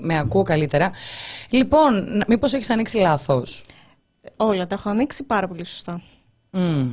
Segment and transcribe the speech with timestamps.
[0.00, 0.90] με ακούω καλύτερα.
[1.50, 3.62] Λοιπόν, μήπως έχεις ανοίξει λάθος;
[4.36, 6.02] Όλα τα έχω ανοίξει πάρα πολύ σωστά.
[6.52, 6.90] Mm.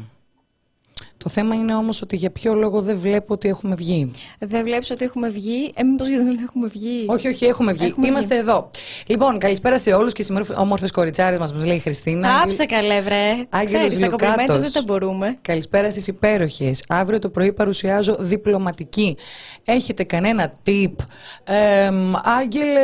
[1.24, 4.12] Το θέμα είναι όμως ότι για ποιο λόγο δεν βλέπω ότι έχουμε βγει.
[4.40, 7.86] Δεν βλέπεις ότι έχουμε βγει; Ε, μήπως γιατί δεν έχουμε βγει; Όχι, όχι, έχουμε βγει.
[7.86, 8.70] Έχουμε Είμαστε εδώ.
[9.08, 12.42] Λοιπόν, καλησπέρα σε όλους και σήμερα όμορφες κοριτσάρες μας, μας λέει η Χριστίνα.
[12.44, 13.30] Άψε καλέ, βρε.
[13.50, 14.72] Άγγελος Ξέρεις, τα κομπλιμέντα Λιουκάτος.
[14.72, 15.38] δεν τα μπορούμε.
[15.42, 16.84] Καλησπέρα στις υπέροχες.
[16.88, 19.18] Αύριο το πρωί παρουσιάζω διπλωματική.
[19.66, 20.94] Έχετε κανένα tip;
[21.44, 21.90] Ε,
[22.40, 22.80] Άγγελε,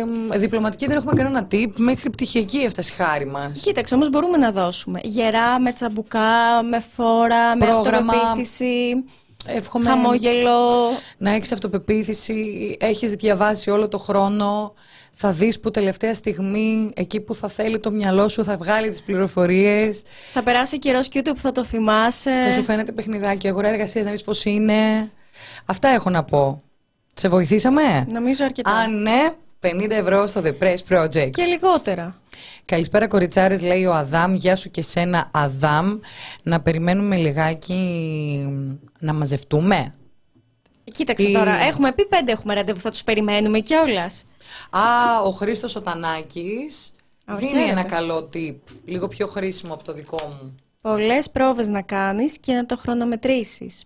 [0.00, 1.70] εμ, διπλωματική δεν έχουμε κανένα tip.
[1.76, 3.60] Μέχρι πτυχιακή έφτασε η χάρη μας.
[3.60, 5.00] Κοίταξε, όμως μπορούμε να δώσουμε.
[5.02, 8.12] Γερά, με τσαμπουκά, με φόρα, με Πρόγραμμα.
[8.12, 9.04] αυτοπεποίθηση,
[9.46, 10.70] Εύχομαι χαμόγελο.
[11.18, 14.74] να έχεις αυτοπεποίθηση, έχεις διαβάσει όλο το χρόνο,
[15.12, 19.02] θα δεις που τελευταία στιγμή, εκεί που θα θέλει το μυαλό σου, θα βγάλει τις
[19.02, 22.44] πληροφορίες, Θα περάσει ο καιρός και ούτε που θα το θυμάσαι.
[22.46, 25.10] θα σου φαίνεται παιχνιδάκι, αγορά εργασίας, να δεις πώς είναι.
[25.66, 26.62] Αυτά έχω να πω.
[27.14, 28.70] Σε βοηθήσαμε; Νομίζω αρκετά.
[28.70, 31.30] Αν ναι, 50 ευρώ στο The Press Project.
[31.30, 32.20] Και λιγότερα.
[32.64, 34.34] Καλησπέρα κοριτσάρες, λέει ο Αδάμ.
[34.34, 35.98] Γεια σου και σένα Αδάμ.
[36.42, 37.78] Να περιμένουμε λιγάκι
[38.98, 39.94] να μαζευτούμε.
[40.92, 44.10] Κοίταξε Τι- τώρα, έχουμε πει πέντε έχουμε ραντεβού, θα τους περιμένουμε κιόλα.
[44.70, 46.92] Α, ο Χρήστος ο Τανάκης
[47.24, 47.70] Α, δίνει χαίρετε.
[47.70, 50.54] ένα καλό tip, λίγο πιο χρήσιμο από το δικό μου.
[50.80, 53.84] Πολλές πρόβες να κάνεις και να το χρονομετρήσεις.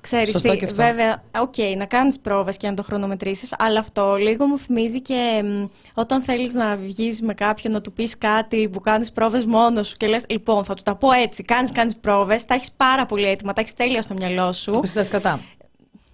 [0.00, 0.82] Ξέρεις Σωστό τι, και αυτό.
[0.82, 5.42] βέβαια, οκ, να κάνεις πρόβες και να το χρονομετρήσεις, αλλά αυτό λίγο μου θυμίζει και
[5.44, 9.88] μ, όταν θέλεις να βγεις με κάποιον να του πεις κάτι που κάνεις πρόβες μόνος
[9.88, 13.06] σου και λες, λοιπόν, θα του τα πω έτσι, κάνεις, κάνεις πρόβες, τα έχεις πάρα
[13.06, 14.80] πολύ έτοιμα, τα έχεις τέλεια στο μυαλό σου.
[14.80, 15.40] Πες τα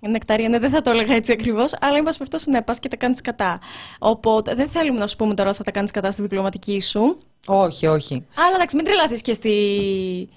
[0.06, 0.10] σκατά.
[0.10, 2.88] Νεκταρία, ναι, δεν θα το έλεγα έτσι ακριβώς, αλλά εν πάση περιπτώσει, ναι, πας και
[2.88, 3.58] τα κάνεις σκατά.
[3.98, 7.18] Οπότε δεν θέλουμε να σου πούμε τώρα ότι θα τα κάνεις σκατά στη διπλωματική σου.
[7.46, 8.26] Όχι, όχι.
[8.34, 9.50] Αλλά εντάξει, μην τρελαθείς και, στη...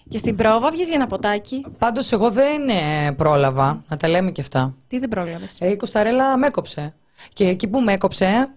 [0.09, 1.65] και στην πρόβα, βγεις για ένα ποτάκι.
[1.77, 4.73] Πάντως εγώ δεν ε, πρόλαβα, να τα λέμε και αυτά.
[4.87, 6.93] Τι δεν πρόλαβες; Ε, η Κωνσταρέλα με έκοψε.
[7.33, 8.49] Και εκεί που με έκοψε,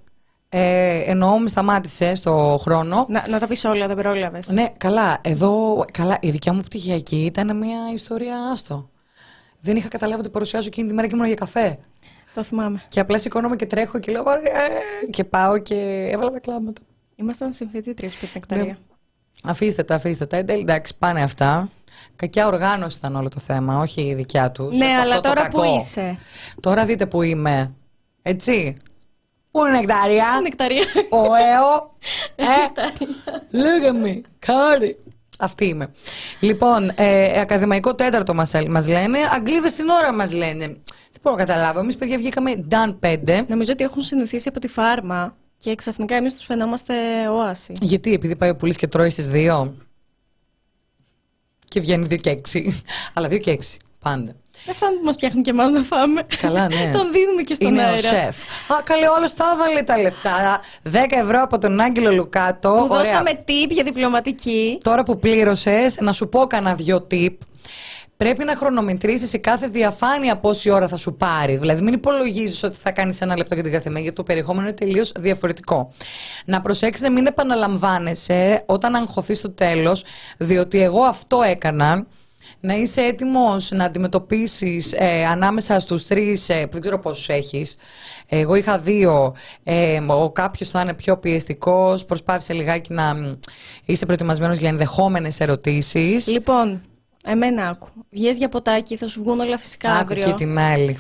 [0.49, 3.07] ε, εννοώ με σταμάτησε στο χρόνο.
[3.09, 4.49] Να, να τα πεις όλα, δεν πρόλαβες.
[4.49, 5.19] Ναι, καλά.
[5.21, 8.89] Εδώ, καλά, η δικιά μου πτυχιακή ήταν μια ιστορία άστο.
[9.65, 11.77] Δεν είχα καταλάβει ότι παρουσιάζω εκείνη τη μέρα και ήμουν για καφέ.
[12.35, 12.83] Το θυμάμαι.
[12.89, 14.69] Και απλά σηκώνομαι και τρέχω και λέω «Ωραία»,
[15.11, 16.81] και πάω και έβαλα τα κλάματα.
[17.17, 18.65] Ήμασταν συμφιτήτριε πριν την Νεκταρία.
[18.65, 18.79] Ναι.
[19.43, 20.37] Αφήστε τα, αφήστε τα.
[20.37, 21.71] Εν τέλει, εντάξει, πάνε αυτά.
[22.17, 24.77] Κακιά οργάνωση ήταν όλο το θέμα, όχι η δικιά τους.
[24.77, 26.19] Ναι, αλλά τώρα που είσαι.
[26.61, 27.75] Τώρα δείτε που είμαι.
[28.23, 28.77] Έτσι.
[29.51, 30.41] Πού είναι η νεκτάρια.
[30.43, 30.85] Νεκταρία.
[31.11, 31.91] Ο ΕΟ.
[32.37, 32.45] Ε,
[33.53, 34.21] look at me.
[34.39, 34.97] Κάρι.
[35.43, 35.93] Αυτή είμαι.
[36.41, 39.19] Λοιπόν, ε, ακαδημαϊκό τέταρτο μας, μας λένε.
[39.35, 40.67] Αγγλίδες στην ώρα μας λένε.
[40.67, 41.79] Δεν μπορώ να καταλάβω.
[41.79, 43.45] Εμείς παιδιά βγήκαμε Dan 5.
[43.49, 46.95] Νομίζω ότι έχουν συνηθίσει από τη φάρμα και ξαφνικά εμείς τους φαινόμαστε
[47.29, 47.73] όαση.
[47.81, 49.73] Γιατί, επειδή πάει ο Πουλής και τρώει στις 2.
[51.69, 52.69] Και βγαίνει 2 και 6.
[53.15, 53.77] Αλλά 2 και 6.
[53.99, 54.35] Πάντα.
[54.65, 56.27] Δεν φτάνει που μας φτιάχνουν και εμάς να φάμε.
[56.41, 56.91] Καλά, ναι.
[56.99, 57.99] Τον δίνουμε και στον Είναι ο αέρα.
[57.99, 58.37] σεφ.
[58.73, 60.61] Α, καλέ, όλος τα έβαλε τα λεφτά.
[60.85, 62.69] 10 ευρώ από τον Άγγελο Λουκάτο.
[62.71, 62.99] Που Ωραία.
[62.99, 64.79] δώσαμε tip για διπλωματική.
[64.83, 67.37] Τώρα που πλήρωσες, να σου πω κανένα δυο tip.
[68.17, 71.57] Πρέπει να χρονομετρήσει σε κάθε διαφάνεια πόση ώρα θα σου πάρει.
[71.57, 74.77] Δηλαδή, μην υπολογίζεις ότι θα κάνεις ένα λεπτό για την καθεμία, γιατί το περιεχόμενο είναι
[74.77, 75.93] τελείως διαφορετικό.
[76.45, 80.05] Να προσέξει να μην επαναλαμβάνεσαι όταν αγχωθείς στο τέλος,
[80.39, 82.07] διότι εγώ αυτό έκανα.
[82.65, 87.77] Να είσαι έτοιμος να αντιμετωπίσεις ε, ανάμεσα στους τρεις, ε, που δεν ξέρω πόσους έχεις.
[88.29, 93.35] Εγώ είχα δύο, ε, ο κάποιος θα είναι πιο πιεστικός, προσπάθησε λιγάκι να μ,
[93.85, 96.27] είσαι προετοιμασμένος για ενδεχόμενες ερωτήσεις.
[96.27, 96.81] Λοιπόν,
[97.25, 97.89] εμένα άκου.
[98.11, 100.27] Βγες για ποτάκι, θα σου βγουν όλα φυσικά Άκου αύριο.
[100.27, 100.99] και την άλλη.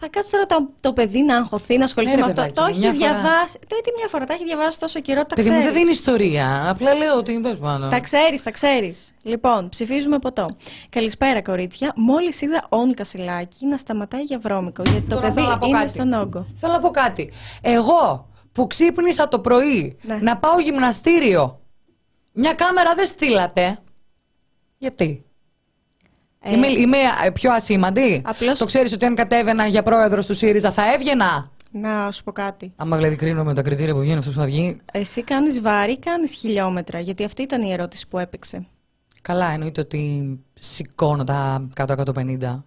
[0.00, 2.40] Θα κάτσει τώρα το, το παιδί να αγχωθεί, να ασχοληθεί Ναι, ρε με αυτό.
[2.42, 3.20] παιδάκι Το μου, έχει μια φορά.
[3.22, 3.58] διαβάσει.
[3.66, 5.72] Το τι μια φορά, τα έχει διαβάσει τόσο καιρό, τα Παιδί μου ξέρεις.
[5.72, 7.88] δεν δίνει ιστορία, απλά λέω ότι είναι πάνω.
[7.88, 9.12] Τα ξέρεις, τα ξέρεις.
[9.22, 10.46] Λοιπόν, ψηφίζουμε ποτό.
[10.88, 11.92] Καλησπέρα, κορίτσια.
[11.96, 15.66] Μόλις είδα όν κασελάκι να σταματάει για βρώμικο, γιατί το Τώρα παιδί θέλω να πω
[15.66, 15.90] είναι κάτι.
[15.90, 16.46] στον όγκο.
[16.54, 17.32] Θέλω να πω κάτι.
[17.60, 20.18] Εγώ που ξύπνησα το πρωί Ναι.
[20.20, 21.60] να πάω γυμναστήριο,
[22.32, 23.78] μια κάμερα δεν στείλατε.
[24.78, 25.24] Γιατί;
[26.40, 28.22] Ε, Είμαι, είμαι ε, πιο ασήμαντη.
[28.24, 32.32] Απλώς- Το ξέρεις ότι αν κατέβαινα για πρόεδρο του ΣΥΡΙΖΑ θα έβγαινα; Να σου πω
[32.32, 32.72] κάτι.
[32.76, 34.80] Άμα δηλαδή κρίνω με τα κριτήρια που βγαίνει αυτός που θα βγει.
[34.92, 38.66] Εσύ κάνεις βάρη ή κάνεις χιλιόμετρα, γιατί αυτή ήταν η ερώτηση που έπαιξε.
[39.22, 40.24] Καλά, εννοείται ότι
[40.54, 42.64] σηκώνω τα 100-150.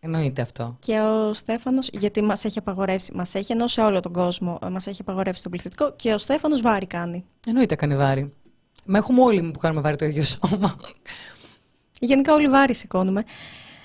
[0.00, 0.76] Εννοείται αυτό.
[0.80, 4.68] Και ο Στέφανος, γιατί μας έχει απαγορεύσει, μας έχει ενώ σε όλο τον κόσμο, ε,
[4.68, 7.24] μας έχει απαγορεύσει τον πληθυντικό και ο Στέφανος βάρη κάνει.
[7.46, 8.32] Εννοείται κάνει βάρη.
[8.84, 10.76] Μα έχουμε όλοι που κάνουμε βάρη το ίδιο σώμα.
[12.02, 13.24] Γενικά όλοι βάρη σηκώνουμε.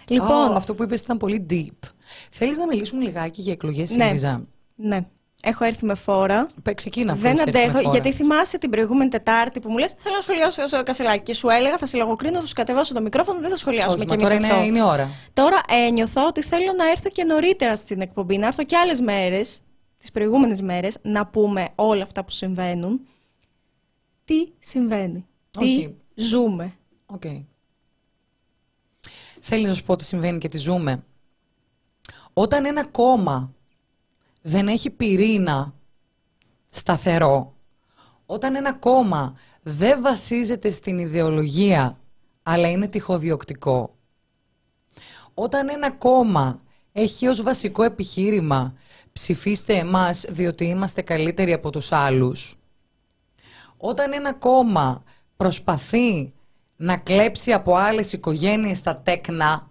[0.10, 1.88] Λοιπόν, Α, αυτό που είπες ήταν πολύ deep.
[2.30, 4.06] Θέλεις να μιλήσουμε λιγάκι για εκλογές Ναι.
[4.06, 4.48] ΣΥΡΙΖΑ.
[4.76, 5.06] ναι,
[5.44, 6.48] έχω έρθει με φόρα.
[6.64, 7.90] Πε, Ξεκίνα αφού Δεν έχεις έρθει με αντέχω, φόρα.
[7.92, 11.24] γιατί θυμάσαι την προηγούμενη Τετάρτη που μου λες Θέλω να σχολιάσω στο κασελάκι.
[11.24, 14.06] Και σου έλεγα, θα σε λογοκρίνω, θα σου κατεβάσω το μικρόφωνο, δεν θα σχολιάσουμε Όχι,
[14.06, 14.58] κι μα εμείς τώρα αυτό.
[14.58, 15.10] είναι, είναι ώρα.
[15.34, 19.60] Τώρα ένιωθα ότι θέλω να έρθω και νωρίτερα στην εκπομπή, να έρθω και άλλες μέρες
[19.98, 23.08] τις προηγούμενες μέρες να πούμε όλα αυτά που συμβαίνουν.
[24.26, 25.26] Τι συμβαίνει,
[25.58, 25.96] Όχι.
[26.16, 26.74] τι ζούμε.
[27.06, 27.24] Οκ.
[29.48, 31.04] Θέλεις να σου πω τι συμβαίνει και τι ζούμε.
[32.34, 33.54] Όταν ένα κόμμα
[34.42, 35.74] δεν έχει πυρήνα
[36.72, 37.56] σταθερό,
[38.26, 42.00] όταν ένα κόμμα δεν βασίζεται στην ιδεολογία,
[42.44, 43.96] αλλά είναι τυχοδιωκτικό,
[45.34, 46.62] όταν ένα κόμμα
[46.92, 48.78] έχει ως βασικό επιχείρημα
[49.12, 52.58] ψηφίστε εμάς διότι είμαστε καλύτεροι από τους άλλους,
[53.78, 55.04] όταν ένα κόμμα
[55.38, 56.34] προσπαθεί
[56.76, 59.70] να κλέψει από άλλες οικογένειες τα τέκνα,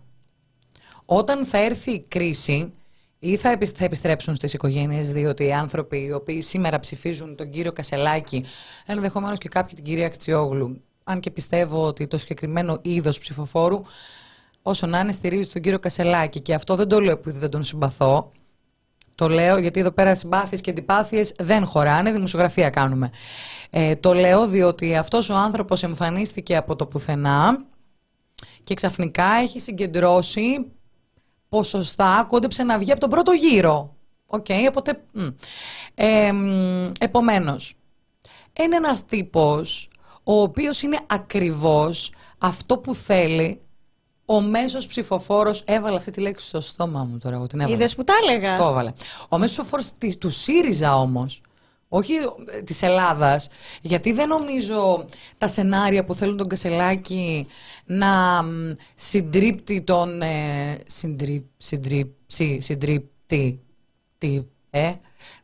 [1.04, 2.72] όταν θα έρθει η κρίση
[3.18, 7.50] ή θα, επισ- θα επιστρέψουν στις οικογένειες διότι οι άνθρωποι οι οποίοι σήμερα ψηφίζουν τον
[7.50, 8.44] κύριο Κασελάκη,
[8.86, 13.82] ενδεχομένως και κάποιοι την κυρία Κτσιόγλου, αν και πιστεύω ότι το συγκεκριμένο είδος ψηφοφόρου,
[14.62, 16.40] όσο να είναι στηρίζει τον κύριο Κασελάκη.
[16.40, 18.32] Και αυτό δεν το λέω επειδή δεν τον συμπαθώ,
[19.14, 23.10] το λέω γιατί εδώ πέρα συμπάθειες και αντιπάθειες δεν χωράνε, δημοσιογραφία κάνουμε.
[23.70, 27.64] Ε, το λέω διότι αυτός ο άνθρωπος εμφανίστηκε από το πουθενά
[28.64, 30.72] και ξαφνικά έχει συγκεντρώσει
[31.48, 33.96] ποσοστά, κόντεψε να βγει από τον πρώτο γύρο.
[34.26, 35.02] Οκ, οπότε...
[35.12, 35.26] μ.
[35.94, 37.74] Ε, μ, επομένως,
[38.60, 39.88] είναι ένας τύπος
[40.22, 43.60] ο οποίος είναι ακριβώς αυτό που θέλει
[44.26, 47.74] ο μέσος ψηφοφόρος έβαλε αυτή τη λέξη στο στόμα μου τώρα, εγώ την έβαλα.
[47.76, 48.92] Είδες που τα έλεγα; Το έβαλε.
[49.28, 51.42] Ο μέσος ψηφοφόρος της- του ΣΥΡΙΖΑ όμως,
[51.88, 52.12] όχι
[52.56, 53.48] ε, της Ελλάδας,
[53.80, 55.04] γιατί δεν νομίζω
[55.38, 57.46] τα σενάρια που θέλουν τον Κασελάκη
[57.84, 60.22] να μ, συντρίπτει τον...
[60.22, 63.60] Ε, συντρί, συντρίψει, συντρίπτη,
[64.18, 64.92] τι, ε,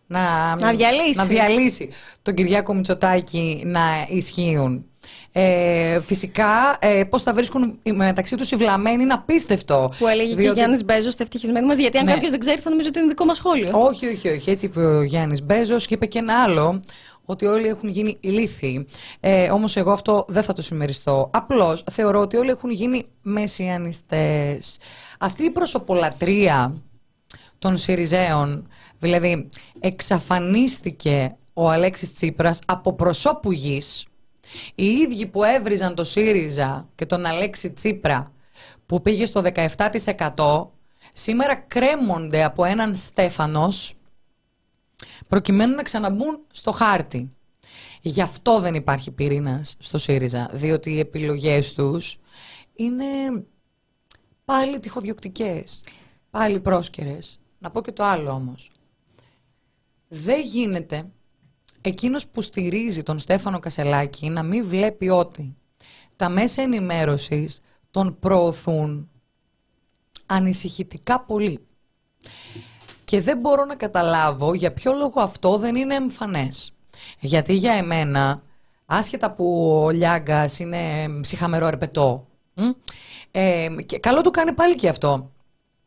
[0.07, 1.17] να, Να διαλύσει.
[1.17, 1.89] να διαλύσει
[2.23, 4.85] τον Κυριάκο Μητσοτάκη να ισχύουν.
[5.33, 9.93] Ε, φυσικά, ε, πώς θα βρίσκουν μεταξύ τους οι βλαμμένοι είναι απίστευτο.
[9.99, 11.79] Που έλεγε και Διότι- ο Γιάννης Μπέζος, το ευτυχισμένο μας.
[11.79, 12.13] Γιατί αν Ναι.
[12.13, 13.69] κάποιος δεν ξέρει, θα νομίζω ότι είναι δικό μας σχόλιο.
[13.73, 14.51] Όχι, όχι, όχι.
[14.51, 16.81] Έτσι είπε ο Γιάννης Μπέζος και είπε και ένα άλλο,
[17.25, 18.87] ότι όλοι έχουν γίνει ηλίθιοι.
[19.21, 21.31] Ε, Όμως εγώ αυτό δεν θα το συμμεριστώ.
[21.33, 24.79] Απλώς θεωρώ ότι όλοι έχουν γίνει μεσιανιστές.
[25.19, 26.75] Αυτή η προσωπολατρία
[27.59, 28.69] των Σιριζέων,
[28.99, 29.49] δηλαδή
[29.81, 34.05] εξαφανίστηκε ο Αλέξης Τσίπρας από προσώπου γης.
[34.75, 38.33] Οι ίδιοι που έβριζαν το ΣΥΡΙΖΑ και τον Αλέξη Τσίπρα
[38.87, 39.43] που πήγε στο
[40.37, 40.67] 17%
[41.13, 43.95] σήμερα κρέμονται από έναν Στέφανος
[45.29, 47.31] προκειμένου να ξαναμπούν στο χάρτη.
[48.01, 52.19] Γι' αυτό δεν υπάρχει πυρήνας στο ΣΥΡΙΖΑ, διότι οι επιλογές τους
[52.75, 53.05] είναι
[54.45, 55.85] πάλι τυχοδιοκτικές,
[56.31, 57.41] πάλι πρόσκαιρες.
[57.59, 58.71] Να πω και το άλλο όμως.
[60.09, 61.11] Δεν γίνεται
[61.81, 65.57] εκείνος που στηρίζει τον Στέφανο Κασελάκη να μην βλέπει ότι
[66.17, 67.61] τα μέσα ενημέρωσης
[67.91, 69.11] τον προωθούν
[70.27, 71.61] ανησυχητικά πολύ.
[73.05, 76.73] Και δεν μπορώ να καταλάβω για ποιο λόγο αυτό δεν είναι εμφανές.
[77.21, 78.41] Γιατί για εμένα,
[78.87, 82.71] άσχετα που ο Λιάγκας είναι ψυχαμερό αρπετό, μ,
[83.31, 85.31] ε, και καλό του κάνει πάλι και αυτό.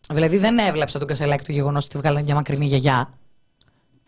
[0.10, 3.13] Δηλαδή δεν έβλεψα τον Κασελάκη το γεγονός ότι βγάλανε μια μακρινή γιαγιά.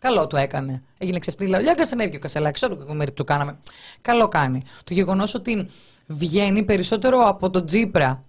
[0.06, 0.84] Καλό του έκανε.
[0.98, 1.58] Έγινε ξεφτύλα.
[1.58, 2.66] Ο Λιάγκας ανέβηκε ο Κασελάκη.
[2.66, 3.58] Ό,τι κακομίρι του κάναμε.
[4.02, 4.64] Καλό κάνει.
[4.84, 5.68] Το γεγονός ότι
[6.08, 8.24] βγαίνει περισσότερο από τον Τσίπρα.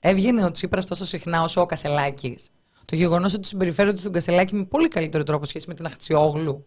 [0.00, 2.48] Έβγαινε ο Τσίπρας τόσο συχνά όσο ο Κασελάκης.
[2.84, 6.66] Το γεγονός ότι συμπεριφέρονται στον Κασελάκη με πολύ καλύτερο τρόπο σχέση με την Αχτσιόγλου.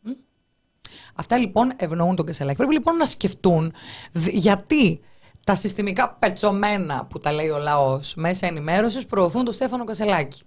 [0.00, 0.10] Μ;
[1.14, 2.56] Αυτά λοιπόν ευνοούν τον Κασελάκη.
[2.56, 3.72] Πρέπει λοιπόν να σκεφτούν
[4.12, 5.00] δ- γιατί
[5.46, 10.42] τα συστημικά πετσομένα που τα λέει ο λαός μέσα ενημέρωσης προωθούν τον Στέφανο Κασελάκη.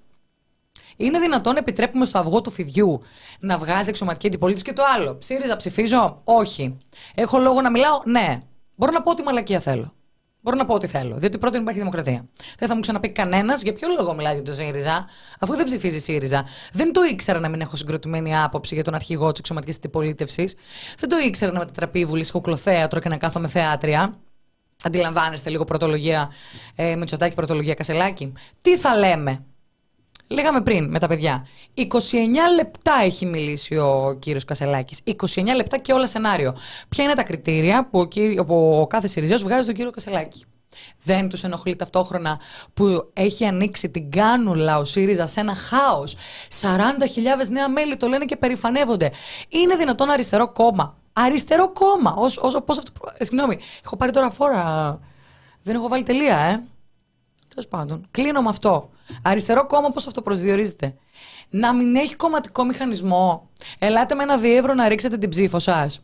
[0.98, 3.02] Είναι δυνατόν να επιτρέπουμε στο αυγό του φιδιού
[3.40, 5.18] να βγάζει εξωματική αντιπολίτευση και το άλλο.
[5.22, 6.22] ΣΥΡΙΖΑ ψηφίζω.
[6.24, 6.78] Όχι.
[7.16, 8.02] Έχω λόγο να μιλάω.
[8.06, 8.40] Ναι.
[8.76, 9.94] Μπορώ να πω ό,τι μαλακία θέλω.
[10.44, 11.18] Μπορώ να πω ό,τι θέλω.
[11.18, 12.26] Διότι πρώτον υπάρχει δημοκρατία.
[12.58, 15.06] Δεν θα μου ξαναπεί κανένας για ποιο λόγο μιλάει για το ΣΥΡΙΖΑ,
[15.40, 16.46] αφού δεν ψηφίζει ΣΥΡΙΖΑ.
[16.72, 20.56] Δεν το ήξερα να μην έχω συγκροτημένη άποψη για τον αρχηγό της εξωματικής αντιπολίτευσης.
[20.98, 24.14] Δεν το ήξερα να μετατραπεί η Βουλή σκοκλοθέατρο και να κάθομαι θεάτρια.
[24.84, 26.32] Αντιλαμβάνεστε λίγο πρωτολογία
[26.76, 28.34] ε, Μητσοτάκη, πρωτολογία Κασελάκη.
[28.62, 29.46] Τι θα λέμε;
[30.34, 31.48] Λέγαμε πριν με τα παιδιά.
[31.76, 31.86] 29
[32.56, 35.00] λεπτά έχει μιλήσει ο κύριος Κασελάκης.
[35.36, 36.56] 29 λεπτά και όλα σενάριο.
[36.90, 40.46] Ποια είναι τα κριτήρια που ο, κύριο, που ο κάθε Σιριζέο βγάζει τον κύριο Κασελάκη;
[41.04, 42.40] Δεν τους ενοχλεί ταυτόχρονα
[42.74, 46.16] που έχει ανοίξει την κάνουλα ο ΣΥΡΙΖΑ σε ένα χάος;
[46.62, 49.12] 40.000 νέα μέλη το λένε και περηφανεύονται.
[49.50, 52.14] Είναι δυνατόν αριστερό κόμμα; Αριστερό κόμμα.
[52.18, 55.00] Όσο, όσο, πώς αυτό, ε, συγγνώμη, έχω πάρει τώρα φόρα.
[55.64, 56.64] Δεν έχω βάλει τελεία, ε.
[57.48, 58.90] Τέλος πάντων, κλείνω με αυτό.
[59.24, 60.96] Αριστερό κόμμα, πώς αυτό προσδιορίζεται;
[61.50, 63.50] Να μην έχει κομματικό μηχανισμό.
[63.80, 66.00] Ελάτε με ένα διεύρο να ρίξετε την ψήφο σας.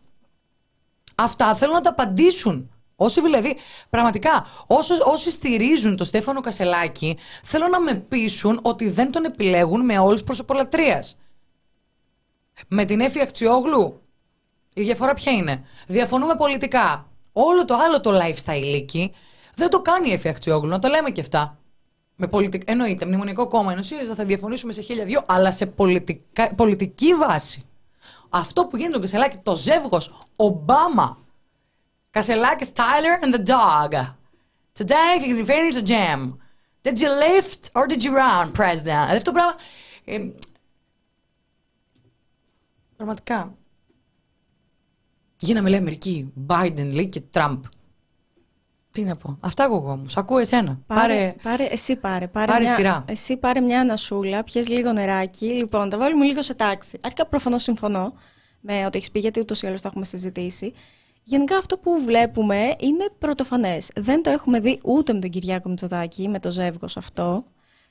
[1.16, 2.72] Αυτά θέλω να τα απαντήσουν.
[2.96, 3.58] Όσοι δηλαδή,
[3.90, 9.86] πραγματικά, όσοι, όσοι στηρίζουν τον Στέφανο Κασελάκη, θέλω να με πείσουν ότι δεν τον επιλέγουν
[9.86, 11.18] με όλους προσωπολατρίας.
[12.68, 14.02] Με την Έφη Αχτσιόγλου,
[14.74, 17.08] η διαφορά ποια είναι; Διαφωνούμε πολιτικά.
[17.32, 19.14] Όλο το άλλο το lifestyle εκεί
[19.56, 21.60] δεν το κάνει η Έφη Αχτσιόγλου, να το λέμε και αυτά.
[22.22, 22.62] Με πολιτικ...
[22.66, 26.56] Εννοείται, μνημονικό κόμμα ενώ ΣΥΡΙΖΑ θα διαφωνήσουμε σε χίλια δυο, αλλά σε πολιτικά...
[26.56, 27.66] πολιτική βάση.
[28.30, 31.18] Αυτό που γίνεται το Κασελάκη, το ζεύγος Ομπάμα.
[32.12, 33.94] Κασελάκης, Tyler and the dog.
[34.78, 36.38] Today he can finish the jam.
[36.84, 38.84] Did you lift or did you run, president?
[38.84, 39.56] Δηλαδή αυτό το πράγμα...
[40.06, 40.32] Ε,
[42.96, 43.56] πραγματικά.
[45.40, 47.64] Γίναμε λέει Αμερική, Biden λέει και Τραμπ.
[49.00, 49.38] Τι να πω.
[49.40, 50.08] Αυτά ακούω εγώ μου.
[50.08, 50.80] Σ' ακούω εσένα.
[50.88, 52.28] Πάρε, πάρε, εσύ πάρε.
[52.28, 53.06] Πάρε, Πάρε μια, σειρά.
[53.08, 55.46] Εσύ πάρε μια ανασούλα, πιες λίγο νεράκι.
[55.46, 57.00] Λοιπόν, τα βάλουμε λίγο σε τάξη.
[57.02, 58.14] Αρχικά προφανώς συμφωνώ
[58.60, 60.74] με ό,τι έχεις πει, γιατί ούτως ή άλλως το έχουμε συζητήσει.
[61.24, 63.92] Γενικά αυτό που βλέπουμε είναι πρωτοφανές.
[63.96, 67.44] Δεν το έχουμε δει ούτε με τον Κυριάκο Μητσοτάκη, με το ζεύγος αυτό,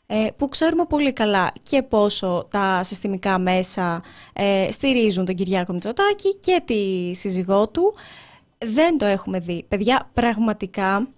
[0.06, 6.34] ε, που ξέρουμε πολύ καλά και πόσο τα συστημικά μέσα ε, στηρίζουν τον Κυριάκο Μητσοτάκη
[6.34, 7.94] και τη σύζυγό του.
[8.58, 9.64] Δεν το έχουμε δει.
[9.68, 11.08] Παιδιά, πραγματικά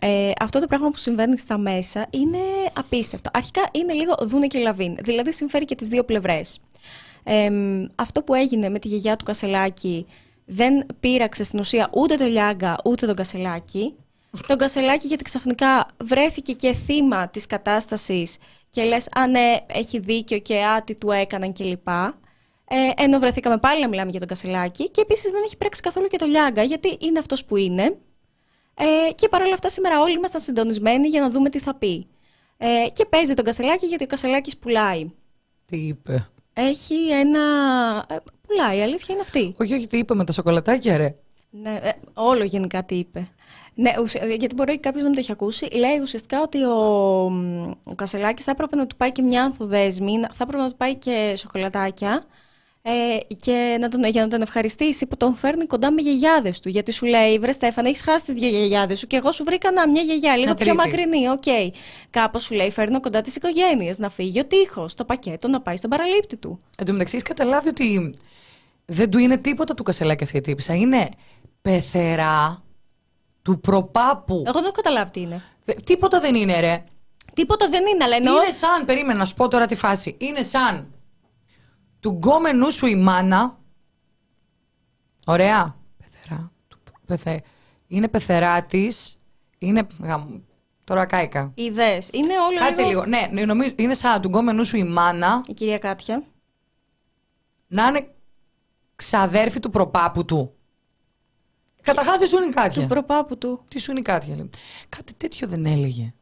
[0.00, 2.38] ε, αυτό το πράγμα που συμβαίνει στα μέσα είναι
[2.72, 3.30] απίστευτο.
[3.32, 6.60] Αρχικά είναι λίγο δούνε και λαβίν, δηλαδή συμφέρει και τις δύο πλευρές.
[7.24, 7.50] Ε,
[7.94, 10.06] αυτό που έγινε με τη γιαγιά του Κασελάκη
[10.44, 13.94] δεν πείραξε στην ουσία ούτε το Λιάγκα ούτε τον Κασελάκη.
[14.46, 18.36] Τον Κασελάκη γιατί ξαφνικά βρέθηκε και θύμα της κατάστασης
[18.70, 21.88] και λες «Α ναι, έχει δίκιο και α, τι του έκαναν» κλπ.
[22.72, 26.06] Ε, ενώ βρεθήκαμε πάλι να μιλάμε για τον Κασελάκη και επίσης δεν έχει πράξει καθόλου
[26.06, 27.96] και το Λιάγκα γιατί είναι αυτός που είναι.
[28.74, 32.06] Ε, και παρόλα αυτά σήμερα όλοι ήμασταν συντονισμένοι για να δούμε τι θα πει.
[32.56, 35.10] Ε, και παίζει τον Κασελάκη γιατί ο Κασελάκης πουλάει.
[35.66, 37.40] Τι είπε; Έχει ένα...
[38.08, 39.54] Ε, πουλάει, η αλήθεια είναι αυτή.
[39.60, 41.14] Όχι, όχι, τι είπε με τα σοκολατάκια, ρε.
[41.50, 43.28] Ναι, ε, όλο γενικά τι είπε.
[43.74, 45.64] Ναι, ουσια- γιατί μπορεί κάποιος να μην το έχει ακούσει.
[45.72, 46.74] Λέει ουσιαστικά ότι ο,
[47.84, 50.76] ο Κασελάκης θα έπρεπε να του πάει και μια ανθοδέσμη, να- θα έπρεπε να του
[50.76, 52.24] πάει και σοκολατάκια
[52.82, 52.90] ε,
[53.34, 56.68] και να τον, για να τον ευχαριστήσει που τον φέρνει κοντά με γιαγιάδες του.
[56.68, 59.72] Γιατί σου λέει, βρε Στέφανε, έχεις χάσει τις δύο γιαγιάδες σου και εγώ σου βρήκα
[59.72, 60.76] να, μια γιαγιά, λίγο Μια πιο τρίτη.
[60.76, 61.28] μακρινή.
[61.28, 61.42] Οκ.
[62.10, 65.76] Κάπως σου λέει, φέρνω κοντά τις οικογένειες, να φύγει ο τείχος, το πακέτο να πάει
[65.76, 66.60] στον παραλήπτη του.
[66.78, 68.14] Εν τω μεταξύ, έχεις καταλάβει ότι
[68.84, 70.74] δεν του είναι τίποτα του Κασελάκη αυτή η τύπησα.
[70.74, 71.08] Είναι
[71.62, 72.62] πεθερά
[73.42, 74.34] του προπάπου.
[74.44, 75.42] Εγώ δεν έχω καταλάβει τι είναι.
[75.64, 76.84] Δε- Τίποτα δεν είναι, ρε.
[77.34, 78.34] Τίποτα δεν είναι, αλλά εννοώ...
[78.42, 80.14] Είναι σαν, περίμενα να σου πω τώρα τη φάση.
[80.18, 80.94] Είναι σαν
[82.00, 83.58] του γκόμενού σου η μάνα.
[85.26, 85.76] Ωραία.
[85.96, 86.52] Πεθερά.
[86.68, 87.42] Του, πεθε,
[87.86, 88.86] είναι πεθερά τη.
[89.58, 89.86] Είναι.
[90.00, 90.42] γαμ-
[90.84, 91.52] Τώρα κάηκα.
[91.54, 92.08] Ιδέες.
[92.12, 93.04] Είναι όλο Κάτσε λίγο.
[93.06, 96.22] Ναι, ναι, νομίζω είναι σαν του γκόμενού σου η μάνα Η κυρία Κάτια.
[97.66, 98.14] να είναι
[98.96, 100.54] ξαδέρφη του προπάπου του.
[101.82, 102.86] Καταρχάς τι σου είναι η Του κάτια.
[102.86, 103.64] προπάπου του.
[103.68, 104.50] Τι σου είναι η κάτια, λέει.
[104.88, 106.14] Κάτι τέτοιο δεν έλεγε.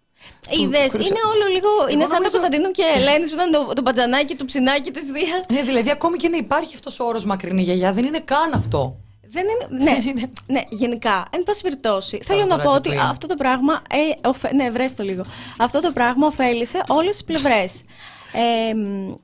[0.51, 0.93] Του- Ιδέες.
[0.93, 1.69] κρύψα- Είναι όλο λίγο.
[1.91, 5.07] Είναι σαν το νομίζω- Κωνσταντίνου και Ελένης που ήταν το, το πατζανάκι του ψινάκι της
[5.07, 5.45] Δία.
[5.53, 8.97] Ναι, δηλαδή ακόμη και να υπάρχει αυτός ο όρος μακρινή γιαγιά, δεν είναι καν αυτό.
[9.31, 9.83] Δεν είναι.
[9.85, 10.13] Ναι,
[10.47, 11.25] ναι, γενικά.
[11.31, 13.03] Εν πάση περιπτώσει, θέλω να τώρα πω τι ότι το είναι.
[13.03, 13.83] αυτό το πράγμα.
[13.91, 15.23] Ε, οφε- ναι, βρες το λίγο.
[15.59, 17.81] Αυτό το πράγμα ωφέλησε όλες τις πλευρές.
[18.33, 19.15] Ε, μ,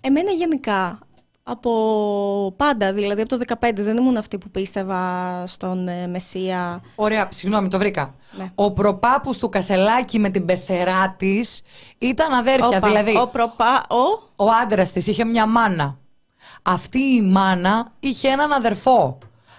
[0.00, 0.98] εμένα γενικά.
[1.46, 6.82] Από πάντα, δηλαδή από το 2015 δεν ήμουν αυτή που πίστευα στον ε, Μεσσία.
[6.94, 8.14] Ωραία, συγγνώμη, το βρήκα.
[8.36, 8.52] Ναι.
[8.54, 11.62] Ο προπάπους του Κασελάκη με την πεθερά της
[11.98, 12.78] ήταν αδέρφια.
[12.78, 15.98] Όπα, δηλαδή, Ο προπά, ο; ο άντρας της είχε μια μάνα.
[16.62, 19.18] Αυτή η μάνα είχε έναν αδερφό.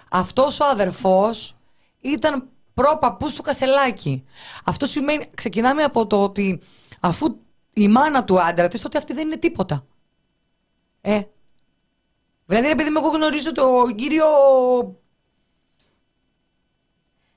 [0.10, 1.56] Αυτός ο αδερφός
[2.02, 4.24] ήταν προπαπούς του Κασελάκη.
[4.66, 6.62] Αυτό σημαίνει, ξεκινάμε από το ότι
[7.00, 7.38] αφού
[7.74, 9.86] η μάνα του άντρα της, ότι αυτή δεν είναι τίποτα.
[11.02, 11.22] Ε.
[12.46, 14.26] Δηλαδή, επειδή εγώ γνωρίζω τον κύριο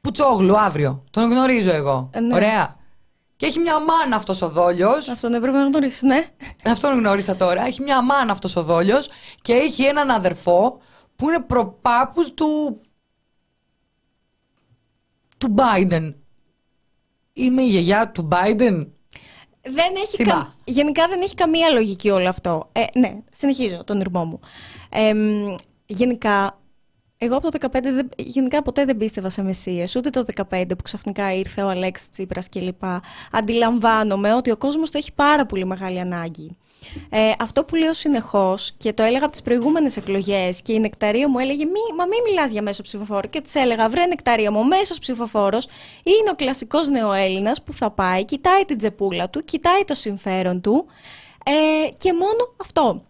[0.00, 1.05] Πουτσόγλου αύριο.
[1.11, 2.11] Τον γνωρίζω εγώ.
[2.12, 2.35] Ε, ναι.
[2.35, 2.77] Ωραία.
[3.37, 5.09] Και έχει μια μάνα αυτός ο δόλιος.
[5.09, 6.27] Αυτό δεν πρέπει να γνωρίσεις, ναι.
[6.65, 7.67] Αυτόν γνώρισα τώρα.
[7.67, 9.09] Έχει μια μάνα αυτός ο δόλιος
[9.43, 10.81] και έχει έναν αδερφό
[11.17, 12.81] που είναι προπάπους του...
[15.38, 16.15] του Biden.
[17.33, 18.87] Είμαι η γιαγιά του Biden.
[19.72, 20.30] Δεν έχει Τσιμπά.
[20.30, 20.52] κα...
[20.64, 22.68] Γενικά δεν έχει καμία λογική όλο αυτό.
[22.72, 24.40] Ε, ναι, συνεχίζω τον ήρμό μου.
[24.88, 25.54] Ε, μ,
[25.87, 26.58] γενικά,
[27.18, 30.82] εγώ από το 2015 δεν, γενικά ποτέ δεν πίστευα σε μεσίες, ούτε το 2015 που
[30.82, 32.82] ξαφνικά ήρθε ο Αλέξης Τσίπρας κλπ.
[33.32, 36.56] Αντιλαμβάνομαι ότι ο κόσμος το έχει πάρα πολύ μεγάλη ανάγκη.
[37.11, 41.28] Ε, αυτό που λέω συνεχώς και το έλεγα από τις προηγούμενες εκλογές και η Νεκταρία
[41.28, 44.59] μου έλεγε μη, μα μην μιλάς για μέσο ψηφοφόρο και της έλεγα βρε Νεκταρία μου,
[44.59, 45.66] ο μέσος ψηφοφόρος
[46.02, 50.87] είναι ο κλασικός νεοέλληνας που θα πάει, κοιτάει την τσεπούλα του, κοιτάει το συμφέρον του
[51.45, 51.52] ε,
[51.97, 53.00] και μόνο αυτό.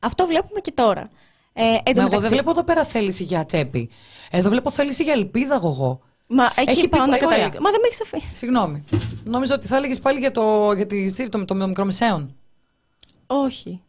[0.00, 1.08] Αυτό βλέπουμε και τώρα.
[1.52, 3.90] Ε, εν τω Μα εγώ μεταξύ- δεν βλέπω εδώ πέρα θέληση για τσέπη.
[4.30, 6.00] Εδώ βλέπω θέληση για ελπίδα εγώ.
[6.26, 7.36] Μα εκεί Έχει πει πάω να πολύ ωραία.
[7.36, 7.62] καταλήξω.
[7.62, 8.34] Μα δεν με έχει αφήσει.
[8.36, 8.84] Συγγνώμη.
[9.24, 12.34] Νόμιζα ότι θα έλεγες πάλι για, το, για τη στήριξη των, των μικρομεσαίων.
[13.32, 13.82] Όχι.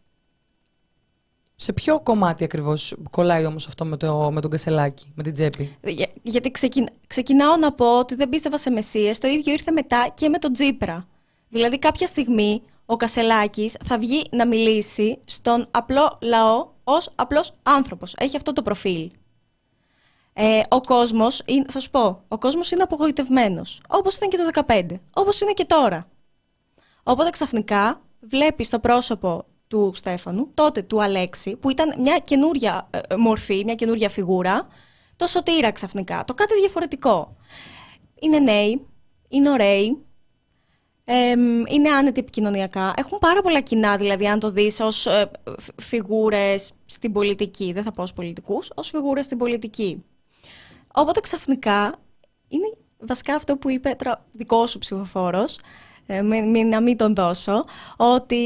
[1.55, 5.77] Σε ποιο κομμάτι ακριβώς κολλάει όμως αυτό με, το, με τον Κασελάκη, με την τσέπη;
[5.83, 9.19] Για, γιατί ξεκι, ξεκινάω να πω ότι δεν πίστευα σε μεσίες.
[9.19, 11.07] Το ίδιο ήρθε μετά και με τον Τζίπρα.
[11.49, 18.15] Δηλαδή κάποια στιγμή ο Κασελάκης θα βγει να μιλήσει στον απλό λαό ως απλός άνθρωπος.
[18.17, 19.11] Έχει αυτό το προφίλ.
[20.33, 23.81] Ε, ο κόσμος, θα σου πω, ο κόσμος είναι απογοητευμένος.
[23.87, 24.99] Όπως ήταν και το 2015.
[25.13, 26.07] Όπως είναι και τώρα.
[27.03, 33.15] Οπότε ξαφνικά βλέπεις το πρόσωπο του Στέφανου, τότε του Αλέξη, που ήταν μια καινούρια ε,
[33.15, 34.67] μορφή, μια καινούρια φιγούρα,
[35.15, 36.23] το σωτήρα ξαφνικά.
[36.23, 37.35] Το κάτι διαφορετικό.
[38.19, 38.85] Είναι νέοι,
[39.27, 40.05] είναι ωραίοι,
[41.67, 42.93] είναι άνετοι επικοινωνιακά.
[42.97, 45.31] Έχουν πάρα πολλά κοινά, δηλαδή, αν το δεις ως ε,
[45.75, 47.71] φιγούρες στην πολιτική.
[47.71, 50.03] Δεν θα πω ως πολιτικούς, ως φιγούρες στην πολιτική.
[50.93, 51.99] Οπότε ξαφνικά,
[52.47, 55.61] είναι βασικά αυτό που είπε τώρα δικός σου ψηφοφόρος, ε,
[56.69, 57.65] να μην τον δώσω,
[57.97, 58.37] ότι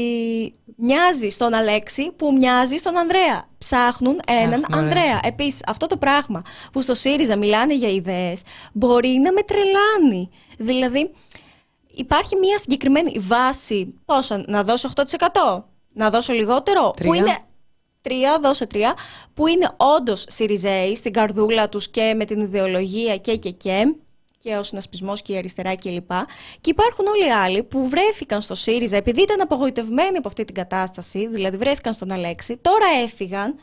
[0.76, 3.48] μοιάζει στον Αλέξη που μοιάζει στον Ανδρέα.
[3.58, 5.20] Ψάχνουν έναν Ανδρέα.
[5.22, 6.42] Επίσης, αυτό το πράγμα
[6.72, 8.42] που στο ΣΥΡΙΖΑ μιλάνε για ιδέες,
[8.72, 10.30] μπορεί να με τρελάνει.
[10.58, 11.10] Δηλαδή,
[11.90, 13.94] υπάρχει μια συγκεκριμένη βάση.
[14.04, 17.08] Πόσο, να δώσω 8%, να δώσω λιγότερο, Τρία.
[17.08, 17.38] που είναι
[18.00, 18.94] τρία, δώσε τρία,
[19.34, 23.94] που είναι όντως Σιριζέοι στην καρδούλα τους και με την ιδεολογία και και και
[24.38, 26.08] και ο συνασπισμός και η αριστερά κλπ.
[26.08, 26.24] Και,
[26.60, 30.54] και υπάρχουν όλοι οι άλλοι που βρέθηκαν στο ΣΥΡΙΖΑ επειδή ήταν απογοητευμένοι από αυτή την
[30.54, 33.54] κατάσταση, δηλαδή βρέθηκαν στον Αλέξη, τώρα έφυγαν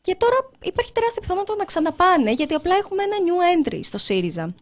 [0.00, 4.54] και τώρα υπάρχει τεράστια πιθανότητα να ξαναπάνε γιατί απλά έχουμε ένα new entry στο ΣΥΡΙΖΑ.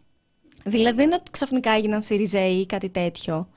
[0.65, 3.49] Δηλαδή δεν είναι ότι ξαφνικά έγιναν ΣΥΡΙΖΑΙ ή κάτι τέτοιο.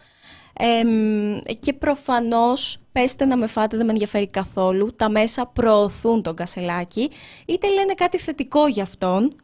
[0.54, 6.36] Ε, και προφανώς, πέστε να με φάτε, δεν με ενδιαφέρει καθόλου, τα μέσα προωθούν τον
[6.36, 7.12] Κασελάκη,
[7.46, 9.36] είτε λένε κάτι θετικό για αυτόν,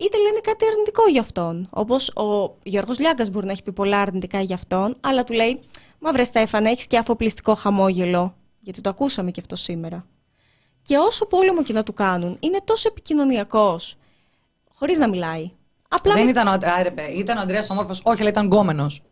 [0.00, 1.68] είτε λένε κάτι αρνητικό για αυτόν.
[1.70, 5.60] Όπως ο Γιώργος Λιάγκας μπορεί να έχει πει πολλά αρνητικά για αυτόν, αλλά του λέει:
[5.98, 8.34] Μα βρε Στέφανα, έχεις και αφοπλιστικό χαμόγελο.
[8.60, 10.06] Γιατί το ακούσαμε και αυτό σήμερα.
[10.82, 13.96] Και όσο πόλεμο και να του κάνουν, είναι τόσο επικοινωνιακός,
[14.74, 15.50] χωρίς να μιλάει.
[15.88, 16.30] Απλά δεν με...
[16.30, 16.58] ήταν ο,
[17.16, 19.02] ήταν ο Αντρέας όμορφος, όχι, αλλά ήταν γκόμενος.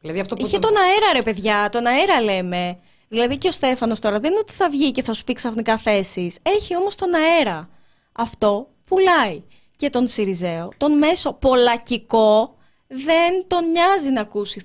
[0.00, 0.72] Δηλαδή αυτό που Είχε τον...
[0.72, 2.78] τον αέρα, ρε παιδιά, τον αέρα λέμε.
[3.08, 5.78] Δηλαδή και ο Στέφανος τώρα δεν είναι ότι θα βγει και θα σου πει ξαφνικά
[5.78, 6.38] θέσεις.
[6.42, 7.68] Έχει όμως τον αέρα.
[8.12, 9.42] Αυτό πουλάει
[9.76, 14.60] και τον Σιριζέο, τον μέσο πολλακικό, δεν τον νοιάζει να ακούσει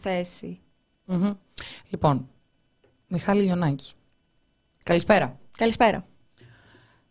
[1.89, 2.29] Λοιπόν,
[3.07, 3.91] Μιχάλη Λιονάκη.
[4.83, 5.39] Καλησπέρα.
[5.57, 6.05] Καλησπέρα.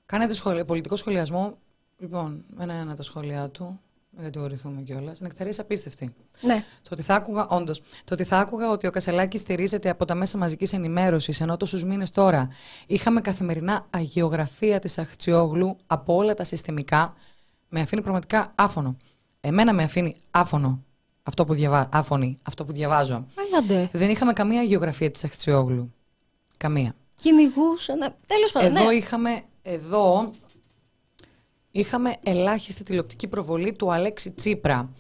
[0.07, 1.59] Κάνετε σχολείο, πολιτικό σχολιασμό.
[1.99, 3.81] Λοιπόν, ένα-ένα τα σχόλιά του.
[4.11, 5.21] Δεν κατηγορηθούμε κιόλας.
[5.21, 6.15] Νεκταρία απίστευτη.
[6.41, 6.65] Ναι.
[6.83, 10.15] Το ότι θα άκουγα, όντως, το ότι θα άκουγα ότι ο Κασελάκη στηρίζεται από τα
[10.15, 12.49] μέσα μαζικής ενημέρωσης, ενώ τόσους μήνες τώρα
[12.87, 17.15] είχαμε καθημερινά αγιογραφία της Αχτσιόγλου από όλα τα συστημικά,
[17.71, 18.97] με αφήνει πραγματικά άφωνο.
[19.41, 20.85] Εμένα με αφήνει άφωνο
[21.23, 21.89] αυτό που, διαβα...
[21.93, 23.27] άφωνη, αυτό που διαβάζω.
[23.47, 23.89] Έλατε.
[23.93, 25.93] Δεν είχαμε καμία γεωγραφία της Αχτσιόγλου.
[26.57, 26.95] Καμία.
[27.17, 28.15] Κυνηγούσαν.
[28.27, 28.77] Τέλος πάντων.
[28.77, 28.95] Εδώ ναι.
[28.95, 30.31] είχαμε, εδώ
[31.71, 34.91] είχαμε ελάχιστη τηλεοπτική προβολή του Αλέξη Τσίπρα.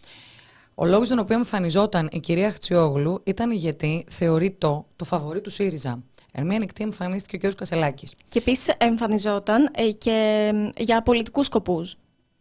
[0.75, 5.51] Ο λόγος τον οποίο εμφανιζόταν η κυρία Αχτσιόγλου ήταν γιατί θεωρεί το, το φαβορή του
[5.51, 6.03] ΣΥΡΙΖΑ.
[6.33, 7.55] Εν μία νυχτή εμφανίστηκε ο κ.
[7.55, 8.15] Κασελάκης.
[8.29, 11.97] Και επίσης εμφανιζόταν ε, και για πολιτικούς σκοπούς.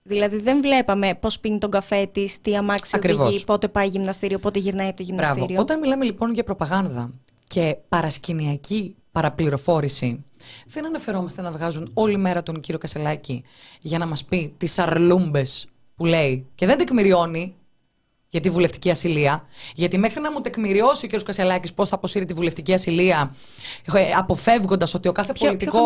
[0.09, 3.27] Δηλαδή δεν βλέπαμε πώς πίνει τον καφέ της, τι αμάξι Ακριβώς.
[3.27, 5.45] οδηγεί, πότε πάει γυμναστήριο, πότε γυρνάει από το γυμναστήριο.
[5.45, 5.61] Μπράβο.
[5.61, 7.13] Όταν μιλάμε λοιπόν για προπαγάνδα
[7.47, 10.25] και παρασκηνιακή παραπληροφόρηση,
[10.67, 13.43] δεν αναφερόμαστε να βγάζουν όλη μέρα τον κύριο Κασελάκη
[13.81, 17.55] για να μας πει τις αρλούμπες που λέει και δεν τεκμηριώνει
[18.29, 19.47] για τη βουλευτική ασυλία.
[19.75, 21.23] Γιατί μέχρι να μου τεκμηριώσει ο κ.
[21.23, 23.35] Κασελάκη πώς θα αποσύρει τη βουλευτική ασυλία,
[23.93, 25.79] ε, αποφεύγοντας ότι ο κάθε πολιτικό.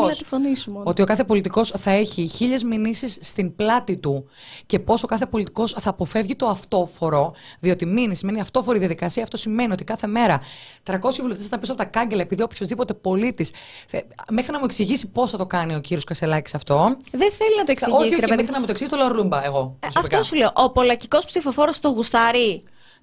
[0.83, 4.25] Ότι ο κάθε πολιτικός θα έχει χίλιες μηνύσεις στην πλάτη του
[4.65, 7.33] και πώς ο κάθε πολιτικός θα αποφεύγει το αυτόφορο.
[7.59, 9.23] Διότι μήνυση σημαίνει αυτόφορη διαδικασία.
[9.23, 10.41] Αυτό σημαίνει ότι κάθε μέρα
[10.83, 13.47] 300 βουλευτές θα πίσω από τα κάγκελα επειδή οποιοδήποτε πολίτη.
[14.29, 16.03] Μέχρι να μου εξηγήσει πώς θα το κάνει ο κ.
[16.05, 16.97] Κασελάκη αυτό.
[17.11, 18.01] Δεν θέλει να το εξηγήσει.
[18.01, 19.77] Όχι, όχι, μέχρι να μου το εξηγήσει το λέω ρούμπα εγώ.
[19.79, 20.51] Ε, αυτό σου λέω.
[20.53, 22.32] Ο πολλακικός ψηφοφόρος το γουστάρει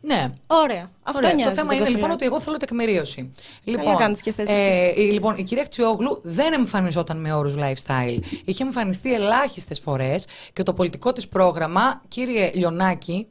[0.01, 0.33] ναι.
[0.47, 0.91] Ωραία.
[1.03, 1.49] Αυτό Ωραία.
[1.49, 3.33] Το θέμα είναι λοιπόν ότι εγώ θέλω τεκμηρίωση.
[3.65, 8.19] Λοιπόν, και ε, λοιπόν, η κυρία Χτσιόγλου δεν εμφανιζόταν με όρους lifestyle.
[8.45, 13.27] Είχε εμφανιστεί ελάχιστες φορές και το πολιτικό της πρόγραμμα, κύριε Λιονάκη,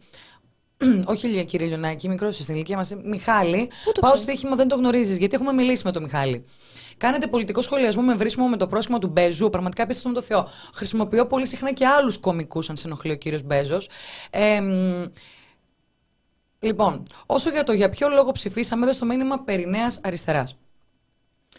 [1.05, 3.69] όχι κύριε Λιονάκη, μικρός στην ηλικία μας, Μιχάλη.
[3.99, 6.45] Πάω στο στοίχημα, δεν το γνωρίζεις, γιατί έχουμε μιλήσει με τον Μιχάλη.
[6.97, 9.49] Κάνετε πολιτικό σχολιασμό με βρίσιμο με το πρόσχημα του Μπέζου.
[9.49, 10.47] Πραγματικά πέστε τον Θεό.
[10.73, 13.89] Χρησιμοποιώ πολύ συχνά και άλλους κομικούς, αν σε ενοχλεί ο κύριος Μπέζος.
[14.29, 14.59] Ε,
[16.59, 20.57] λοιπόν, όσο για το για ποιο λόγο ψηφίσαμε, εδώ στο μήνυμα περί νέας αριστεράς.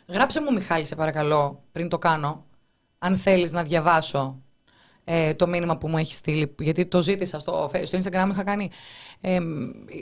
[0.06, 2.44] Γράψε μου, Μιχάλη, σε παρακαλώ, πριν το κάνω,
[2.98, 4.42] αν θέλεις να διαβάσω
[5.04, 8.70] ε, το μήνυμα που μου έχεις στείλει, γιατί το ζήτησα στο, στο Instagram, είχα κάνει,
[9.20, 9.38] ε,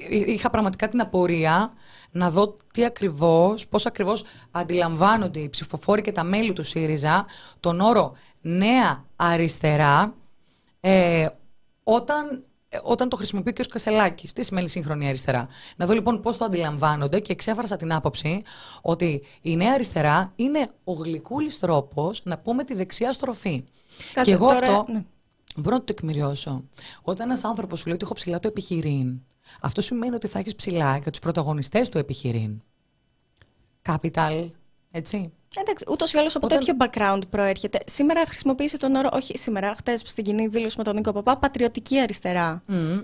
[0.08, 1.72] είχα πραγματικά την απορία
[2.10, 7.26] να δω τι ακριβώς, πώς ακριβώς αντιλαμβάνονται οι ψηφοφόροι και τα μέλη του ΣΥΡΙΖΑ
[7.60, 10.14] τον όρο νέα αριστερά
[10.80, 11.26] ε,
[11.84, 12.44] όταν
[12.82, 13.66] όταν το χρησιμοποιεί ο κ.
[13.66, 14.32] Κασελάκης.
[14.32, 18.42] Τι σημαίνει σύγχρονη αριστερά; Να δω λοιπόν πώς το αντιλαμβάνονται και εξέφρασα την άποψη
[18.82, 23.64] ότι η νέα αριστερά είναι ο γλυκούλης τρόπος να πούμε τη δεξιά στροφή.
[24.14, 25.04] Κάτσε, και εγώ τώρα, αυτό ναι.
[25.56, 26.64] μπορώ να το τεκμηριώσω.
[27.02, 29.20] Όταν ένας άνθρωπος σου λέει ότι έχω ψηλά το επιχειρήν,
[29.60, 32.62] αυτό σημαίνει ότι θα έχεις ψηλά για τους πρωταγωνιστές του επιχειρήν.
[33.86, 34.50] Capital,
[34.90, 35.32] έτσι.
[35.56, 37.78] Εντάξει, ούτως ή άλλως από Όταν- τέτοιο background προέρχεται.
[37.86, 42.00] Σήμερα χρησιμοποίησε τον όρο, όχι σήμερα, χτες στην κοινή δήλωση με τον Νίκο Παπά, πατριωτική
[42.00, 42.62] αριστερά.
[42.66, 43.00] Μμμ.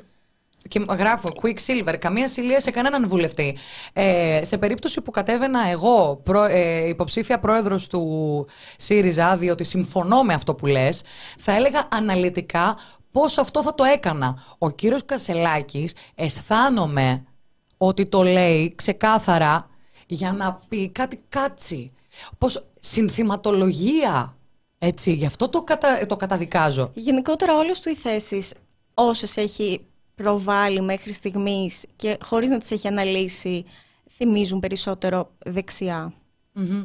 [0.69, 3.57] Και γράφω Quicksilver, καμία ασυλία σε κανέναν βουλευτή.
[3.93, 10.35] Ε, σε περίπτωση που κατέβαινα εγώ προ, ε, υποψήφια πρόεδρος του ΣΥΡΙΖΑ, διότι συμφωνώ με
[10.35, 11.03] αυτό που λες,
[11.39, 12.77] θα έλεγα αναλυτικά
[13.13, 14.45] πώς αυτό θα το έκανα.
[14.59, 17.25] Ο κύριος Κασελάκης αισθάνομαι
[17.77, 19.71] ότι το λέει ξεκάθαρα
[20.07, 21.94] για να πει κάτι κάτσι.
[22.39, 24.37] Πώς συνθηματολογία.
[24.79, 26.91] Έτσι, γι' αυτό το, κατα, το καταδικάζω.
[26.95, 28.55] Γενικότερα όλες του οι θέσεις,
[28.95, 33.65] όσες έχει προβάλλει μέχρι στιγμής και χωρίς να τις έχει αναλύσει,
[34.17, 36.13] θυμίζουν περισσότερο δεξιά.
[36.53, 36.85] Μμμ.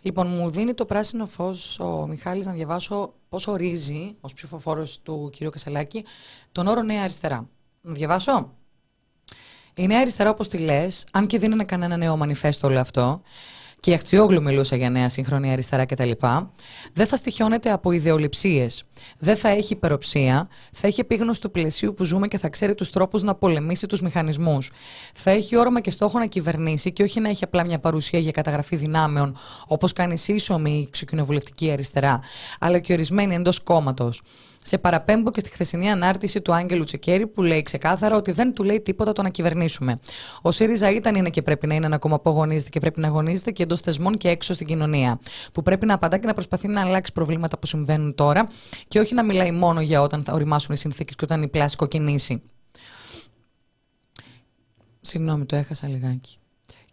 [0.00, 5.30] Λοιπόν, μου δίνει το πράσινο φως ο Μιχάλης να διαβάσω πώς ορίζει ως ψηφοφόρος του
[5.38, 5.44] κ.
[5.50, 6.04] Κασελάκη
[6.52, 7.48] τον όρο Νέα Αριστερά.
[7.80, 8.52] Να διαβάσω.
[9.74, 13.22] Η Νέα Αριστερά, όπως τη λες, αν και δεν είναι κανένα νέο μανιφέστο όλο αυτό,
[13.84, 16.10] και η Αχτσιόγλου μιλούσε για νέα σύγχρονη αριστερά κτλ.
[16.92, 18.84] Δεν θα στοιχιώνεται από ιδεολειψίες.
[19.18, 20.48] Δεν θα έχει υπεροψία.
[20.72, 24.00] Θα έχει επίγνωση του πλαισίου που ζούμε και θα ξέρει τους τρόπους να πολεμήσει τους
[24.00, 24.70] μηχανισμούς.
[25.14, 28.30] Θα έχει όρομα και στόχο να κυβερνήσει και όχι να έχει απλά μια παρουσία για
[28.30, 32.20] καταγραφή δυνάμεων, όπως κάνει σύσσωμη η εξοκοινοβουλευτική αριστερά,
[32.60, 34.22] αλλά και ορισμένη εντός κόμματος.
[34.66, 38.62] Σε παραπέμπω και στη χθεσινή ανάρτηση του Άγγελου Τσεκέρη που λέει ξεκάθαρα ότι δεν του
[38.62, 40.00] λέει τίποτα το να κυβερνήσουμε.
[40.42, 43.08] Ο ΣΥΡΙΖΑ ήταν, είναι και πρέπει να είναι ένα κόμμα που αγωνίζεται και πρέπει να
[43.08, 45.20] αγωνίζεται και εντός θεσμών και έξω στην κοινωνία.
[45.52, 48.48] Που πρέπει να απαντά και να προσπαθεί να αλλάξει προβλήματα που συμβαίνουν τώρα
[48.88, 51.76] και όχι να μιλάει μόνο για όταν θα οριμάσουν οι συνθήκες και όταν η πλάση
[51.76, 52.42] κοκκινήσει.
[55.00, 56.38] Συγγνώμη, το έχασα λιγάκι.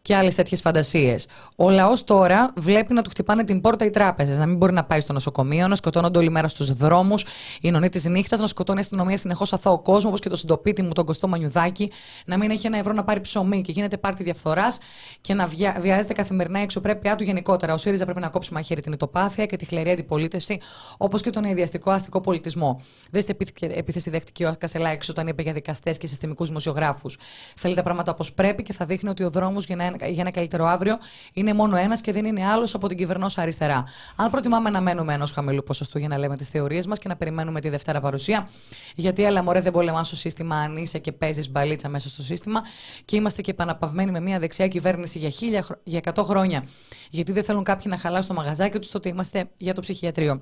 [0.04, 1.28] Και άλλες τέτοιες φαντασίες.
[1.56, 4.84] Ο λαός τώρα βλέπει να του χτυπάνε την πόρτα οι τράπεζες, να μην μπορεί να
[4.84, 7.26] πάει στο νοσοκομείο, να σκοτώνονται όλη μέρα στους δρόμους,
[7.62, 10.82] η νονή της νύχτας, να σκοτώνει η αστυνομία συνεχώς αθώο κόσμο, όπως και το συντοπίτη
[10.82, 11.92] μου, τον Κωστό Μανιουδάκη,
[12.26, 14.78] να μην έχει ένα ευρώ να πάρει ψωμί και γίνεται πάρτι διαφθοράς
[15.22, 15.78] και να βια...
[15.82, 17.74] βιάζεται καθημερινά η εξωπρέπειά του γενικότερα.
[17.74, 20.60] Ο ΣΥΡΙΖΑ πρέπει να κόψει μαχαίρι την ητοπάθεια και τη χλερή αντιπολίτευση,
[20.98, 22.82] όπως και τον ιδιαστικό αστικό πολιτισμό.
[23.12, 27.18] Δεν στην επίθεση δέχτηκε ο Κασελάκη όταν είπε για δικαστές και συστημικούς δημοσιογράφους.
[27.56, 30.32] Θέλει τα πράγματα όπως πρέπει και θα δείχνει ότι ο δρόμος για, ένα- για ένα
[30.32, 30.98] καλύτερο αύριο
[31.34, 33.84] είναι μόνο ένας και δεν είναι άλλος από την κυβερνόσα αριστερά.
[34.16, 37.16] Αν προτιμάμε να μένουμε ενός χαμηλού ποσοστού για να λέμε τις θεωρίες μας και να
[37.16, 38.50] περιμένουμε τη Δευτέρα παρουσία,
[38.96, 42.62] γιατί έλα μωρέ δεν πολεμάς στο σύστημα αν είσαι και παίζεις μπαλίτσα μέσα στο σύστημα
[43.06, 46.64] και είμαστε και επαναπαυμένοι με μια δεξιά κυβέρνηση για, χίλια, χρο- για 100 χρόνια,
[47.10, 50.42] γιατί δεν θέλουν κάποιοι να χαλάσουν το μαγαζάκι τους, τότε είμαστε για το ψυχιατρίο.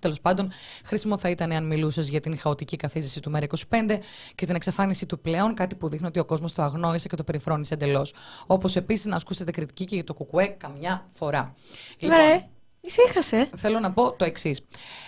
[0.00, 0.50] Τέλος πάντων,
[0.84, 3.98] χρήσιμο θα ήταν αν μιλούσες για την χαοτική καθίζηση του ΜΕΡΑ25
[4.34, 7.24] και την εξαφάνιση του πλέον, κάτι που δείχνει ότι ο κόσμος το αγνόησε και το
[7.24, 8.14] περιφρόνησε εντελώς.
[8.46, 11.54] Όπως επίσης να ασκούσετε κριτική και για το κουκουέ καμιά φορά.
[11.98, 12.48] Λοιπόν, Ρε,
[12.80, 13.50] ησύχασε.
[13.56, 14.60] θέλω να πω το εξής.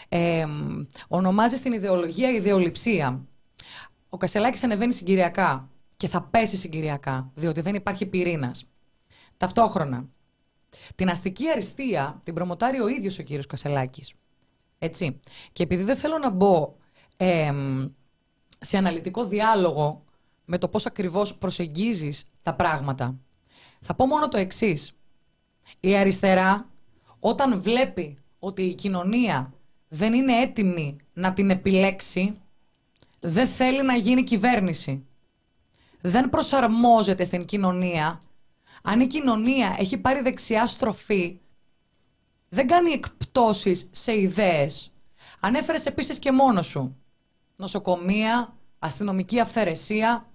[0.09, 0.47] Ε,
[1.09, 3.25] ονομάζει την ιδεολογία ιδεολειψία.
[4.09, 8.65] Ο Κασελάκης ανεβαίνει συγκυριακά και θα πέσει συγκυριακά, διότι δεν υπάρχει πυρήνας.
[9.37, 10.05] Ταυτόχρονα,
[10.95, 14.13] την αστική αριστεία την προμοτάρει ο ίδιος ο κύριος Κασελάκης.
[14.79, 15.21] Έτσι.
[15.53, 16.75] Και επειδή δεν θέλω να μπω
[17.17, 17.87] εμ,
[18.59, 20.05] σε αναλυτικό διάλογο
[20.45, 23.19] με το πώς ακριβώς προσεγγίζεις τα πράγματα,
[23.81, 24.93] θα πω μόνο το εξής.
[25.81, 26.71] Η αριστερά
[27.21, 29.55] όταν βλέπει ότι η κοινωνία
[29.89, 32.41] δεν είναι έτοιμη να την επιλέξει,
[33.21, 35.07] δεν θέλει να γίνει κυβέρνηση.
[36.01, 38.21] Δεν προσαρμόζεται στην κοινωνία.
[38.83, 41.39] Αν η κοινωνία έχει πάρει δεξιά στροφή,
[42.49, 44.93] δεν κάνει εκπτώσεις σε ιδέες.
[45.41, 46.97] Ανέφερες επίσης και μόνος σου.
[47.57, 50.31] Νοσοκομεία, αστυνομική αυθαιρεσία.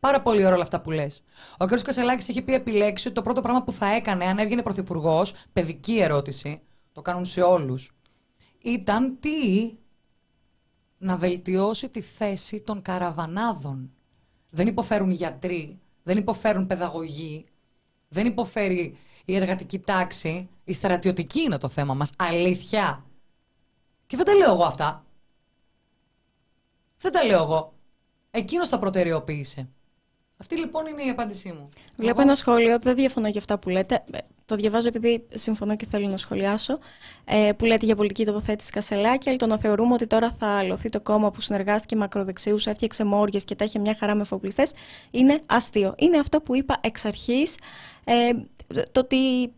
[0.00, 1.22] Πάρα πολύ ωραία όλα αυτά που λες.
[1.58, 1.80] Ο κ.
[1.82, 5.98] Κασελάκης έχει πει επιλέξει ότι το πρώτο πράγμα που θα έκανε αν έβγαινε πρωθυπουργός, παιδική
[5.98, 7.92] ερώτηση, το κάνουν σε όλους,
[8.62, 9.72] ήταν τι;
[10.98, 13.90] Να βελτιώσει τη θέση των καραβανάδων.
[14.50, 17.44] Δεν υποφέρουν οι γιατροί, δεν υποφέρουν παιδαγωγοί,
[18.08, 22.12] δεν υποφέρει η εργατική τάξη, η στρατιωτική είναι το θέμα μας.
[22.16, 23.04] Αλήθεια.
[24.06, 25.04] Και δεν τα λέω εγώ αυτά.
[26.98, 27.72] Δεν τα λέω εγώ.
[28.30, 29.68] Εκείνος τα προτεραιοποίησε.
[30.36, 31.68] Αυτή λοιπόν είναι η απάντησή μου.
[31.96, 34.04] Βλέπω ένα σχόλιο, δεν διαφωνώ για αυτά που λέτε.
[34.10, 36.78] Ε, Το διαβάζω επειδή συμφωνώ και θέλω να σχολιάσω.
[37.24, 40.88] Ε, που λέτε για πολιτική τοποθέτηση Κασελάκη, αλλά το να θεωρούμε ότι τώρα θα αλωθεί
[40.88, 44.72] το κόμμα που συνεργάστηκε με ακροδεξιού, έφτιαξε μόριες και τα είχε μια χαρά με εφοπλιστές,
[45.10, 45.94] είναι αστείο.
[45.98, 47.56] Είναι αυτό που είπα εξ αρχής.
[48.04, 48.30] Ε,
[48.92, 49.52] το ότι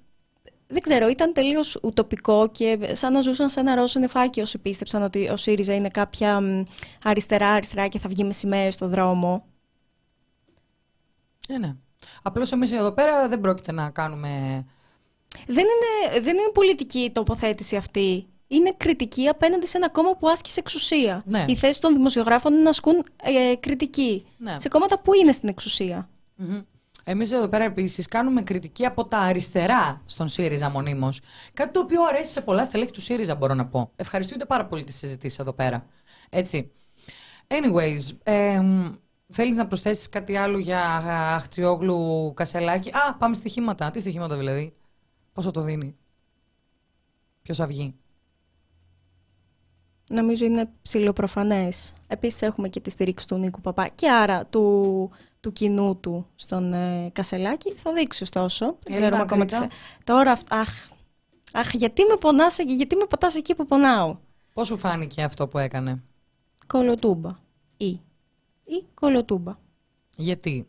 [0.72, 5.02] δεν ξέρω, ήταν τελείως ουτοπικό και σαν να ζούσαν σε ένα ροζ νεφάκι όσοι πίστεψαν
[5.02, 6.64] ότι ο ΣΥΡΙΖΑ είναι κάποια μ,
[7.04, 9.44] αριστερά-αριστερά και θα βγει με σημαίες στο δρόμο.
[11.48, 11.74] Ε, ναι.
[12.22, 14.64] Απλώς εμείς εδώ πέρα δεν πρόκειται να κάνουμε.
[15.46, 18.26] Δεν είναι, δεν είναι πολιτική η τοποθέτηση αυτή.
[18.46, 21.22] Είναι κριτική απέναντι σε ένα κόμμα που άσκησε εξουσία.
[21.26, 21.44] Ναι.
[21.48, 24.56] Η θέση των δημοσιογράφων είναι να ασκούν ε, κριτική Ναι.
[24.58, 26.08] σε κόμματα που είναι στην εξουσία.
[27.04, 31.20] Εμείς εδώ πέρα επίσης κάνουμε κριτική από τα αριστερά στον ΣΥΡΙΖΑ μονίμως.
[31.52, 33.90] Κάτι το οποίο αρέσει σε πολλά στελέχη του ΣΥΡΙΖΑ, μπορώ να πω.
[33.96, 35.86] Ευχαριστούνται πάρα πολύ τις συζητήσεις εδώ πέρα.
[36.30, 36.72] Έτσι.
[37.48, 38.62] Anyways, ε,
[39.28, 43.90] θέλεις να προσθέσεις κάτι άλλο για α, Αχτσιόγλου Κασελάκη; Α, πάμε στοιχήματα.
[43.90, 44.74] Τι στοιχήματα δηλαδή;
[45.32, 45.96] Πόσο το δίνει;
[47.42, 47.94] Ποιος θα βγει;
[50.08, 51.92] Νομίζω είναι ψηλοπροφανές.
[52.06, 55.10] Επίσης έχουμε και τη στήριξη του Νίκου Παπά και άρα του,
[55.42, 57.72] του κοινού του στον ε, Κασελάκη.
[57.72, 58.64] Θα δείξεις ωστόσο.
[58.66, 59.68] Δεν Έλληνα ξέρουμε ακόμα τι Κρήτα.
[59.68, 59.74] θα...
[60.04, 60.88] Τώρα, αυ- αχ,
[61.52, 64.16] αχ, γιατί με πονάς, εκεί- γιατί με πατάς εκεί που πονάω;
[64.52, 66.02] Πώς σου φάνηκε αυτό που έκανε;
[66.66, 67.36] Κολοτούμπα.
[67.76, 67.86] Ή.
[68.64, 69.56] Ή κολοτούμπα.
[70.16, 70.68] Γιατί;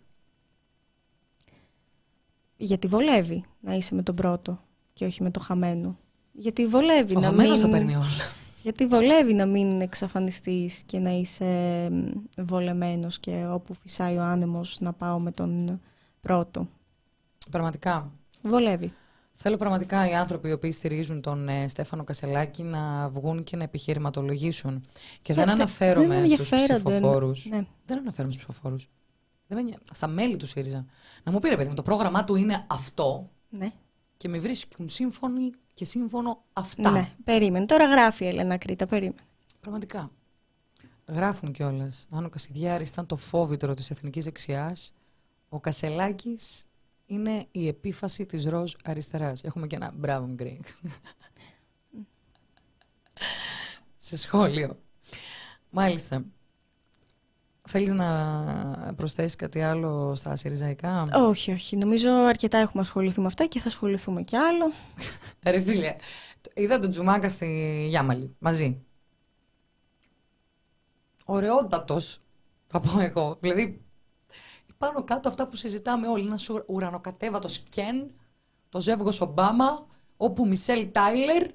[2.57, 4.59] Γιατί βολεύει να είσαι με τον πρώτο
[4.93, 5.97] και όχι με το χαμένο.
[6.31, 7.71] Γιατί βολεύει Ο να χαμένος μην...
[7.71, 8.03] τα παίρνει όλα.
[8.63, 11.45] Γιατί βολεύει να μην εξαφανιστείς και να είσαι
[11.91, 12.05] μ,
[12.37, 15.81] βολεμένος και όπου φυσάει ο άνεμος να πάω με τον
[16.21, 16.67] πρώτο.
[17.51, 18.11] Πραγματικά.
[18.41, 18.91] Βολεύει.
[19.35, 23.63] Θέλω πραγματικά οι άνθρωποι οι οποίοι στηρίζουν τον ε, Στέφανο Κασελάκη να βγουν και να
[23.63, 24.83] επιχειρηματολογήσουν.
[25.21, 26.89] Και δεν τε- αναφέρομαι δεν στους ενδιαφέρονται.
[26.89, 27.45] ψηφοφόρους.
[27.49, 27.65] Ναι.
[27.85, 28.89] Δεν αναφέρομαι στους ψηφοφόρους.
[29.47, 29.83] Δεν με νοιάζει.
[29.91, 30.85] Στα μέλη του ΣΥΡΙΖΑ.
[31.23, 33.71] Να μου πει ρε παιδί μου, το πρόγραμμά του είναι αυτό Ναι.
[34.17, 36.91] και με βρίσκουν σύμφωνοι και σύμφωνο αυτά.
[36.91, 37.65] ναι, περίμενε.
[37.65, 39.21] Τώρα γράφει η Ελένα Κρήτα, περίμενε.
[39.59, 40.11] Πραγματικά.
[41.07, 42.07] Γράφουν κιόλας.
[42.09, 44.93] Αν ο Κασιδιάρης ήταν το φόβητρο της εθνικής δεξιάς,
[45.49, 46.65] ο Κασελάκης
[47.05, 49.43] είναι η επίφαση της ροζ αριστεράς.
[49.43, 50.61] Έχουμε και ένα μπράβο, Γκρέγκ.
[53.97, 54.79] Σε σχόλιο.
[55.69, 56.25] Μάλιστα.
[57.67, 61.75] Θέλεις να προσθέσεις κάτι άλλο στα σιριζαϊκά; Όχι, όχι.
[61.77, 64.71] Νομίζω αρκετά έχουμε ασχοληθεί με αυτά και θα ασχοληθούμε κι άλλο.
[65.51, 65.95] Ρε φίλε,
[66.53, 68.83] είδα τον Τζουμάκα στη Γιάμαλη, μαζί.
[71.25, 72.19] Ωραιότατος,
[72.67, 73.37] θα πω εγώ.
[73.39, 73.81] Δηλαδή,
[74.77, 76.25] πάνω κάτω αυτά που συζητάμε όλοι.
[76.25, 78.11] Ένας ουρανοκατέβατος Κεν,
[78.69, 81.47] το ζεύγος Ομπάμα, όπου Μισελ Τάιλερ.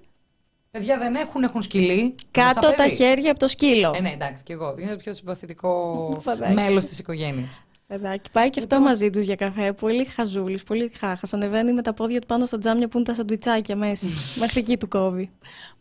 [0.79, 2.15] Παιδιά δεν έχουν, έχουν σκυλί.
[2.31, 2.95] Κάτω Στα τα παιδί.
[2.95, 3.93] χέρια από το σκύλο.
[3.97, 4.75] Ε, ναι, εντάξει, και εγώ.
[4.79, 6.53] Είναι το πιο συμπαθητικό Παιδάκι.
[6.53, 7.63] μέλος της οικογένειας.
[7.87, 9.73] Παιδάκι, πάει και αυτό μαζί τους για καφέ.
[9.73, 11.33] Πολύ χαζούλης, πολύ χάχας.
[11.35, 14.07] Ανεβαίνει με τα πόδια του πάνω στα τζάμια που είναι τα σαντουιτσάκια μέσα.
[14.41, 15.31] Μέχρι εκεί του κόβει.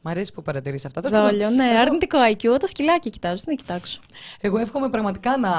[0.01, 1.01] Μ' αρέσει που παρατηρείς αυτά.
[1.01, 2.59] Τέλος πάντων, Δόλιο, ναι, εγώ- αρνητικό IQ.
[2.59, 3.99] Τα σκυλάκια κοιτάζω, δεν κοιτάξω.
[4.41, 5.51] Εγώ εύχομαι πραγματικά να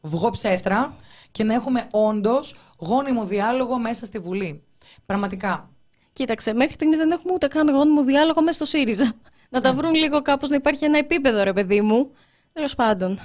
[0.00, 0.96] βγω ψεύτρα
[1.30, 4.62] και να έχουμε όντως γόνιμο διάλογο μέσα στη Βουλή.
[5.06, 5.70] Πραγματικά.
[6.12, 9.12] Κοίταξε, μέχρι στιγμής δεν έχουμε ούτε καν γόνιμο διάλογο μέσα στο ΣΥΡΙΖΑ.
[9.48, 12.10] Να τα βρουν λίγο κάπως να υπάρχει ένα επίπεδο, ρε παιδί μου.
[12.52, 13.18] Τέλος πάντων.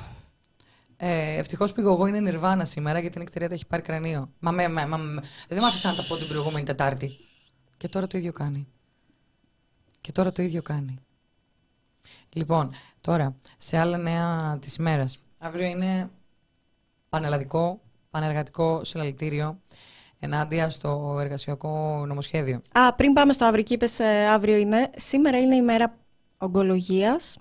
[0.98, 4.30] Ε, Ευτυχώς πήγα εγώ είναι νιρβάνα σήμερα γιατί η νεκτερία τα έχει πάρει κρανίο.
[4.40, 7.18] Μα, με, με, μα, με- δεν μ' άφησαν να τα πω την προηγούμενη Τετάρτη.
[7.78, 8.68] Και τώρα το ίδιο κάνει.
[10.02, 11.00] Και τώρα το ίδιο κάνει.
[12.34, 12.70] Λοιπόν,
[13.02, 15.20] τώρα, σε άλλα νέα της ημέρας.
[15.40, 16.10] Αύριο είναι
[17.10, 19.60] πανελλαδικό, πανεργατικό συλλαλητήριο
[20.20, 22.62] ενάντια στο εργασιακό νομοσχέδιο.
[22.72, 24.90] Α, πριν πάμε στο αύριο, και είπες, ε, αύριο είναι.
[24.96, 25.98] Σήμερα είναι η μέρα
[26.38, 27.38] ογκολογίας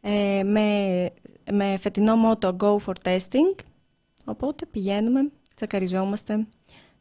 [0.00, 1.08] ε, με,
[1.52, 3.58] με φετινό μότο Go for Testing.
[4.24, 6.46] Οπότε πηγαίνουμε, τσακαριζόμαστε,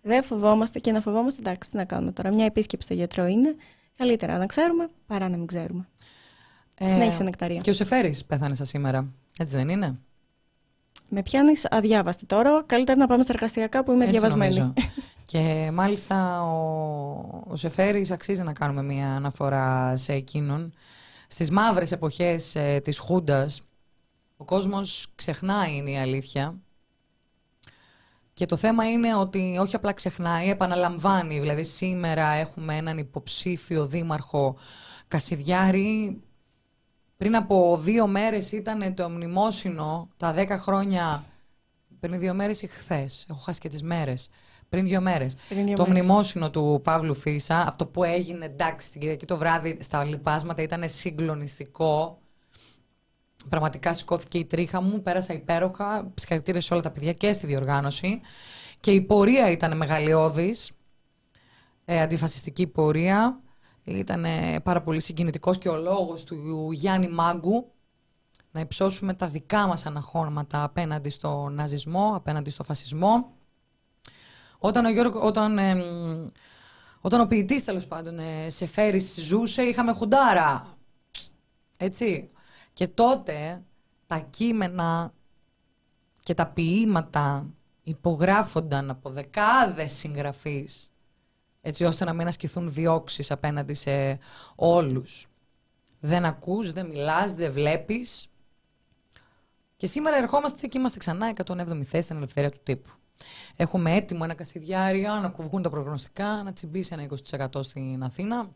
[0.02, 2.34] δεν φοβόμαστε και να φοβόμαστε, εντάξει, τι να κάνουμε τώρα.
[2.34, 3.56] Μια επίσκεψη στο γιατρό είναι
[3.98, 5.88] καλύτερα να ξέρουμε παρά να μην ξέρουμε.
[6.82, 7.58] Συνέχισε, Νεκταρία.
[7.58, 9.14] Ε, Και ο Σεφέρης πέθανε σας σήμερα.
[9.40, 10.00] Έτσι δεν είναι;
[11.10, 14.56] Με πιάνεις αδιάβαστη τώρα, καλύτερα να πάμε στα εργαστηριακά που είμαι Έτσι διαβασμένη.
[14.56, 14.74] νομίζω.
[15.32, 20.74] και μάλιστα ο, ο Σεφέρης αξίζει να κάνουμε μια αναφορά σε εκείνον.
[21.28, 23.62] Στις μαύρες εποχές ε, της Χούντας
[24.38, 26.56] ο κόσμος ξεχνάει είναι η αλήθεια.
[28.34, 31.40] Και το θέμα είναι ότι όχι απλά ξεχνάει, επαναλαμβάνει.
[31.40, 34.58] Δηλαδή σήμερα έχουμε έναν υποψήφιο δήμαρχο
[35.08, 36.22] Κασιδιάρη.
[37.18, 41.26] Πριν από δύο μέρες ήταν το μνημόσυνο, τα δέκα χρόνια
[42.00, 43.26] πριν δύο μέρες ή χθες.
[43.30, 44.30] Έχω χάσει και τις μέρες.
[44.70, 45.36] Πριν δύο μέρες.
[45.50, 46.06] Πριν δύο το μέρες.
[46.06, 50.84] μνημόσυνο του Παύλου Φίσα, αυτό που έγινε εντάξει την Κυριακή το βράδυ στα λοιπάσματα ήταν
[50.90, 52.20] συγκλονιστικό.
[53.50, 56.12] Πραγματικά σηκώθηκε η τρίχα μου, πέρασα υπέροχα.
[56.16, 58.22] Συγχαρητήρια σε όλα τα παιδιά και στη διοργάνωση.
[58.80, 60.72] Και η πορεία ήταν μεγαλειώδης.
[61.86, 63.40] Ε, αντιφασιστική πορεία.
[63.88, 67.72] Ήταν ε, πάρα πολύ συγκινητικός και ο λόγος του Γιάννη Μάγκου
[68.52, 73.34] να υψώσουμε τα δικά μας αναχώματα απέναντι στο ναζισμό, απέναντι στο φασισμό.
[74.58, 75.84] Όταν ο, Γιώργο, όταν, ε,
[77.02, 80.78] όταν ο ποιητής τέλος πάντων ε, σε φέρει ζούσε, είχαμε χουντάρα.
[81.78, 82.30] Έτσι.
[82.74, 83.64] Και τότε
[84.08, 85.14] τα κείμενα
[86.24, 87.50] και τα ποίηματα
[87.84, 90.92] υπογράφονταν από δεκάδες συγγραφείς
[91.68, 94.20] έτσι ώστε να μην ασκηθούν διώξεις απέναντι σε
[94.56, 95.28] όλους.
[96.00, 98.28] Δεν ακούς, δεν μιλάς, δεν βλέπεις.
[99.76, 102.90] Και σήμερα ερχόμαστε και είμαστε ξανά 107η θέση στην ελευθερία του τύπου.
[103.56, 107.08] Έχουμε έτοιμο ένα κασιδιάριο να κουβγούν τα προγνωστικά, να τσιμπήσει ένα
[107.54, 108.50] 20% στην Αθήνα.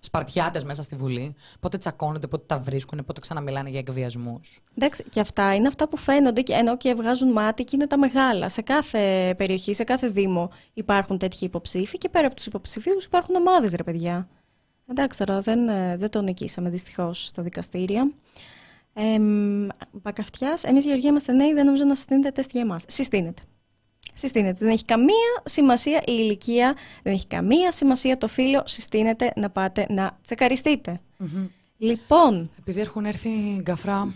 [0.00, 1.34] Σπαρτιάτες μέσα στη Βουλή.
[1.60, 4.60] Πότε τσακώνονται, πότε τα βρίσκουν, πότε ξαναμιλάνε για εκβιασμούς.
[4.76, 7.98] Εντάξει, και αυτά είναι αυτά που φαίνονται και, ενώ και βγάζουν μάτι και είναι τα
[7.98, 8.48] μεγάλα.
[8.48, 13.34] Σε κάθε περιοχή, σε κάθε Δήμο υπάρχουν τέτοιοι υποψήφοι και πέρα από τους υποψηφίους υπάρχουν
[13.34, 14.28] ομάδες, ρε παιδιά.
[14.86, 18.12] Εντάξει, τώρα δεν, ε, δεν το νικήσαμε δυστυχώς στα δικαστήρια.
[18.92, 19.18] Ε,
[19.92, 22.84] Μπακαυτιά, εμείς Γεωργία είμαστε νέοι, δεν νομίζω να συστήνεται τεστ για εμάς.
[22.88, 23.42] Συστήνεται.
[24.18, 24.56] Συστήνεται.
[24.58, 28.62] Δεν έχει καμία σημασία η ηλικία, δεν έχει καμία σημασία το φίλο.
[28.66, 31.00] Συστήνεται να πάτε να τσεκαριστειτε
[31.78, 32.50] Λοιπόν.
[32.58, 34.12] Επειδή έχουν έρθει γκαφρά.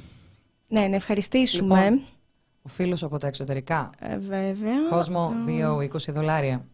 [0.69, 1.85] Ναι, να ευχαριστήσουμε.
[1.85, 2.03] Λοιπόν,
[2.63, 3.91] ο φίλος από τα εξωτερικά.
[3.99, 4.89] Ε, βέβαια.
[4.91, 6.67] Κόσμο 2-20 δολάρια.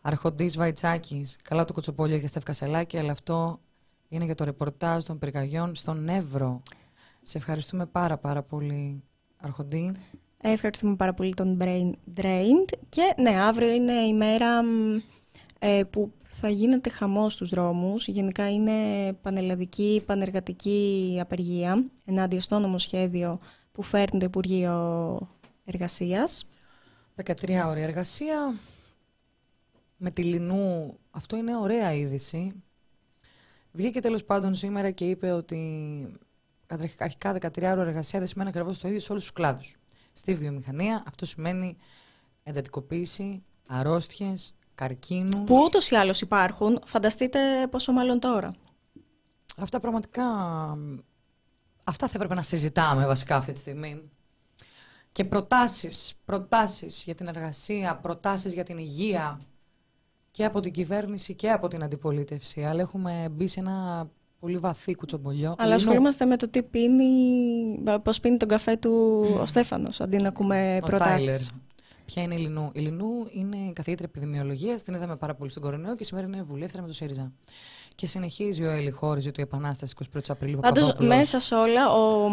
[0.00, 1.36] Αρχοντής Βαϊτσάκης.
[1.42, 3.60] Καλά το κοτσοπόλιο για Στεύκα Σελάκη, αλλά αυτό
[4.08, 6.62] είναι για το ρεπορτάζ των πυρκαγιών στον Εύρο.
[7.22, 9.02] Σε ευχαριστούμε πάρα πάρα πολύ,
[9.36, 9.92] Αρχοντή.
[10.40, 12.72] Ευχαριστούμε πάρα πολύ τον Brain Drained.
[12.88, 14.62] Και ναι, αύριο είναι η μέρα
[15.58, 18.08] ε, που θα γίνεται χαμός στους δρόμους.
[18.08, 18.72] Γενικά είναι
[19.12, 23.38] πανελλαδική, πανεργατική απεργία ενάντια στο νομοσχέδιο
[23.72, 25.18] που φέρνει το Υπουργείο
[25.64, 26.48] Εργασίας.
[27.24, 27.32] 13
[27.66, 28.54] ώρια εργασία.
[29.96, 32.62] Με τη Λινού, αυτό είναι ωραία είδηση.
[33.72, 36.18] Βγήκε τέλος πάντων σήμερα και είπε ότι
[36.98, 39.76] αρχικά 13 ώρια εργασία δεν σημαίνει ακριβώς το ίδιο σε όλους τους κλάδους.
[40.16, 41.76] Στη βιομηχανία αυτό σημαίνει
[42.42, 45.46] εντατικοποίηση, αρρώστιες, καρκίνους.
[45.46, 46.82] Που ούτως ή άλλως υπάρχουν.
[46.86, 48.50] Φανταστείτε πόσο μάλλον τώρα.
[49.56, 50.24] Αυτά πραγματικά.
[51.84, 54.10] Αυτά θα έπρεπε να συζητάμε βασικά αυτή τη στιγμή.
[55.12, 59.40] Και προτάσεις, προτάσεις για την εργασία, προτάσεις για την υγεία
[60.30, 62.64] και από την κυβέρνηση και από την αντιπολίτευση.
[62.64, 64.08] Αλλά έχουμε μπει σε ένα
[64.46, 65.54] πολύ βαθύ κουτσομπολιό.
[65.58, 67.08] Αλλά ασχολούμαστε με το τι πίνει,
[68.02, 68.90] πώς πίνει τον καφέ του
[69.40, 71.50] ο Στέφανος, αντί να ακούμε προτάσεις.
[72.04, 75.96] Ποια είναι η Λινού; Η Λινού είναι καθηγήτρια επιδημιολογίας, την είδαμε πάρα πολύ στον κορονοϊό
[75.96, 77.32] και σήμερα είναι βουλεύτρια με το ΣΥΡΙΖΑ.
[77.96, 80.58] Και συνεχίζει ο Έλλη Χώριζη του Επανάσταση 21 Απριλίου.
[80.60, 82.30] Πάντω, μέσα σε όλα, ο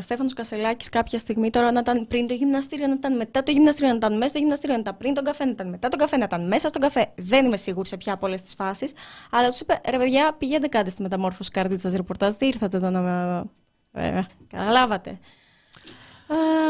[0.00, 3.90] Στέφανο Κασελάκη κάποια στιγμή τώρα να ήταν πριν το γυμναστήριο, να ήταν μετά το γυμναστήριο,
[3.90, 6.16] να ήταν μέσα στο γυμναστήριο, να ήταν πριν τον καφέ, να ήταν μετά τον καφέ,
[6.16, 7.12] να ήταν μέσα στον καφέ.
[7.16, 8.86] Δεν είμαι σίγουρη σε ποια από όλε τι φάσει.
[9.30, 12.34] Αλλά του είπε, ρε παιδιά, πηγαίνετε κάτι στη μεταμόρφωση κάρτη ρεπορτάζ.
[12.34, 13.44] Τι ήρθατε εδώ να με.
[13.92, 15.18] Ε, καταλάβατε.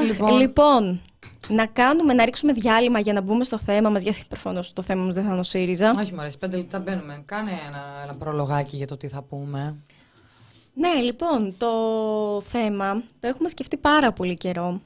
[0.06, 0.38] Λοιπόν.
[0.38, 1.00] λοιπόν,
[1.48, 5.04] να κάνουμε, να ρίξουμε διάλειμμα για να μπούμε στο θέμα μας, γιατί προφανώς το θέμα
[5.04, 5.90] μας δεν θα είναι ο ΣΥΡΙΖΑ.
[5.98, 7.22] Όχι, μωρέ, πέντε λεπτά μπαίνουμε.
[7.24, 9.76] Κάνε ένα, ένα προλογάκι για το τι θα πούμε.
[10.74, 11.70] Ναι, λοιπόν, το
[12.40, 14.80] θέμα το έχουμε σκεφτεί πάρα πολύ καιρό.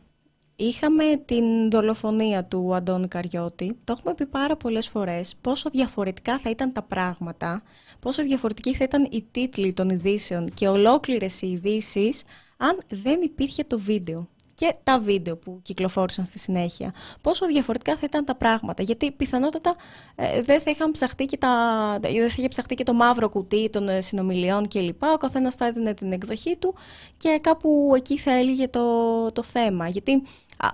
[0.57, 3.79] Είχαμε την δολοφονία του Αντώνη Καριώτη.
[3.85, 7.63] Το έχουμε πει πάρα πολλές φορές πόσο διαφορετικά θα ήταν τα πράγματα,
[8.01, 12.23] πόσο διαφορετική θα ήταν η τίτλοι των ειδήσεων και ολόκληρες οι ειδήσεις
[12.57, 16.95] αν δεν υπήρχε το βίντεο και τα βίντεο που κυκλοφόρησαν στη συνέχεια.
[17.21, 18.83] Πόσο διαφορετικά θα ήταν τα πράγματα.
[18.83, 19.75] Γιατί πιθανότατα
[20.15, 21.51] ε, δεν, θα είχαν ψαχτεί και τα,
[22.01, 25.03] δεν θα είχε ψαχτεί και το μαύρο κουτί των ε, συνομιλιών κλπ.
[25.03, 26.75] Ο καθένας θα έδινε την εκδοχή του
[27.17, 28.83] και κάπου εκεί θα έλυγε το,
[29.33, 29.89] το θέμα.
[29.89, 30.23] Γιατί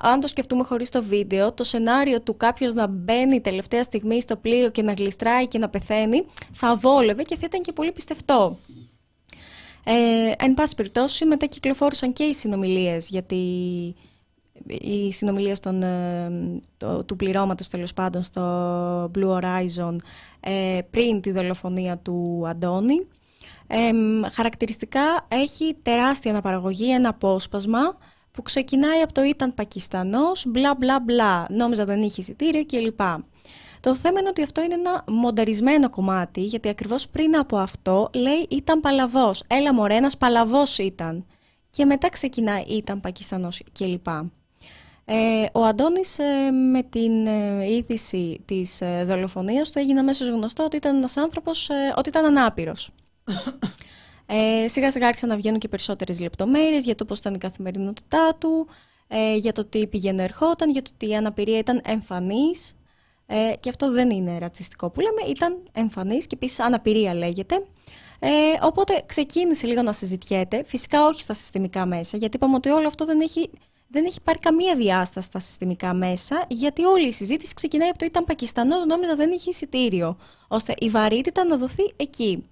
[0.01, 4.37] αν το σκεφτούμε χωρίς το βίντεο, το σενάριο του κάποιος να μπαίνει τελευταία στιγμή στο
[4.37, 8.57] πλοίο και να γλιστράει και να πεθαίνει θα βόλευε και θα ήταν και πολύ πιστευτό.
[9.93, 13.37] Ε, εν πάση περιπτώσει, μετά κυκλοφόρησαν και οι συνομιλίες, γιατί
[14.67, 16.31] οι συνομιλίες των, ε,
[17.07, 19.97] του πληρώματος τέλος πάντων στο Blue Horizon
[20.41, 23.07] ε, πριν τη δολοφονία του Αντώνη.
[23.67, 23.91] Ε,
[24.33, 27.97] χαρακτηριστικά έχει τεράστια αναπαραγωγή, ένα απόσπασμα
[28.31, 33.01] που ξεκινάει από το ήταν Πακιστανός, μπλα μπλα μπλα, νόμιζα δεν είχε εισιτήριο κλπ.
[33.81, 38.47] Το θέμα είναι ότι αυτό είναι ένα μονταρισμένο κομμάτι, γιατί ακριβώς πριν από αυτό λέει
[38.49, 39.45] ήταν παλαβός.
[39.47, 41.27] Έλα μωρέ, ένας παλαβός ήταν.
[41.71, 44.07] Και μετά ξεκινάει ήταν Πακιστανός κλπ.
[45.05, 50.65] Ε, ο Αντώνης ε, με την ε, είδηση της ε, δολοφονίας του έγινε αμέσως γνωστό
[50.65, 52.91] ότι ήταν ένας άνθρωπος, ε, ότι ήταν ανάπηρος.
[54.33, 58.35] Ε, σιγά σιγά άρχισαν να βγαίνουν και περισσότερες λεπτομέρειες για το πώς ήταν η καθημερινότητά
[58.39, 58.67] του,
[59.09, 62.75] ε, για το τι πήγαινε ερχόταν, για το ότι η αναπηρία ήταν εμφανής.
[63.33, 67.67] Ε, και αυτό δεν είναι ρατσιστικό που λέμε, ήταν εμφανής και επίσης αναπηρία λέγεται.
[68.19, 68.29] Ε,
[68.63, 73.05] οπότε ξεκίνησε λίγο να συζητιέται, φυσικά όχι στα συστημικά μέσα, γιατί είπαμε ότι όλο αυτό
[73.05, 73.51] δεν έχει,
[73.89, 78.05] δεν έχει πάρει καμία διάσταση στα συστημικά μέσα, γιατί όλη η συζήτηση ξεκινάει από το
[78.05, 80.17] ήταν Πακιστανός, νόμιζα δεν είχε εισιτήριο,
[80.49, 82.47] ώστε η βαρύτητα να δοθεί εκεί,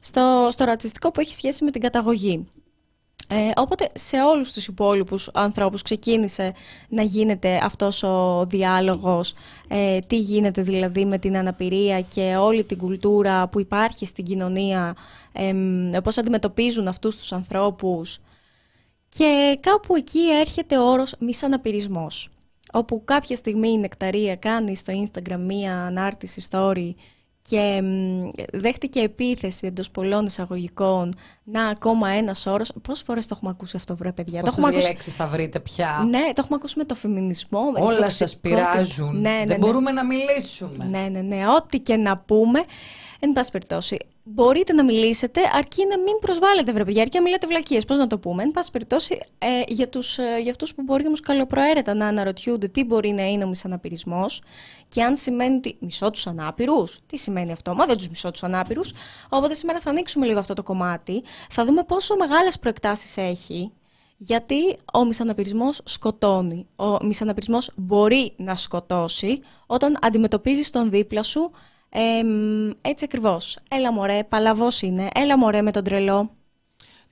[0.00, 2.48] στο, στο ρατσιστικό που έχει σχέση με την καταγωγή.
[3.28, 6.52] Ε, οπότε σε όλους τους υπόλοιπους ανθρώπους ξεκίνησε
[6.88, 9.34] να γίνεται αυτός ο διάλογος,
[9.68, 14.96] ε, τι γίνεται δηλαδή με την αναπηρία και όλη την κουλτούρα που υπάρχει στην κοινωνία,
[15.32, 15.54] ε,
[16.04, 18.20] πώς αντιμετωπίζουν αυτούς τους ανθρώπους.
[19.08, 22.28] Και κάπου εκεί έρχεται ο όρος μισαναπηρισμός,
[22.72, 26.90] όπου κάποια στιγμή η Νεκταρία κάνει στο Instagram μία ανάρτηση story
[27.42, 27.82] και
[28.52, 31.14] δέχτηκε επίθεση εντός πολλών εισαγωγικών
[31.44, 32.72] να ακόμα ένας όρος.
[32.82, 35.10] Πόσες φορές το έχουμε ακούσει αυτό, βρε παιδιά; Πόσες λέξει ακούσει...
[35.10, 37.60] θα βρείτε πια; Ναι, το έχουμε ακούσει με το φεμινισμό.
[37.74, 39.20] Όλα σας πειράζουν.
[39.20, 39.56] Ναι, ναι, Δεν ναι.
[39.56, 40.84] μπορούμε να μιλήσουμε.
[40.84, 41.48] Ναι, ναι, ναι.
[41.48, 42.64] Ό,τι και να πούμε.
[43.22, 47.46] Εν πάση περιπτώσει, μπορείτε να μιλήσετε αρκεί να μην προσβάλλετε, βρε παιδιά, αρκεί να μιλάτε
[47.46, 47.84] βλακίες.
[47.84, 48.42] Πώς να το πούμε.
[48.42, 52.68] Εν πάση περιπτώσει, ε, για, τους, ε, για αυτούς που μπορεί όμως καλοπροαίρετα να αναρωτιούνται
[52.68, 54.42] τι μπορεί να είναι ο μισαναπηρισμός
[54.88, 57.00] και αν σημαίνει ότι μισώ τους ανάπηρους.
[57.06, 58.92] Τι σημαίνει αυτό, Μα δεν τους μισώ τους ανάπηρους.
[59.28, 61.22] Οπότε σήμερα θα ανοίξουμε λίγο αυτό το κομμάτι.
[61.50, 63.72] Θα δούμε πόσο μεγάλες προεκτάσεις έχει
[64.22, 66.66] γιατί ο μισαναπηρισμός σκοτώνει.
[66.76, 71.50] Ο μισαναπηρισμός μπορεί να σκοτώσει όταν αντιμετωπίζεις τον δίπλα σου
[71.90, 72.00] ε,
[72.80, 73.58] έτσι ακριβώς.
[73.70, 75.08] Έλα μωρέ, παλαβός είναι.
[75.14, 76.30] Έλα μωρέ με τον τρελό.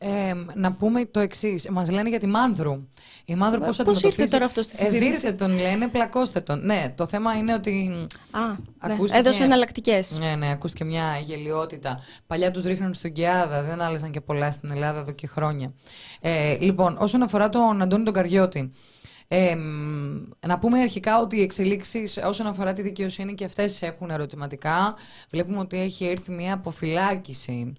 [0.01, 1.69] Ε, να πούμε το εξής.
[1.71, 2.89] Μας λένε για τη Μάνδρου.
[3.25, 4.03] Η Μάνδρου πώς αντιμετωπίζει.
[4.03, 6.65] Πώς ήρθε τώρα αυτός στη συζήτηση; Ε, τον, λένε, πλακώστε τον.
[6.65, 8.07] Ναι, το θέμα είναι ότι.
[8.31, 8.55] Α, ναι.
[8.79, 10.19] ακούστηκε, έδωσε εναλλακτικές.
[10.19, 12.01] Ναι, ναι, ακούστηκε μια γελιότητα.
[12.27, 15.73] Παλιά τους ρίχνουν στον Κιάδα, δεν άλλαζαν και πολλά στην Ελλάδα εδώ και χρόνια.
[16.21, 18.71] Ε, λοιπόν, όσον αφορά τον Αντώνη τον Καριώτη.
[19.31, 19.57] Ε,
[20.47, 24.97] να πούμε αρχικά ότι οι εξελίξεις όσον αφορά τη δικαιοσύνη και αυτές έχουν ερωτηματικά.
[25.31, 27.73] Βλέπουμε ότι έχει έρθει μια αποφυλάκηση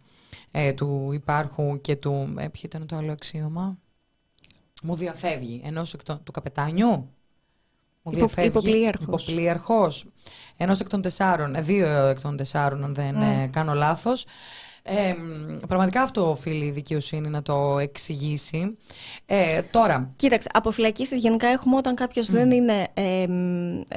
[0.52, 2.36] ε, του υπάρχου και του.
[2.38, 3.78] Ε, ποιο ήταν το άλλο αξίωμα;
[4.84, 5.62] Μου διαφεύγει.
[5.66, 7.14] Ενός του καπετάνιου;
[8.02, 8.50] Μου διαφεύγει.
[8.50, 9.28] Υποπλήρχος.
[9.28, 10.06] Υποπλήρχος.
[10.58, 11.56] Ενός εκ των τεσσάρων.
[11.56, 13.50] Ε, δύο εκ των τεσσάρων, αν δεν mm.
[13.52, 14.26] κάνω λάθος.
[14.84, 15.13] Ε,
[15.67, 18.77] πραγματικά αυτό οφείλει η δικαιοσύνη να το εξηγήσει.
[19.25, 20.13] Ε, τώρα.
[20.15, 23.25] Κοίταξε, αποφυλακίσει γενικά έχουμε όταν κάποιος δεν είναι, ε,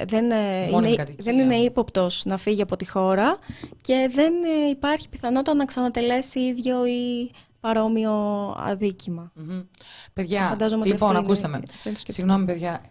[0.05, 3.37] δεν, είναι, δεν είναι ύποπτος να φύγει από τη χώρα
[3.81, 7.31] και δεν ε, υπάρχει πιθανότητα να ξανατελέσει ίδιο ή
[7.63, 8.13] παρόμοιο
[8.57, 9.31] αδίκημα.
[9.37, 9.65] Mm-hmm.
[10.13, 11.61] Παιδιά, λοιπόν, ακούστε με.
[12.07, 12.81] Συγγνώμη, παιδιά.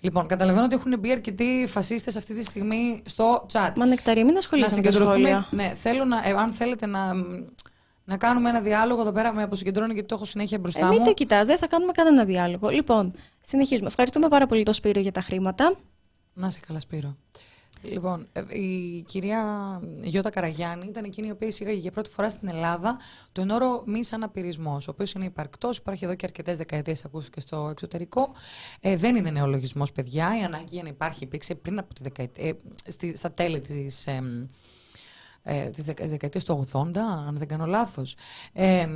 [0.00, 3.72] Λοιπόν, καταλαβαίνω ότι έχουν μπει αρκετοί φασίστες αυτή τη στιγμή στο chat.
[3.76, 5.46] Μα νεκταρία, μην ασχολείστε με τα σχόλια.
[5.50, 7.12] Ναι, θέλω να, ε, αν θέλετε να,
[8.04, 10.92] να κάνουμε ένα διάλογο εδώ πέρα, με αποσυγκεντρώνει γιατί το έχω συνέχεια μπροστά ε, μου.
[10.92, 12.68] Μην το κοιτάς, δεν θα κάνουμε κανένα διάλογο.
[12.68, 13.86] Λοιπόν, συνεχίζουμε.
[13.86, 15.76] Ευχαριστούμε πάρα πολύ το Σπύρο για τα χρήματα.
[16.32, 17.16] Να σε καλά, Σπύρο.
[17.82, 19.42] Λοιπόν, ε, η κυρία
[20.02, 22.98] Γιώτα Καραγιάννη ήταν εκείνη η οποία εισήγαγε για πρώτη φορά στην Ελλάδα
[23.32, 27.40] τον όρο μη αναπηρισμό, ο οποίος είναι υπαρκτός, υπάρχει εδώ και αρκετές δεκαετίες, ακούσου και
[27.40, 28.32] στο εξωτερικό.
[28.80, 30.38] Ε, δεν είναι νεολογισμός, παιδιά.
[30.40, 32.52] Η ανάγκη για να υπάρχει υπήρξε πριν από τη δεκαετία, ε,
[32.86, 34.06] στη, στα τέλη της.
[34.06, 34.22] Ε,
[35.42, 38.16] ε, της δεκαετίας του 80, αν δεν κάνω λάθος.
[38.52, 38.86] Ε,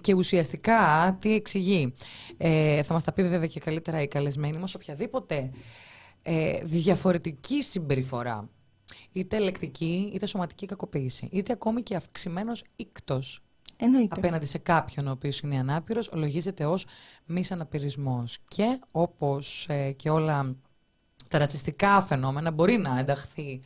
[0.00, 1.94] και ουσιαστικά τι εξηγεί.
[2.36, 5.50] Ε, θα μας τα πει βέβαια και καλύτερα η καλεσμένη μας, οποιαδήποτε
[6.28, 8.48] ε, διαφορετική συμπεριφορά,
[9.12, 13.40] είτε ελεκτική, είτε σωματική κακοποίηση, είτε ακόμη και αυξημένος ίκτος.
[14.08, 16.86] Απέναντι σε κάποιον ο οποίος είναι ανάπηρος, ολογίζεται ως
[17.26, 18.38] μης αναπηρισμός.
[18.48, 20.56] Και όπως ε, και όλα
[21.28, 23.60] τα ρατσιστικά φαινόμενα μπορεί να ενταχθεί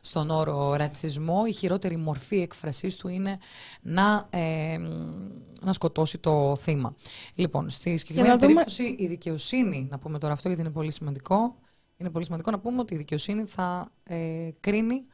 [0.00, 3.38] στον όρο ρατσισμό, η χειρότερη μορφή εκφρασής του είναι
[3.82, 4.78] να, ε,
[5.60, 6.94] να σκοτώσει το θύμα.
[7.34, 11.56] Λοιπόν, στη συγκεκριμένη περίπτωση η δικαιοσύνη, να πούμε τώρα αυτό γιατί είναι πολύ σημαντικό,
[11.96, 15.06] είναι πολύ σημαντικό να πούμε ότι η δικαιοσύνη θα ε, κρίνει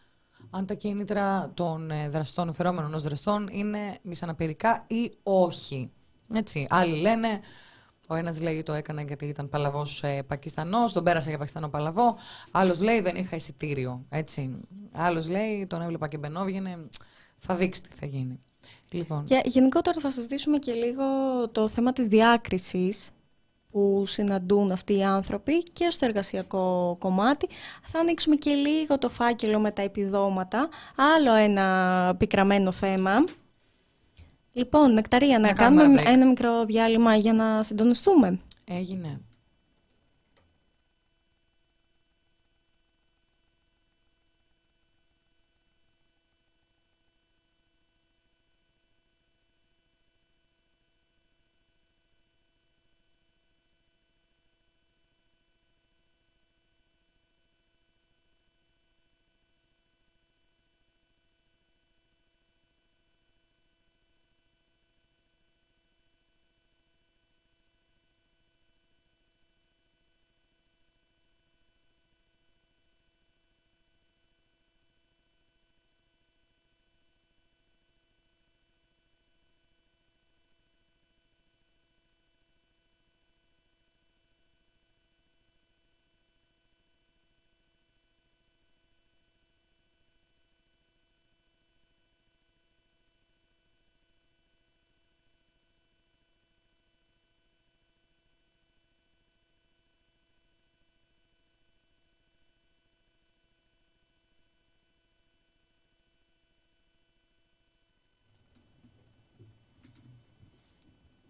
[0.50, 5.90] αν τα κίνητρα των ε, δραστών, φερόμενων ως δραστών, είναι μισαναπηρικά ή όχι.
[6.34, 6.66] Έτσι.
[6.70, 7.40] Άλλοι λένε,
[8.06, 12.16] ο ένας λέει το έκανα γιατί ήταν παλαβός ε, Πακιστανός, τον πέρασα για Πακιστανό παλαβό.
[12.50, 14.04] Άλλος λέει δεν είχα εισιτήριο.
[14.08, 14.50] Έτσι.
[14.92, 16.88] Άλλος λέει τον έβλεπα και μπαινόβγαινε.
[17.38, 18.40] Θα δείξει τι θα γίνει.
[18.90, 19.24] Λοιπόν.
[19.24, 21.04] Και γενικότερα θα συζητήσουμε και λίγο
[21.52, 23.10] το θέμα της διάκρισης
[23.78, 27.48] που συναντούν αυτοί οι άνθρωποι και στο εργασιακό κομμάτι.
[27.82, 30.68] Θα ανοίξουμε και λίγο το φάκελο με τα επιδόματα.
[30.96, 33.24] Άλλο ένα πικραμένο θέμα.
[34.52, 38.38] Λοιπόν, Νεκταρία, να, να κάνουμε ένα μικρό διάλειμμα για να συντονιστούμε.
[38.64, 39.20] Έγινε.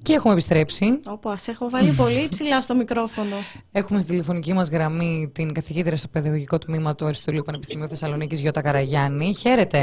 [0.09, 1.01] Και έχουμε επιστρέψει.
[1.09, 3.37] Όπω έχω βάλει πολύ ψηλά στο μικρόφωνο.
[3.73, 8.63] Έχουμε στη τηλεφωνική μας γραμμή την καθηγήτρια στο Παιδαγωγικό Τμήμα του Αριστοτελείου Πανεπιστημίου Θεσσαλονίκης, Γιώτα
[8.63, 9.35] Καραγιάννη.
[9.35, 9.79] Χαίρετε.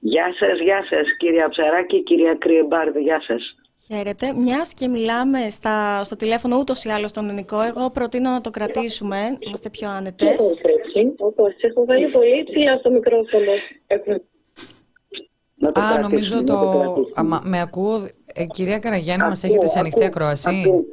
[0.00, 3.56] Γεια σας, γεια σας, κυρία Ψαράκη, κυρία Κρυεμπάρδη, γεια σας.
[3.86, 4.32] Χαίρετε.
[4.32, 8.50] Μιας και μιλάμε στα, στο τηλέφωνο ούτως ή άλλως στον ελληνικό, εγώ προτείνω να το
[8.50, 9.36] κρατήσουμε.
[9.38, 10.40] Είμαστε πιο άνετες.
[11.18, 13.52] Όπως έχω βάλει πολύ ψηλά στο μικρόφωνο.
[15.80, 16.54] Α, νομίζω το.
[17.14, 18.06] Α, με ακούω.
[18.38, 20.84] Ε, κυρία Καραγιάννη, μας έχετε σε ανοιχτή ακρόαση;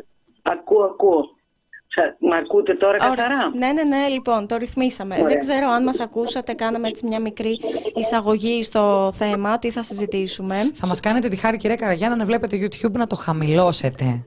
[0.41, 1.33] Ακούω, ακούω.
[2.19, 5.23] Μα ακούτε τώρα καθαρά; Ναι, ναι, ναι, λοιπόν, το ρυθμίσαμε.
[5.23, 7.59] Δεν ξέρω αν μας ακούσατε, κάναμε έτσι μια μικρή
[7.95, 10.55] εισαγωγή στο θέμα, τι θα συζητήσουμε.
[10.73, 14.25] Θα μας κάνετε τη χάρη, κυρία Καραγιάννα, να βλέπετε YouTube να το χαμηλώσετε.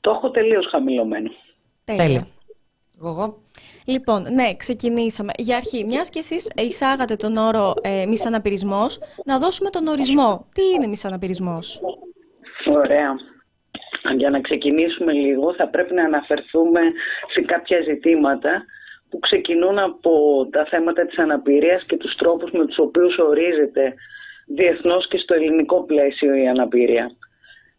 [0.00, 1.30] Το έχω τελείως χαμηλωμένο.
[1.84, 2.02] Τέλεια.
[2.02, 2.26] Τέλεια.
[3.04, 3.38] Εγώ.
[3.84, 5.32] Λοιπόν, ναι, ξεκινήσαμε.
[5.38, 10.46] Για αρχή, μιας και εσείς εισάγατε τον όρο ε, μισαναπηρισμός, να δώσουμε τον ορισμό.
[10.54, 11.80] Τι είναι μισαναπηρισμός;
[12.68, 13.14] Ωραία.
[14.16, 16.80] Για να ξεκινήσουμε λίγο, θα πρέπει να αναφερθούμε
[17.32, 18.64] σε κάποια ζητήματα
[19.10, 23.94] που ξεκινούν από τα θέματα της αναπηρίας και τους τρόπους με τους οποίους ορίζεται
[24.46, 27.10] διεθνώς και στο ελληνικό πλαίσιο η αναπηρία.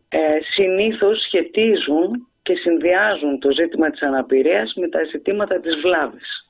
[0.10, 0.20] Ε,
[0.54, 6.48] συνήθως σχετίζουν και συνδυάζουν το ζήτημα της αναπηρίας με τα ζητήματα της βλαβης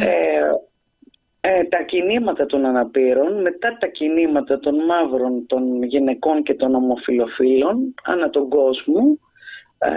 [0.00, 0.40] Ε,
[1.48, 7.94] ε, τα κινήματα των αναπήρων, μετά τα κινήματα των μαύρων, των γυναικών και των ομοφιλοφίλων
[8.04, 9.18] ανά τον κόσμο,
[9.78, 9.90] ε,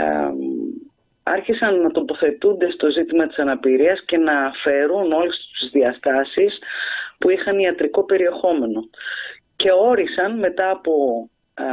[1.23, 6.59] άρχισαν να τοποθετούνται στο ζήτημα της αναπηρίας και να φέρουν όλες τις διαστάσεις
[7.17, 8.89] που είχαν ιατρικό περιεχόμενο.
[9.55, 10.93] Και όρισαν μετά από
[11.53, 11.63] ε,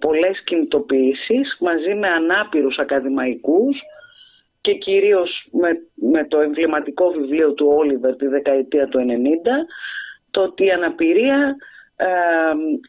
[0.00, 3.80] πολλές κινητοποιήσεις μαζί με ανάπηρους ακαδημαϊκούς
[4.66, 9.02] και κυρίως με, με το εμβληματικό βιβλίο του Όλιβερ τη δεκαετία του 90
[10.30, 11.56] το ότι η αναπηρία
[11.96, 12.06] ε,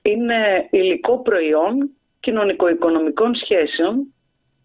[0.01, 4.13] είναι υλικό προϊόν κοινωνικο-οικονομικών σχέσεων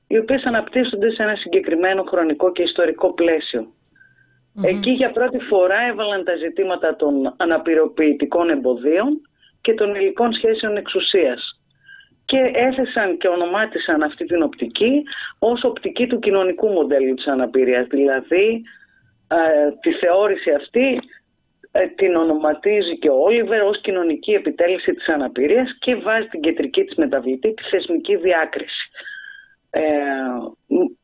[0.06, 3.14] οι οποίες αναπτύσσονται σε ένα συγκεκριμένο χρονικό και ιστορικό
[4.64, 9.20] Εκεί για πρώτη φορά έβαλαν τα ζητήματα των αναπηροποιητικών εμποδίων
[9.60, 11.61] και των υλικών σχέσεων εξουσίας
[12.32, 15.02] και έθεσαν και ονομάτισαν αυτή την οπτική
[15.38, 17.86] ως οπτική του κοινωνικού μοντέλου της αναπηρίας.
[17.86, 18.62] Δηλαδή
[19.28, 21.00] ε, τη θεώρηση αυτή
[21.72, 26.84] ε, την ονοματίζει και ο Όλιβερ ως κοινωνική επιτέλεση της αναπηρίας και βάζει την κεντρική
[26.84, 28.90] της μεταβλητή τη θεσμική διάκριση.
[29.70, 29.82] Ε,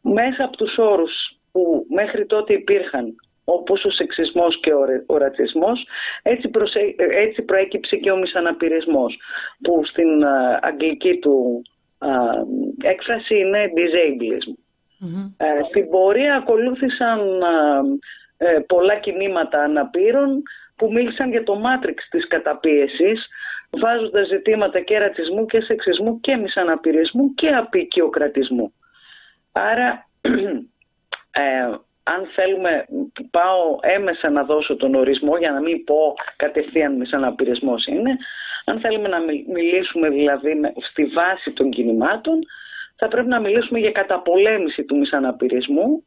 [0.00, 1.12] μέσα από τους όρους
[1.52, 3.14] που μέχρι τότε υπήρχαν
[3.50, 4.72] όπως ο σεξισμός και
[5.06, 5.86] ο ρατσισμός,
[6.22, 6.50] έτσι,
[6.96, 9.18] έτσι προέκυψε και ο μισαναπηρισμός,
[9.62, 10.24] που στην
[10.60, 11.62] αγγλική του
[12.82, 14.52] έκφραση είναι disableism.
[15.36, 17.20] Ε, στην πορεία ακολούθησαν
[18.36, 20.42] ε, πολλά κινήματα αναπήρων
[20.76, 23.28] που μίλησαν για το μάτριξ της καταπίεσης,
[23.70, 28.72] βάζοντας ζητήματα και ρατσισμού και σεξισμού και μισαναπηρισμού και απεικιοκρατισμού.
[29.52, 30.08] Άρα
[31.42, 31.74] ε,
[32.14, 32.86] αν θέλουμε,
[33.30, 38.16] πάω έμεσα να δώσω τον ορισμό για να μην πω κατευθείαν μισαναπηρισμός είναι,
[38.64, 39.18] αν θέλουμε να
[39.54, 40.50] μιλήσουμε δηλαδή
[40.90, 42.38] στη βάση των κινημάτων,
[42.96, 46.04] θα πρέπει να μιλήσουμε για καταπολέμηση του μισαναπηρισμού,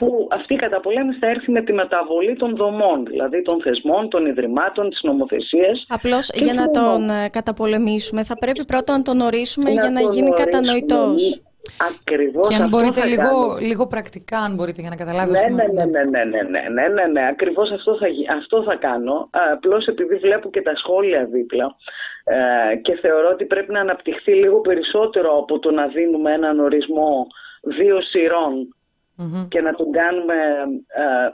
[0.00, 4.26] που αυτή η καταπολέμηση θα έρθει με τη μεταβολή των δομών, δηλαδή των θεσμών, των
[4.26, 5.86] ιδρυμάτων, της νομοθεσίας.
[5.88, 10.30] Απλώς για να τον ε, καταπολεμήσουμε θα πρέπει πρώτα να τον ορίσουμε για να γίνει
[10.30, 11.42] κατανοητός.
[11.90, 15.50] Ακριβώς και αν μπορείτε λίγο, λίγο πρακτικά, αν μπορείτε για να καταλάβετε.
[15.50, 18.06] Ναι, ναι, ναι, ναι, ναι, ναι, ναι, ναι, ναι, ακριβώς αυτό θα,
[18.36, 19.28] αυτό θα κάνω.
[19.52, 21.76] Απλώς επειδή βλέπω και τα σχόλια δίπλα
[22.24, 27.26] ε, και θεωρώ ότι πρέπει να αναπτυχθεί λίγο περισσότερο από το να δίνουμε έναν ορισμό
[27.62, 27.98] δύο
[29.48, 30.34] και να τον κάνουμε...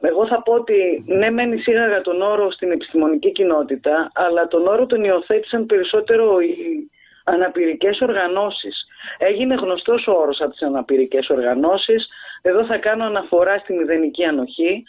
[0.01, 4.67] Ε, εγώ θα πω ότι ναι μεν εισήγαγα τον όρο στην επιστημονική κοινότητα αλλά τον
[4.67, 6.91] όρο τον υιοθέτησαν περισσότερο οι
[7.27, 8.87] αναπηρικές οργανώσεις.
[9.19, 12.09] Έγινε γνωστός ο όρος από τις αναπηρικές οργανώσεις.
[12.43, 14.85] Εδώ θα κάνω αναφορά στη μηδενική ανοχή.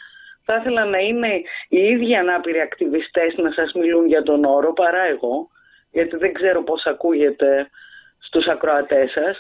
[0.45, 5.01] Θα ήθελα να είναι οι ίδιοι ανάπηροι ακτιβιστές να σας μιλούν για τον όρο παρά
[5.01, 5.49] εγώ,
[5.91, 7.69] γιατί δεν ξέρω πώς ακούγεται
[8.19, 9.38] στους ακροατές σας.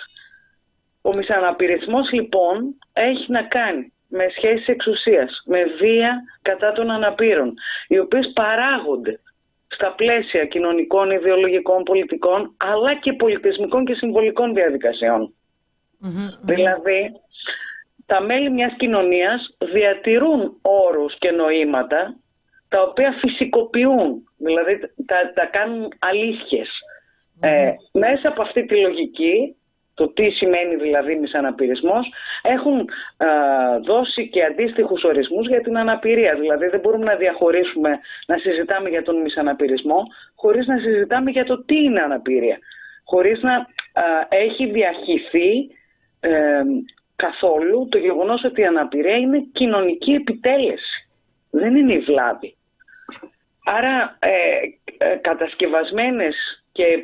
[1.01, 7.53] Ο μισαναπηρισμός λοιπόν έχει να κάνει με σχέσεις εξουσίας, με βία κατά των αναπήρων,
[7.87, 9.19] οι οποίες παράγονται
[9.67, 14.53] στα πλαίσια κοινωνικών, ιδεολογικών, πολιτικών, αλλά και πολιτισμικών και συμβολικών
[16.41, 17.11] Δηλαδή,
[18.05, 22.15] τα μέλη μιας κοινωνίας διατηρούν όρους και νοήματα
[22.69, 25.93] τα οποία φυσικοποιούν, δηλαδή τα, τα κάνουν
[27.39, 29.55] Ε, μέσα από αυτή τη λογική
[29.97, 33.27] το τι σημαίνει δηλαδή μισαναπηρισμός, έχουν α,
[33.79, 36.35] δώσει και αντίστοιχους ορισμούς για την αναπηρία.
[36.35, 40.03] Δηλαδή δεν μπορούμε να διαχωρίσουμε, να συζητάμε για τον μισαναπηρισμό,
[40.35, 42.57] χωρίς να συζητάμε για το τι είναι αναπηρία.
[43.03, 43.67] Χωρίς να
[44.29, 45.51] έχει διαχυθεί
[46.19, 46.61] ε,
[47.15, 51.07] καθόλου το γεγονός ότι η αναπηρία είναι κοινωνική επιτέλεση.
[51.49, 52.55] Δεν είναι η βλάβη.
[53.65, 54.29] Άρα ε,
[54.97, 56.35] ε, κατασκευασμένες
[56.71, 57.03] και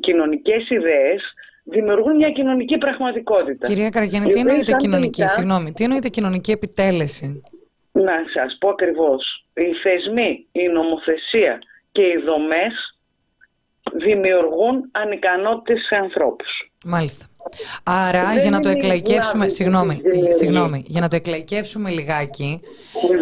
[0.00, 1.34] κοινωνικές ιδέες
[1.64, 3.66] δημιουργούν μια κοινωνική πραγματικότητα.
[3.66, 7.42] Κυρία Καραγιάννη, τι εννοείται κοινωνική, συγγνώμη, τι εννοείται κοινωνική επιτέλεση;
[7.92, 9.46] Να σας πω ακριβώς.
[9.54, 11.58] Οι θεσμοί, η νομοθεσία
[11.92, 12.98] και οι δομές
[13.92, 16.70] δημιουργούν ανικανότητες σε ανθρώπους.
[16.84, 17.26] Μάλιστα.
[17.82, 21.90] Άρα, για να το εκλαϊκεύσουμε, συγγνώμη, συγγνώμη, για να το εκλαϊκεύσουμε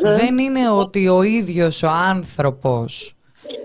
[0.02, 3.14] δεν είναι ότι ο ίδιος ο άνθρωπος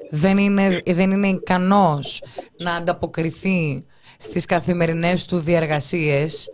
[0.10, 2.24] δεν είναι, δεν είναι ικανός
[2.58, 6.52] να ανταποκριθεί στις καθημερινές του διαργασίες,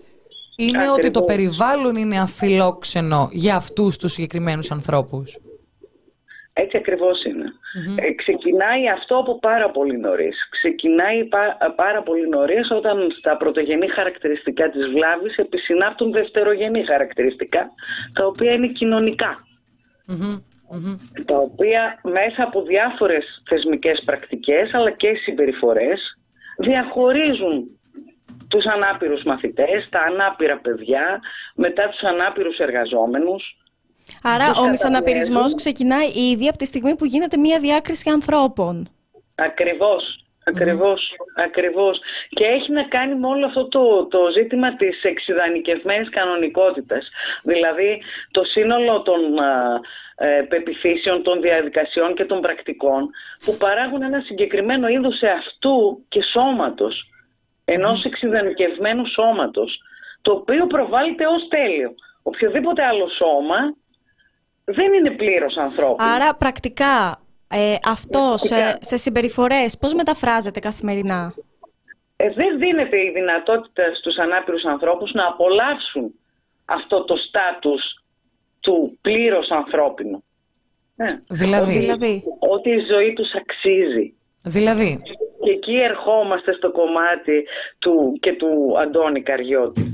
[0.55, 5.37] είναι ότι το περιβάλλον είναι αφιλόξενο για αυτούς τους συγκεκριμένους ανθρώπους.
[6.53, 7.23] Έτσι ακριβώς
[7.95, 10.47] ε, ξεκινάει αυτό από πάρα πολύ νωρίς.
[10.49, 11.27] Ξεκινάει
[11.75, 17.69] πάρα πολύ νωρίς όταν στα πρωτογενή χαρακτηριστικά της βλάβης επισυνάπτουν δευτερογενή χαρακτηριστικά,
[18.13, 18.71] τα οποία είναι
[21.25, 26.17] Τα οποία μέσα από διάφορες θεσμικές πρακτικές αλλά και συμπεριφορές
[26.57, 27.67] διαχωρίζουν
[28.47, 31.21] τους ανάπηρους μαθητές, τα ανάπηρα παιδιά,
[31.55, 33.57] μετά τους ανάπηρους εργαζόμενους,
[34.23, 38.87] Άρα ο μισαναπηρισμός ξεκινάει ήδη από τη στιγμή που γίνεται μια διάκριση ανθρώπων.
[39.35, 40.17] Ακριβώς.
[40.45, 41.99] Ακριβώς, ακριβώς.
[42.29, 47.09] Και έχει να κάνει με όλο αυτό το, το ζήτημα της εξειδανικευμένης κανονικότητας.
[47.43, 48.01] Δηλαδή
[48.31, 49.19] το σύνολο των
[50.15, 53.09] ε, πεπιθήσεων, των διαδικασιών και των πρακτικών
[53.45, 57.09] που παράγουν ένα συγκεκριμένο είδος αυτού και σώματος,
[57.65, 58.05] ενός mm.
[58.05, 59.81] εξειδανικευμένου σώματος,
[60.21, 61.93] το οποίο προβάλλεται ως τέλειο.
[62.23, 63.75] Οποιοδήποτε άλλο σώμα
[64.63, 66.09] δεν είναι πλήρως ανθρώπινο.
[66.09, 71.33] Άρα πρακτικά ε, αυτό σε, σε συμπεριφορές πώς μεταφράζεται καθημερινά;
[72.15, 76.13] Ε, δεν δίνεται η δυνατότητα στους ανάπηρους ανθρώπους να απολαύσουν
[76.65, 78.02] αυτό το στάτους
[78.63, 80.23] του πλήρως ανθρώπινου.
[80.95, 81.79] Ε, δηλαδή.
[81.79, 82.23] δηλαδή.
[82.39, 84.13] Ότι, η ζωή τους αξίζει.
[84.41, 85.01] Δηλαδή.
[85.43, 87.45] Και εκεί ερχόμαστε στο κομμάτι
[87.79, 89.93] του και του Αντώνη Καριώτη.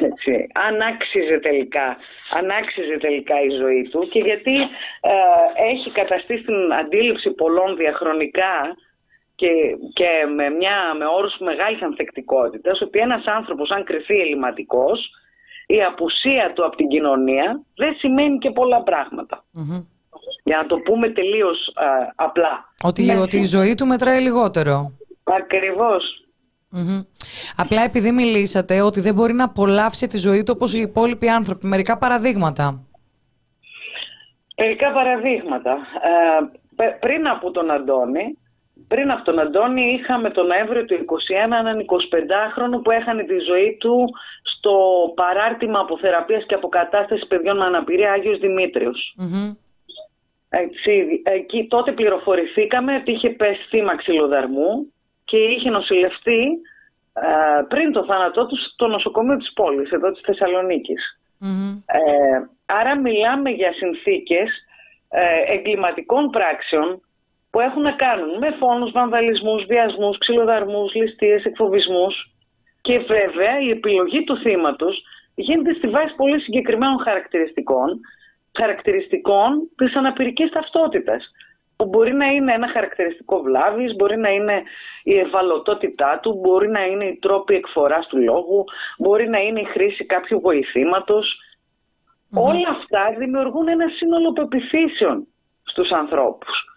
[0.00, 0.46] Έτσι.
[0.66, 1.96] Αν άξιζε τελικά,
[2.36, 4.56] αν άξιζε τελικά η ζωή του και γιατί
[5.00, 5.14] ε,
[5.72, 8.54] έχει καταστεί στην αντίληψη πολλών διαχρονικά
[9.34, 9.50] και,
[9.92, 15.10] και με, μια, με όρους μεγάλης ανθεκτικότητας ότι ένας άνθρωπος αν κρυθεί ελληματικός
[15.76, 18.82] η απουσία του από την κοινωνία δεν σημαίνει και πολλά
[20.44, 22.72] Για να το πούμε τελείως ε, απλά.
[22.84, 24.92] Ότι, ότι η ζωή του μετράει λιγότερο.
[25.24, 26.24] Ακριβώς.
[27.56, 31.66] Απλά επειδή μιλήσατε ότι δεν μπορεί να απολαύσει τη ζωή του όπως οι υπόλοιποι άνθρωποι.
[31.66, 32.86] Μερικά παραδείγματα.
[34.56, 35.72] Μερικά παραδείγματα.
[36.76, 38.38] Ε, πριν από τον Αντώνη,
[38.92, 41.04] πριν από τον Αντώνη είχαμε τον Νοέμβριο του 2021
[41.60, 44.08] έναν 25χρονο που έχανε τη ζωή του
[44.42, 44.74] στο
[45.14, 48.38] παράρτημα αποθεραπείας και αποκατάστασης παιδιών με αναπηρία Άγιος
[50.48, 54.92] Έτσι, εκεί τότε πληροφορηθήκαμε ότι είχε πέσει θύμα ξυλοδαρμού
[55.24, 56.42] και είχε νοσηλευτεί
[57.12, 61.20] ε, πριν το θάνατό του στο νοσοκομείο της πόλης, εδώ της θεσσαλονικης
[61.86, 62.00] Ε,
[62.66, 64.50] άρα μιλάμε για συνθήκες
[65.08, 67.00] ε, εγκληματικών πράξεων
[67.52, 72.14] που έχουν να κάνουν με φόνους, βανδαλισμούς, βιασμούς, ξυλοδαρμούς, ληστείες, εκφοβισμούς.
[72.80, 75.02] Και βέβαια η επιλογή του θύματος
[75.34, 78.00] γίνεται στη βάση πολύ συγκεκριμένων χαρακτηριστικών,
[78.58, 81.30] χαρακτηριστικών της αναπηρικής ταυτότητας
[81.76, 84.62] που μπορεί να είναι ένα χαρακτηριστικό βλάβης, μπορεί να είναι
[85.02, 88.64] η ευαλωτότητά του, μπορεί να είναι η τρόπη εκφοράς του λόγου,
[88.98, 90.40] μπορεί να είναι η χρήση κάποιου
[92.34, 95.26] Όλα αυτά δημιουργούν ένα σύνολο πεπιθήσεων
[95.62, 96.71] στους ανθρώπους.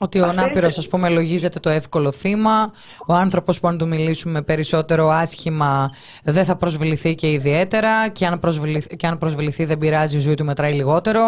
[0.00, 2.72] Ότι ο ανάπηρο, ας πούμε, λογίζεται το εύκολο θύμα.
[3.06, 5.90] Ο άνθρωπος που αν του μιλήσουμε περισσότερο άσχημα
[6.24, 8.08] δεν θα προσβληθεί και ιδιαίτερα.
[8.08, 11.20] Και αν προσβληθεί, και αν προσβληθεί δεν πειράζει, η ζωή του μετράει λιγότερο.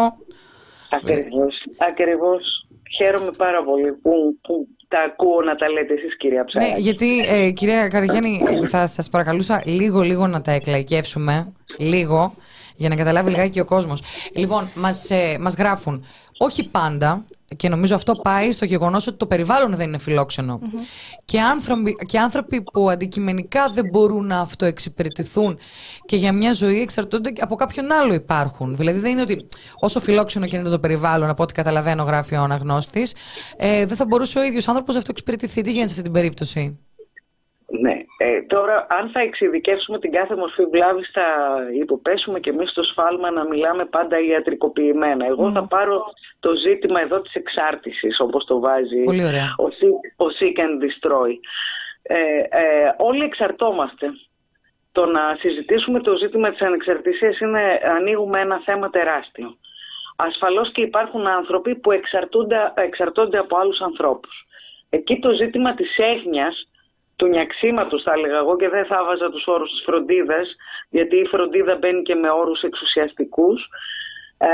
[0.90, 1.54] Ακριβώς.
[1.90, 2.66] Ακριβώς.
[2.96, 4.10] Χαίρομαι πάρα πολύ που,
[4.42, 6.66] που τα ακούω να τα λέτε εσείς κυρία Ψάρα.
[6.66, 12.34] Ναι, γιατί ε, κυρία Καραγιάννη θα σας παρακαλούσα λίγο λίγο να τα εκλαϊκεύσουμε, λίγο,
[12.76, 14.02] για να καταλάβει λιγάκι ο κόσμος.
[14.34, 16.04] Λοιπόν, μας, ε, μας γράφουν,
[16.38, 17.24] όχι πάντα,
[17.56, 20.60] και νομίζω αυτό πάει στο γεγονός ότι το περιβάλλον δεν είναι φιλόξενο.
[21.24, 25.58] Και, άνθρωποι, και άνθρωποι που αντικειμενικά δεν μπορούν να αυτοεξυπηρετηθούν
[26.04, 28.76] και για μια ζωή εξαρτώνται από κάποιον άλλο υπάρχουν.
[28.76, 32.42] Δηλαδή δεν είναι ότι όσο φιλόξενο και είναι το περιβάλλον, από ό,τι καταλαβαίνω γράφει ο
[32.42, 33.14] αναγνώστης,
[33.56, 35.62] ε, δεν θα μπορούσε ο ίδιος άνθρωπος να αυτοεξυπηρετηθεί.
[35.62, 36.78] Τι γίνεται σε αυτή την περίπτωση;
[38.28, 38.36] Ναι.
[38.36, 41.26] Ε, τώρα, αν θα εξειδικεύσουμε την κάθε μορφή βλάβης, θα
[41.80, 45.26] υποπέσουμε και εμείς στο σφάλμα να μιλάμε πάντα ιατρικοποιημένα.
[45.26, 46.02] Εγώ θα πάρω
[46.40, 49.54] το ζήτημα εδώ της εξάρτησης, όπως το βάζει Πολύ ωραία.
[50.16, 51.32] ο, Seek, and Destroy.
[52.02, 52.16] ε,
[52.48, 54.06] ε, όλοι εξαρτόμαστε.
[54.92, 59.56] Το να συζητήσουμε το ζήτημα της ανεξαρτησίας είναι, ανοίγουμε ένα θέμα τεράστιο.
[60.16, 64.46] Ασφαλώς και υπάρχουν άνθρωποι που εξαρτούνται, εξαρτώνται από άλλους ανθρώπους.
[64.90, 66.68] Εκεί το ζήτημα της έγνοιας,
[67.18, 70.56] του νιαξίματος θα έλεγα εγώ και δεν θα βάζα τους όρους της φροντίδας,
[70.90, 73.68] γιατί η φροντίδα μπαίνει και με όρους εξουσιαστικούς.
[74.38, 74.48] Ε,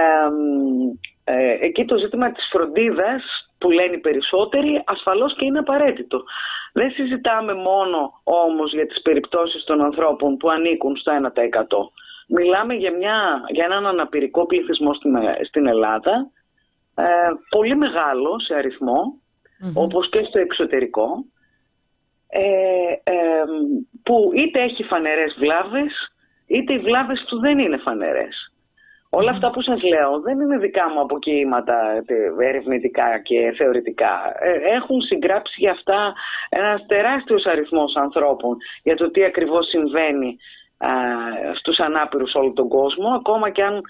[1.25, 3.23] ε, εκεί το ζήτημα της φροντίδας
[3.59, 6.25] που λένε οι περισσότεροι ασφαλώς και είναι απαραίτητο.
[6.73, 11.91] Δεν συζητάμε μόνο όμως για τις περιπτώσεις των ανθρώπων που ανήκουν στο 1%.
[12.29, 16.31] Μιλάμε για, μια, για έναν αναπηρικό πληθυσμό στην, στην Ελλάδα,
[16.95, 17.05] ε,
[17.49, 19.03] πολύ μεγάλο σε αριθμό,
[19.75, 21.34] όπως και στο εξωτερικό, ε, ε,
[24.03, 25.93] που είτε έχει φανερές βλάβες,
[26.47, 28.49] είτε οι βλάβες του δεν είναι φανερές.
[29.11, 32.05] Όλα αυτά που σας λέω δεν είναι δικά μου αποκοίηματα
[32.41, 34.35] ερευνητικά και θεωρητικά.
[34.39, 36.14] Ε, έχουν συγγράψει για αυτά
[36.49, 40.37] ένας τεράστιος αριθμός ανθρώπων για το τι ακριβώς συμβαίνει
[41.55, 43.81] στους ανάπηρους όλο τον κόσμο, ακόμα και αν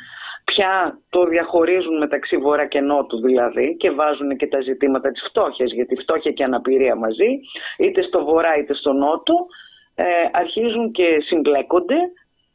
[0.45, 5.73] πια το διαχωρίζουν μεταξύ βορρά και νότου δηλαδή και βάζουν και τα ζητήματα της φτώχειας,
[5.73, 7.41] γιατί φτώχεια και αναπηρία μαζί,
[7.79, 9.47] είτε στο βορρά είτε στο νότο,
[9.95, 11.97] ε, αρχίζουν και συμπλέκονται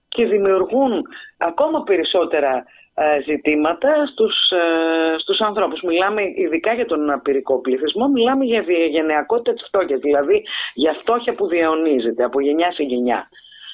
[0.09, 1.05] και δημιουργούν
[1.37, 5.81] ακόμα περισσότερα ε, ζητήματα στους, ε, στους ανθρώπους.
[5.81, 11.47] Μιλάμε ειδικά για τον αναπηρικό πληθυσμό, μιλάμε για διαγενειακότητα της φτώχειας, δηλαδή για φτώχεια που
[11.47, 13.29] διαιωνίζεται από γενιά σε γενιά.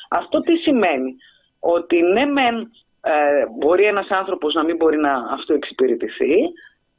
[0.09, 1.15] Αυτό τι σημαίνει,
[1.59, 2.71] ότι ναι μεν
[3.07, 6.33] ε, μπορεί ένας άνθρωπος να μην μπορεί να αυτοεξυπηρετηθεί,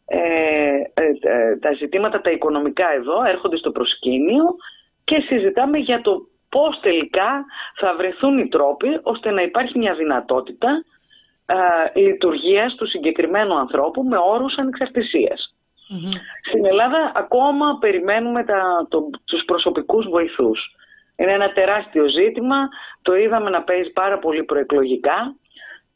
[0.06, 0.20] ε,
[0.94, 4.44] ε, τα ζητήματα τα οικονομικά εδώ έρχονται στο προσκήνιο
[5.04, 7.44] και συζητάμε για το πώς τελικά
[7.78, 10.84] θα βρεθούν οι τρόποι ώστε να υπάρχει μια δυνατότητα
[11.46, 14.56] ε, λειτουργίας του συγκεκριμένου ανθρώπου με όρους
[16.48, 20.74] Στην Ελλάδα ακόμα περιμένουμε τα, το, τους προσωπικούς βοηθούς.
[21.16, 22.68] Είναι ένα τεράστιο ζήτημα,
[23.02, 25.34] το είδαμε να παίζει πάρα πολύ προεκλογικά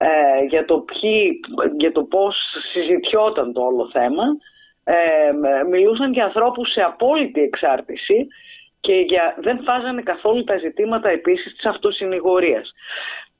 [0.02, 1.40] ε, για, το ποιοι,
[1.78, 2.36] για το πώς
[2.72, 4.24] συζητιόταν το όλο θέμα.
[4.84, 4.94] Ε,
[5.70, 8.26] μιλούσαν για ανθρώπους σε απόλυτη εξάρτηση
[8.80, 12.72] και για, δεν φάζανε καθόλου τα ζητήματα επίσης της αυτοσυνηγορίας.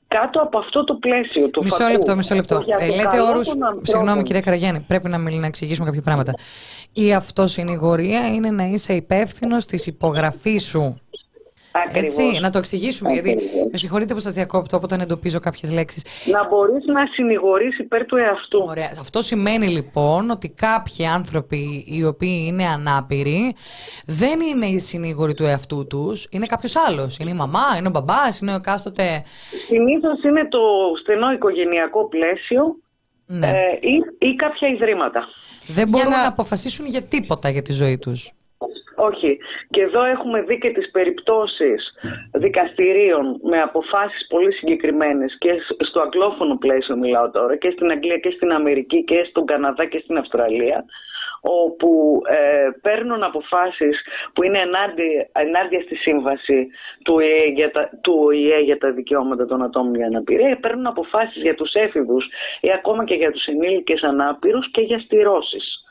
[0.07, 2.63] Κάτω από αυτό το πλαίσιο του Μισό φακού, λεπτό, μισό λεπτό.
[2.79, 3.47] Ε, λέτε όρους,
[3.81, 6.33] συγγνώμη κυρία Καραγιάννη, πρέπει να, να εξηγήσουμε κάποια πράγματα.
[6.93, 11.01] Η αυτοσυνηγορία είναι να είσαι υπεύθυνος της υπογραφής σου
[11.71, 12.17] Ακριβώς.
[12.17, 13.37] Έτσι, να το εξηγήσουμε, γιατί
[13.71, 16.03] με συγχωρείτε που σας διακόπτω όταν εντοπίζω κάποιες λέξεις.
[16.25, 18.65] Να μπορείς να συνηγορήσει υπέρ του εαυτού.
[18.67, 18.91] Ωραία.
[18.99, 23.55] Αυτό σημαίνει λοιπόν ότι κάποιοι άνθρωποι οι οποίοι είναι ανάπηροι
[24.05, 27.17] δεν είναι οι συνήγοροι του εαυτού τους, είναι κάποιος άλλος.
[27.17, 29.23] Είναι η μαμά, είναι ο μπαμπάς, είναι ο εκάστοτε.
[29.67, 30.59] Συνήθως είναι το
[31.01, 32.75] στενό οικογενειακό πλαίσιο
[33.25, 33.47] Ναι.
[33.47, 33.51] ε,
[33.81, 35.27] ή, ή κάποια ιδρύματα.
[35.67, 36.27] δεν μπορούν να- να...
[36.27, 38.31] αποφασίσουν για τίποτα για τη ζωή τους.
[39.07, 39.37] Όχι.
[39.69, 41.93] Και εδώ έχουμε δει και τις περιπτώσεις
[42.33, 48.17] δικαστηρίων με αποφάσεις πολύ συγκεκριμένες και σ- στο αγγλόφωνο πλαίσιο μιλάω τώρα και στην Αγγλία
[48.17, 50.85] και στην Αμερική και στον Καναδά και στην Αυστραλία
[51.41, 54.01] όπου ε, παίρνουν αποφάσεις
[54.33, 56.67] που είναι ενάντια, ενάντια στη σύμβαση
[57.03, 61.41] του ΟΗΕ, για τα, του ΟΗΕ για τα δικαιώματα των ατόμων για αναπηρία παίρνουν αποφάσεις
[61.41, 62.25] για τους έφηβους
[62.61, 65.85] ή ακόμα και για τους ενήλικες ανάπηρους και για στηρώσεις.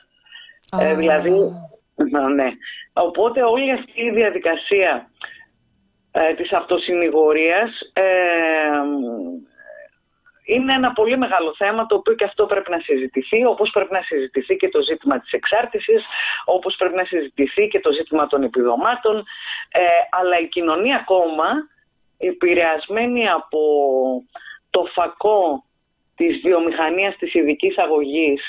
[0.80, 1.70] Ε, δηλαδή, να,
[2.34, 2.50] ναι.
[2.92, 5.10] Οπότε όλη αυτή η διαδικασία
[6.10, 8.02] ε, της αυτοσυνηγορίας ε,
[10.44, 14.02] είναι ένα πολύ μεγάλο θέμα το οποίο και αυτό πρέπει να συζητηθεί όπως πρέπει να
[14.02, 16.04] συζητηθεί και το ζήτημα της εξάρτησης
[16.44, 19.16] όπως πρέπει να συζητηθεί και το ζήτημα των επιδομάτων
[19.72, 19.80] ε,
[20.10, 21.48] αλλά η κοινωνία ακόμα
[22.18, 23.60] επηρεασμένη από
[24.70, 25.64] το φακό
[26.16, 28.42] της βιομηχανίας της ειδικής αγωγής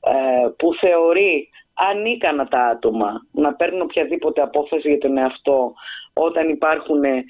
[0.00, 5.74] ε, που θεωρεί ανίκανα τα άτομα να παίρνουν οποιαδήποτε απόφαση για τον εαυτό
[6.12, 7.22] όταν υπάρχουν ε,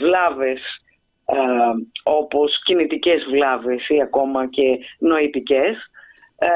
[0.00, 0.60] βλάβες
[1.24, 1.34] ε,
[2.02, 5.76] όπως κινητικές βλάβες ή ακόμα και νοητικές
[6.38, 6.48] ε,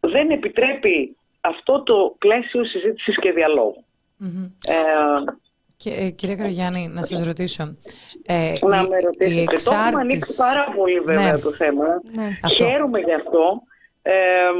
[0.00, 3.84] δεν επιτρέπει αυτό το πλαίσιο συζήτησης και διαλόγου.
[4.66, 4.74] Ε,
[5.76, 7.62] Και, ε, κυρία Καραγιάννη, να σας ρωτήσω.
[8.26, 9.56] Ε, να η- με η ρωτήσετε.
[9.64, 11.38] Το έχουμε ανοίξει εξάρτηση- πάρα πολύ βέβαια Ναι.
[11.38, 11.84] το θέμα.
[12.14, 12.28] Ναι.
[12.44, 12.64] Αυτό.
[12.64, 13.62] Χαίρομαι γι' αυτό.
[14.10, 14.50] Ε,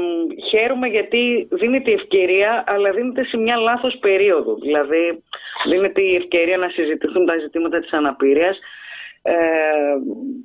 [0.49, 4.55] χαίρομαι γιατί δίνεται η ευκαιρία, αλλά δίνεται σε μια λάθος περίοδο.
[4.55, 5.23] Δηλαδή,
[5.69, 8.59] δίνεται η ευκαιρία να συζητηθούν τα ζητήματα της αναπηρίας
[9.21, 9.33] ε,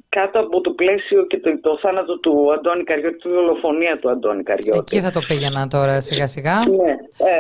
[0.08, 4.42] κάτω από το πλαίσιο και το, το θάνατο του Αντώνη Καριώτη, τη δολοφονία του Αντώνη
[4.42, 4.78] Καριώτη.
[4.78, 6.56] Εκεί θα το πήγαινα τώρα σιγά σιγά.
[6.68, 6.90] Ναι.
[6.90, 7.36] Ε,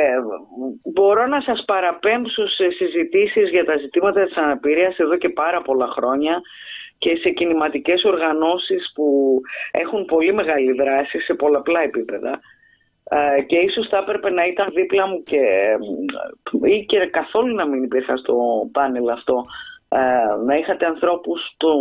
[0.00, 0.16] ε,
[0.82, 5.86] μπορώ να σας παραπέμψω σε συζητήσεις για τα ζητήματα της αναπηρίας εδώ και πάρα πολλά
[5.86, 6.40] χρόνια
[6.98, 9.40] και σε κινηματικές οργανώσεις που
[9.70, 12.40] έχουν πολύ μεγάλη δράση σε πολλαπλά επίπεδα.
[13.10, 15.42] ε, και ίσως θα έπρεπε να ήταν δίπλα μου και,
[16.62, 18.36] ή και καθόλου να μην υπήρχα στο
[18.72, 19.44] πάνελ αυτό.
[19.88, 21.74] Ε, να είχατε ανθρώπους του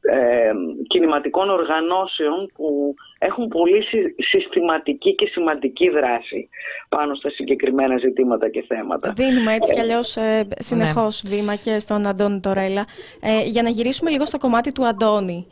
[0.00, 0.52] ε,
[0.88, 2.94] κινηματικών οργανώσεων που
[3.24, 3.84] έχουν πολύ
[4.16, 6.48] συστηματική και σημαντική δράση
[6.88, 9.12] πάνω στα συγκεκριμένα ζητήματα και θέματα.
[9.16, 11.36] Δίνουμε έτσι κι αλλιώς ε, συνεχώς ναι.
[11.36, 12.84] βήμα και στον Αντώνη Τορέλα.
[13.20, 15.46] Ε, για να γυρίσουμε λίγο στο κομμάτι του Αντώνη.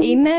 [0.00, 0.30] Είναι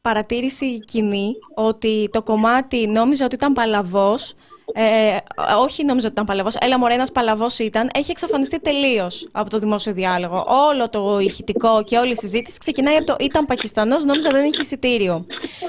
[0.00, 4.34] παρατήρηση κοινή ότι το κομμάτι νόμιζα ότι ήταν παλαβός
[4.72, 5.16] ε,
[5.60, 6.54] όχι νόμιζα ότι ήταν παλαβός.
[6.54, 7.90] Έλα, μωρέ, ένας παλαβός ήταν.
[7.94, 10.44] Έχει εξαφανιστεί τελείως από το δημόσιο διάλογο.
[10.68, 14.60] Όλο το ηχητικό και όλη η συζήτηση ξεκινάει από το ήταν Πακιστανός, νόμιζα δεν έχει
[14.60, 15.24] εισιτήριο.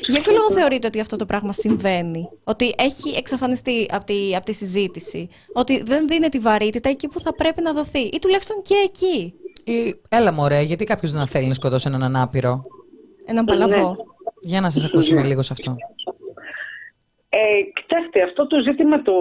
[0.07, 4.45] Για ποιο λόγο θεωρείτε ότι αυτό το πράγμα συμβαίνει, Ότι έχει εξαφανιστεί από τη, από
[4.45, 8.61] τη συζήτηση, Ότι δεν δίνει τη βαρύτητα εκεί που θα πρέπει να δοθεί, ή τουλάχιστον
[8.61, 9.33] και εκεί;
[9.63, 12.65] Ή, έλα, μωρέ, γιατί κάποιος να θέλει να σκοτώσει έναν ανάπηρο;
[13.25, 13.89] Έναν παλαβό.
[13.89, 13.95] Ναι.
[14.41, 15.75] Για να σας ακούσουμε λίγο σε αυτό.
[17.29, 19.19] Ε, κοιτάξτε, αυτό το ζήτημα του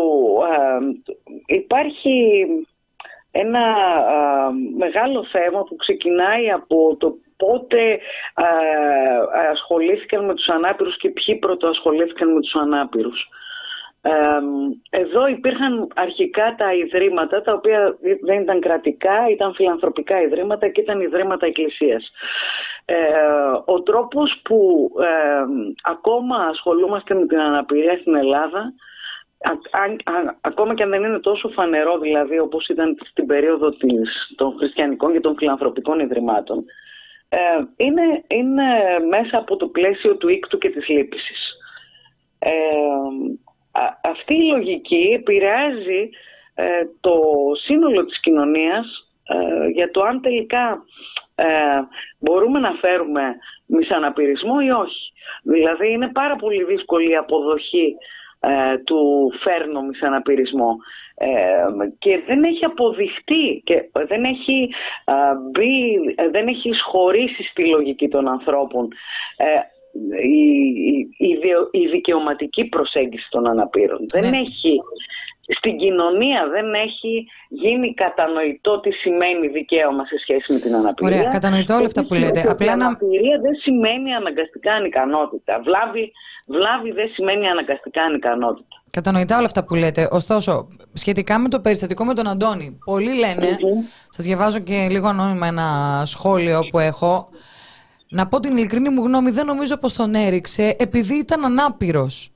[1.46, 2.46] υπάρχει
[3.30, 3.62] ένα
[4.76, 7.98] μεγάλο θέμα που ξεκινάει από το πότε
[9.50, 13.28] ασχολήθηκαν με τους ανάπηρους και ποιοι πρωτοασχολήθηκαν με τους ανάπηρους.
[14.90, 21.00] Εδώ υπήρχαν αρχικά τα ιδρύματα, τα οποία δεν ήταν κρατικά, ήταν φιλανθρωπικά ιδρύματα και ήταν
[21.00, 22.12] ιδρύματα εκκλησίας.
[22.90, 22.96] Ε,
[23.64, 24.90] ο τρόπος που
[25.82, 28.72] ακόμα ασχολούμαστε με την αναπηρία στην Ελλάδα,
[30.40, 35.12] ακόμα και αν δεν είναι τόσο φανερό δηλαδή όπως ήταν στην περίοδο της, των χριστιανικών
[35.12, 36.64] και των φιλανθρωπικών ιδρυμάτων,
[37.28, 37.38] ε,
[37.76, 38.64] είναι, είναι
[39.08, 41.56] μέσα από το πλαίσιο του οίκτου και της λύπησης.
[42.38, 42.50] Ε,
[44.02, 46.10] αυτή η λογική επηρεάζει
[46.54, 47.20] ε, το
[47.64, 50.84] σύνολο της κοινωνίας ε, για το αν τελικά
[51.38, 51.80] ε,
[52.18, 53.36] μπορούμε να φέρουμε
[53.66, 55.12] μισαναπηρισμό ή όχι;
[55.42, 57.96] Δηλαδή είναι πάρα πολύ δύσκολη η αποδοχή
[58.84, 60.76] του φέρνω μισαναπηρισμό
[61.98, 64.68] και δεν έχει αποδειχτεί και δεν έχει
[65.50, 65.98] μπει,
[66.30, 68.88] δεν έχει εισχωρήσει στη λογική των ανθρώπων
[70.22, 71.28] η,
[71.70, 74.04] η, δικαιωματική προσέγγιση των αναπήρων.
[74.08, 74.38] Δεν ναι.
[74.38, 74.80] έχει,
[75.56, 81.18] στην κοινωνία δεν έχει γίνει κατανοητό τι σημαίνει δικαίωμα σε σχέση με την αναπηρία.
[81.18, 82.40] Ωραία, κατανοητό όλα αυτά που λέτε.
[82.50, 85.60] Απλά η αναπηρία δεν σημαίνει αναγκαστικά ανικανότητα.
[85.64, 86.12] Βλάβη,
[86.46, 88.76] βλάβη δεν σημαίνει αναγκαστικά ανικανότητα.
[88.90, 90.08] Κατανοητά όλα αυτά που λέτε.
[90.10, 94.08] Ωστόσο, σχετικά με το περιστατικό με τον Αντώνη, πολλοί λένε, mm-hmm.
[94.08, 97.28] σας διαβάζω και λίγο ανώνυμα ένα σχόλιο που έχω,
[98.08, 102.32] να πω την ειλικρινή μου γνώμη, δεν νομίζω πως τον έριξε επειδή ήταν ανάπηρος.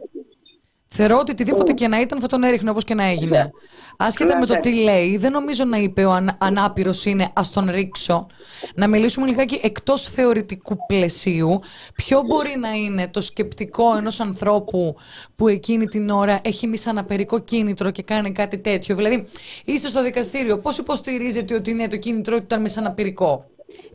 [0.94, 3.50] Θεωρώ ότι οτιδήποτε και να ήταν θα τον έριχνε όπως και να έγινε.
[3.96, 7.70] Άσχετα με το τι λέει, δεν νομίζω να είπε ο αν, ανάπηρος είναι ας τον
[7.70, 8.26] ρίξω.
[8.74, 11.60] Να μιλήσουμε λιγάκι εκτός θεωρητικού πλαισίου.
[11.94, 14.94] Ποιο μπορεί να είναι το σκεπτικό ενός ανθρώπου
[15.36, 19.24] που εκείνη την ώρα έχει μισαναπερικό κίνητρο και κάνει κάτι τέτοιο; Δηλαδή,
[19.64, 23.44] είστε στο δικαστήριο, πώς υποστηρίζετε ότι είναι το κίνητρο του ήταν μισαναπηρικό.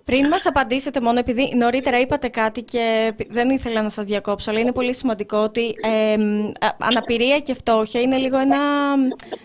[0.07, 4.59] Πριν μας απαντήσετε μόνο, επειδή νωρίτερα είπατε κάτι και δεν ήθελα να σας διακόψω, αλλά
[4.59, 5.75] είναι πολύ σημαντικό ότι
[6.77, 8.57] αναπηρία και φτώχεια είναι λίγο ένα,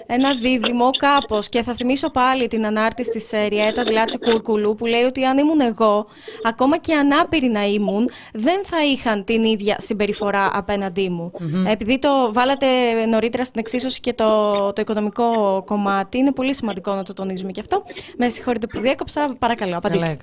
[0.06, 1.48] ένα δίδυμο κάπως.
[1.48, 5.38] Και θα θυμίσω πάλι την ανάρτηση της ε, Ριέτας Λάτση Κουρκουλού που λέει ότι αν
[5.38, 6.06] ήμουν εγώ,
[6.46, 11.32] ακόμα και ανάπηροι να ήμουν, δεν θα είχαν την ίδια συμπεριφορά απέναντί μου.
[11.68, 12.66] Επειδή το βάλατε
[13.08, 14.26] νωρίτερα στην εξίσωση και το,
[14.72, 17.82] το οικονομικό κομμάτι, είναι πολύ σημαντικό να το τονίζουμε και αυτό.
[18.16, 20.18] Με συγχωρείτε που διέκοψα, παρακαλώ, απαντήστε.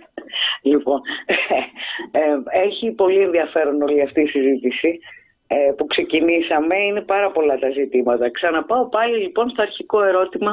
[0.70, 1.00] λοιπόν,
[2.10, 4.98] ε, έχει πολύ ενδιαφέρον όλη αυτή η συζήτηση
[5.46, 6.76] ε, που ξεκινήσαμε.
[6.78, 8.30] Είναι πάρα πολλά τα ζητήματα.
[8.30, 10.52] Ξαναπάω πάλι λοιπόν στο αρχικό ερώτημα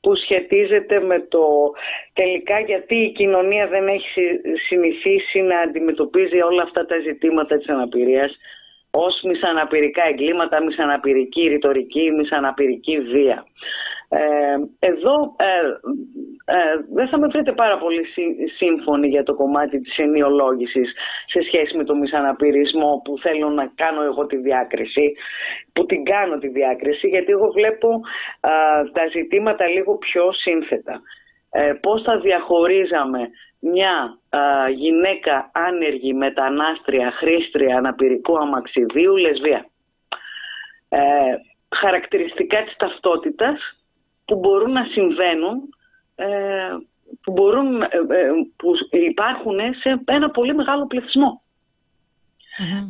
[0.00, 1.72] που σχετίζεται με το
[2.12, 8.36] τελικά γιατί η κοινωνία δεν έχει συνηθίσει να αντιμετωπίζει όλα αυτά τα ζητήματα της αναπηρίας
[8.90, 13.46] ως μισαναπηρικά εγκλήματα, μισαναπηρική ρητορική, μισαναπηρική βία.
[14.08, 15.44] Ε, εδώ ε,
[16.56, 18.04] ε, δεν θα με βρείτε πάρα πολύ
[18.56, 20.92] σύμφωνοι για το κομμάτι της ενιολόγησης
[21.26, 25.14] σε σχέση με το μισαναπηρισμό που θέλω να κάνω εγώ τη διάκριση,
[25.72, 28.00] που την κάνω τη διάκριση, γιατί εγώ βλέπω
[28.92, 31.00] τα ζητήματα λίγο πιο σύνθετα.
[31.52, 33.30] Ε, πώς θα διαχωρίζαμε
[33.60, 34.18] μια
[34.74, 39.66] γυναίκα άνεργη, μετανάστρια, χρήστρια, αναπηρικού αμαξιδίου, λεσβία.
[40.88, 41.00] Ε,
[41.76, 43.84] χαρακτηριστικά της ταυτότητας
[44.24, 45.70] που μπορούν να συμβαίνουν, ε,
[47.22, 50.86] που, μπορούν, ε, ε, που υπάρχουν σε ένα πολύ μεγάλο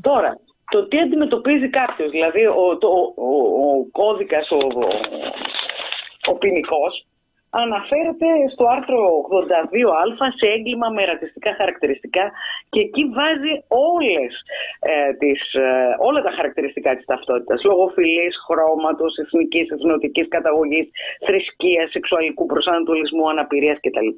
[0.01, 3.29] Τώρα, το τι αντιμετωπίζει κάποιος, δηλαδή ο, το, ο,
[3.69, 4.59] ο, κώδικας, ο,
[6.31, 7.07] ο, ποινικός,
[7.51, 12.33] αναφέρεται στο άρθρο 82α σε έγκλημα με ρατσιστικά χαρακτηριστικά
[12.69, 13.53] και εκεί βάζει
[13.91, 14.33] όλες,
[14.81, 17.65] ε, τις, ε, όλα τα χαρακτηριστικά της ταυτότητας.
[17.65, 20.91] Λόγω φυλής, χρώματος, εθνικής, εθνοτικής καταγωγής,
[21.27, 24.09] θρησκείας, σεξουαλικού προσανατολισμού, αναπηρίας κτλ.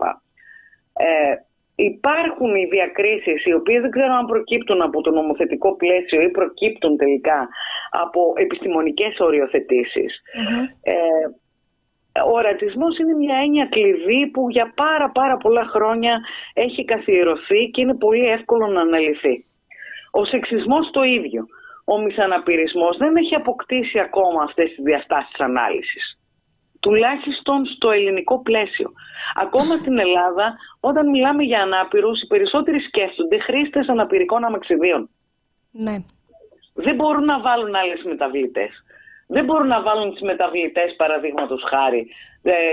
[0.96, 1.34] Ε,
[1.74, 6.96] υπάρχουν οι διακρίσεις οι οποίες δεν ξέρω αν προκύπτουν από το νομοθετικό πλαίσιο ή προκύπτουν
[6.96, 7.48] τελικά
[7.90, 9.20] από επιστημονικές
[10.82, 10.94] Ε,
[12.32, 16.20] ο ρατσισμός είναι μια έννοια κλειδί που για πάρα πάρα πολλά χρόνια
[16.54, 19.44] έχει καθιερωθεί και είναι πολύ εύκολο να αναλυθεί.
[20.10, 21.46] Ο σεξισμός το ίδιο.
[21.84, 26.16] Ο μισαναπηρισμός δεν έχει αποκτήσει ακόμα αυτές τις διαστάσεις ανάλυσης.
[26.80, 28.92] Τουλάχιστον στο ελληνικό πλαίσιο.
[29.34, 35.10] Ακόμα στην Ελλάδα, όταν μιλάμε για ανάπηρους, οι περισσότεροι σκέφτονται χρήστες αναπηρικών αμαξιδίων.
[35.70, 35.96] Ναι.
[36.74, 38.84] Δεν μπορούν να βάλουν άλλες μεταβλητές
[39.32, 42.31] δεν μπορούν να βάλουν τις μεταβλητές παραδείγματος χάρη ε,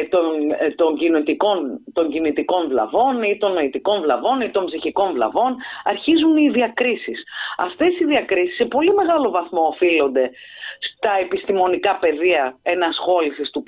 [0.09, 5.57] των, ε, των, κινητικών, των κινητικών βλαβών ή των νοητικών βλαβών ή των ψυχικών βλαβών.
[5.83, 7.23] Αρχίζουν οι διακρίσεις.
[7.57, 10.31] Αυτές οι διακρίσεις σε πολύ μεγάλο βαθμό οφείλονται
[10.79, 13.63] στα επιστημονικά πεδία ενασχόλησης του,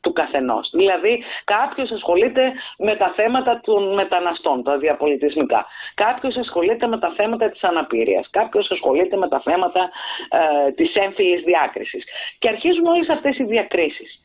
[0.00, 0.70] του, καθενός.
[0.72, 5.66] Δηλαδή κάποιος ασχολείται με τα θέματα των μεταναστών, τα διαπολιτισμικά.
[5.94, 8.28] Κάποιος ασχολείται με τα θέματα της αναπηρίας.
[8.30, 9.90] Κάποιος ασχολείται με τα θέματα
[10.30, 12.04] ε, της έμφυλης διάκρισης.
[12.38, 14.20] Και αρχίζουν όλες αυτές οι διακρίσεις.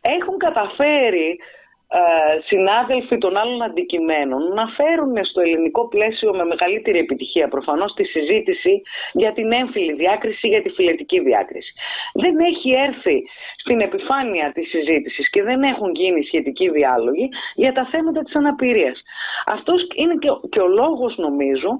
[0.00, 1.38] Έχουν καταφέρει
[1.92, 8.04] ε, συνάδελφοι των άλλων αντικειμένων να φέρουν στο ελληνικό πλαίσιο με μεγαλύτερη επιτυχία προφανώς τη
[8.04, 8.82] συζήτηση
[9.12, 11.72] για την έμφυλη διάκριση, για τη φιλετική διάκριση.
[12.14, 13.22] Δεν έχει έρθει
[13.56, 19.02] στην επιφάνεια της συζήτησης και δεν έχουν γίνει σχετικοί διάλογοι για τα θέματα της αναπηρίας.
[19.46, 21.70] Αυτός είναι και, και ο λόγος νομίζω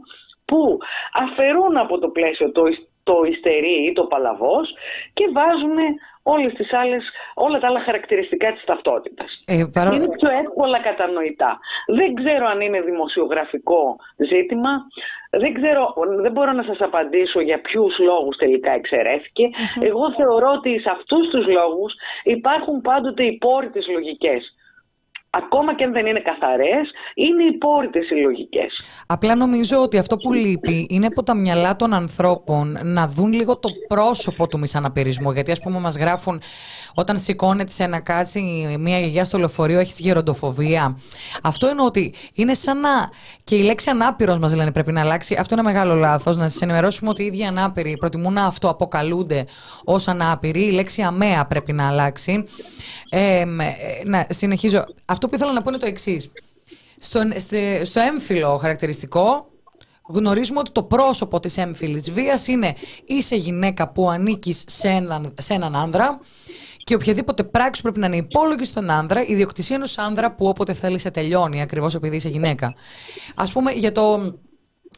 [0.44, 0.78] που
[1.12, 2.62] αφαιρούν από το πλαίσιο το,
[3.02, 4.74] το ιστερί ή το παλαβός
[5.12, 5.76] και βάζουν
[6.35, 7.03] όλες τις άλλες,
[7.35, 9.31] όλα τα άλλα χαρακτηριστικά της ταυτότητας.
[9.47, 9.95] Ε, παρό...
[9.95, 11.59] Είναι πιο εύκολα κατανοητά.
[11.87, 14.70] Δεν ξέρω αν είναι δημοσιογραφικό ζήτημα.
[15.31, 18.72] Δεν, ξέρω, δεν μπορώ να σας απαντήσω για ποιους λόγους τελικά
[19.81, 24.55] Εγώ θεωρώ ότι σε αυτούς τους λόγους υπάρχουν πάντοτε οι πόροι λογικές
[25.31, 28.83] ακόμα και αν δεν είναι καθαρές, είναι υπόρρητες οι λογικές.
[29.07, 33.59] Απλά νομίζω ότι αυτό που λείπει είναι από τα μυαλά των ανθρώπων να δουν λίγο
[33.59, 35.31] το πρόσωπο του μισαναπηρισμού.
[35.31, 36.43] Γιατί ας πούμε μας γράφουν
[36.95, 38.41] όταν σηκώνεται σε ένα κάτσι
[38.78, 40.99] μια γιαγιά στο λεωφορείο, έχεις γεροντοφοβία.
[41.43, 42.89] Αυτό είναι ότι είναι σαν να.
[43.45, 45.37] και η λέξη ανάπηρος μας λένε πρέπει να αλλάξει.
[45.39, 46.37] Αυτό είναι μεγάλο λάθος.
[46.37, 49.45] Να σας ενημερώσουμε ότι οι ίδιοι ανάπηροι προτιμούν να αυτοαποκαλούνται
[49.85, 50.62] ως ανάπηροι.
[50.62, 52.45] Η λέξη αμαία πρέπει να αλλάξει.
[53.11, 53.45] Ε,
[54.05, 54.85] να συνεχίζω.
[55.22, 56.32] Αυτό που ήθελα να πω είναι το εξής.
[56.98, 57.20] Στο,
[57.82, 59.50] στο έμφυλο χαρακτηριστικό
[60.08, 62.74] γνωρίζουμε ότι το πρόσωπο της έμφυλης βίας είναι
[63.06, 66.20] είσαι γυναίκα που ανήκεις σε έναν, σε έναν άνδρα
[66.84, 70.72] και οποιαδήποτε πράξη πρέπει να είναι υπόλογη στον άνδρα, η διοκτησία ενός άνδρα που όποτε
[70.72, 72.74] θέλει σε τελειώνει, ακριβώς επειδή είσαι γυναίκα.
[73.34, 74.34] Α πούμε για το.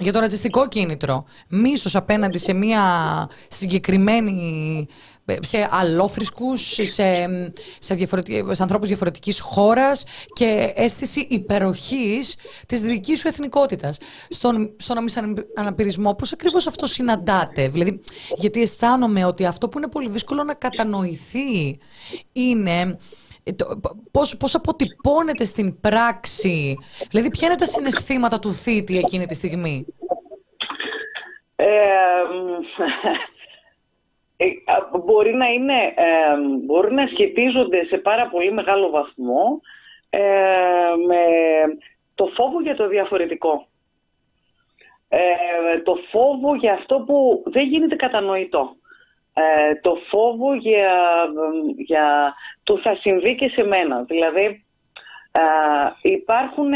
[0.00, 2.82] Για το ρατσιστικό κίνητρο, μίσος απέναντι σε μια
[3.48, 4.86] συγκεκριμένη
[5.40, 7.28] σε αλλόθρησκους, σε, σε,
[8.50, 13.98] σε ανθρώπους διαφορετικής χώρας και αίσθηση υπεροχής της δικής σου εθνικότητας.
[14.28, 14.96] Στον, στον
[15.54, 17.68] αναπηρισμό, πώς ακριβώς αυτό συναντάτε.
[17.68, 18.00] Δηλαδή,
[18.36, 21.78] γιατί αισθάνομαι ότι αυτό που είναι πολύ δύσκολο να κατανοηθεί
[22.32, 22.98] είναι
[24.10, 26.78] πώς, πώς αποτυπώνεται στην πράξη;
[27.10, 29.86] Δηλαδή, ποια είναι τα συναισθήματα του θήτη εκείνη τη στιγμή;
[31.56, 33.31] Ε, ε,
[35.04, 36.36] μπορεί να είναι, ε,
[36.66, 39.60] μπορεί να σχετίζονται σε πάρα πολύ μεγάλο βαθμό
[40.10, 40.20] ε,
[41.06, 41.24] με
[42.14, 43.66] το φόβο για το διαφορετικό.
[45.84, 48.76] το φόβο για αυτό που δεν γίνεται κατανοητό.
[49.80, 50.92] το φόβο για,
[51.76, 54.02] για το θα συμβεί και σε μένα.
[54.02, 54.64] Δηλαδή
[56.02, 56.70] υπάρχουν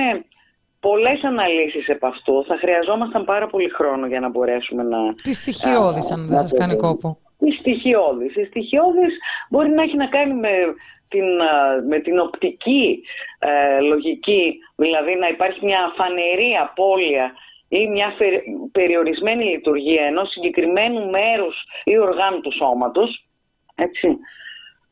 [0.81, 2.45] πολλές αναλύσεις επ' αυτού.
[2.47, 5.14] Θα χρειαζόμασταν πάρα πολύ χρόνο για να μπορέσουμε να...
[5.14, 8.34] Τις στοιχειώδης αν δεν σας κάνει κόπο η στοιχειώδης.
[8.37, 9.18] Η στοιχειώδης
[9.51, 10.51] μπορεί να έχει να κάνει με
[11.09, 11.24] την,
[11.89, 13.03] με την οπτική
[13.39, 17.32] ε, λογική, δηλαδή να υπάρχει μια φανερή απώλεια
[17.68, 18.12] ή μια
[18.72, 23.26] περιορισμένη λειτουργία ενός συγκεκριμένου μέρους ή οργάνου του σώματος,
[23.74, 24.18] έτσι,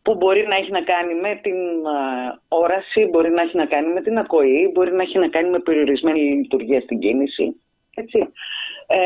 [0.02, 1.56] που μπορεί να έχει να κάνει με την
[2.48, 5.58] όραση, μπορεί να έχει να κάνει με την ακοή, μπορεί να έχει να κάνει με
[5.58, 7.60] περιορισμένη λειτουργία στην κίνηση.
[7.94, 8.18] Έτσι.
[8.86, 8.98] Ε,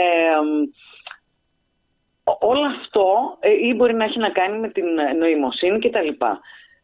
[2.40, 4.84] όλο αυτό ε, ή μπορεί να έχει να κάνει με την
[5.18, 6.08] νοημοσύνη κτλ.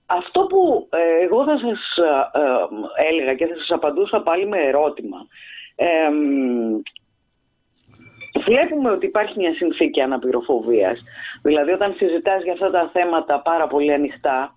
[0.06, 5.26] Αυτό που ε, εγώ θα σας ε, έλεγα και θα σας απαντούσα πάλι με ερώτημα.
[8.44, 11.02] βλέπουμε ότι υπάρχει μια συνθήκη αναπηροφοβίας.
[11.42, 14.54] Δηλαδή όταν συζητάς για αυτά τα θέματα πάρα πολύ ανοιχτά,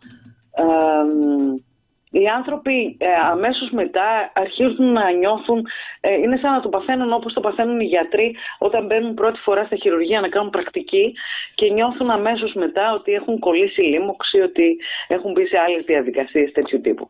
[1.58, 1.67] οι
[2.12, 5.68] οι άνθρωποι ε, αμέσως μετά αρχίζουν να νιώθουν,
[6.02, 9.66] ε, είναι σαν να το παθαίνουν όπως το παθαίνουν οι γιατροί όταν μπαίνουν πρώτη φορά
[9.66, 11.14] στα χειρουργεία να κάνουν πρακτική
[11.56, 14.78] και νιώθουν αμέσως μετά ότι έχουν κολλήσει λίμωξη, ότι
[15.08, 17.10] έχουν μπει σε άλλες διαδικασίες τέτοιου τύπου.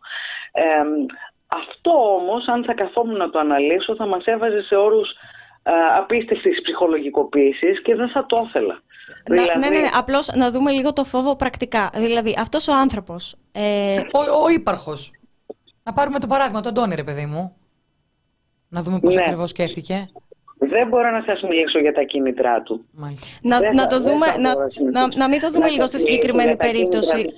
[0.52, 0.64] Ε,
[1.48, 5.10] αυτό όμως, αν θα καθόμουν να το αναλύσω, θα μας έβαζε σε όρους
[5.64, 8.82] ε, απίστευτης ψυχολογικοποίησης και δεν θα το ήθελα.
[9.08, 9.60] Να, δηλαδή...
[9.60, 11.90] Ναι, ναι, ναι, απλώς να δούμε λίγο το φόβο πρακτικά.
[11.96, 13.36] Δηλαδή, αυτός ο άνθρωπος...
[13.52, 14.00] Ε...
[14.00, 15.12] Ο, ο ύπαρχος.
[15.84, 17.56] Να πάρουμε το παράδειγμα, τον Τόνι, ρε παιδί μου.
[18.70, 19.22] Να δούμε πώς ναι.
[19.22, 20.10] ακριβώς σκέφτηκε.
[20.60, 22.86] Δεν μπορώ να σας μιλήσω για τα κίνητρά του.
[23.42, 24.56] Να, να, το δούμε, να,
[24.92, 27.34] να, να, μην το δούμε λίγο στη συγκεκριμένη περίπτωση.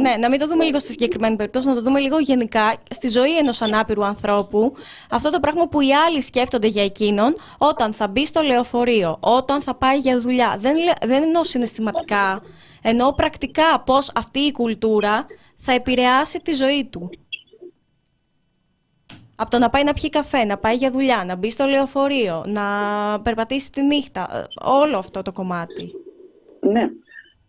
[0.00, 3.08] Ναι, να μην το δούμε λίγο στη συγκεκριμένη περίπτωση, να το δούμε λίγο γενικά στη
[3.08, 4.72] ζωή ενός ανάπηρου ανθρώπου.
[5.10, 9.60] Αυτό το πράγμα που οι άλλοι σκέφτονται για εκείνον όταν θα μπει στο λεωφορείο, όταν
[9.60, 10.56] θα πάει για δουλειά.
[10.58, 12.42] Δεν, δεν εννοώ συναισθηματικά,
[12.82, 17.10] εννοώ πρακτικά πώς αυτή η κουλτούρα θα επηρεάσει τη ζωή του.
[19.36, 22.44] Από το να πάει να πιει καφέ, να πάει για δουλειά, να μπει στο λεωφορείο,
[22.46, 22.62] να
[23.22, 24.48] περπατήσει τη νύχτα.
[24.60, 25.92] Όλο αυτό το κομμάτι.
[26.60, 26.88] Ναι.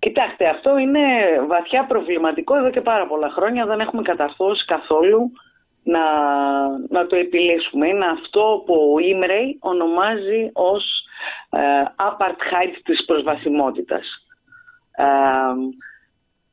[0.04, 1.00] Κοιτάξτε, αυτό είναι
[1.48, 3.66] βαθιά προβληματικό εδώ και πάρα πολλά χρόνια.
[3.66, 5.32] Δεν έχουμε καταρθώσει καθόλου
[5.84, 6.02] να,
[6.90, 7.88] να το επιλύσουμε.
[7.88, 10.84] Είναι αυτό που ο Ήμρεϊ ονομάζει ως
[11.50, 11.60] ε,
[11.96, 14.06] apartheid της προσβασιμότητας.
[14.96, 15.06] Ε,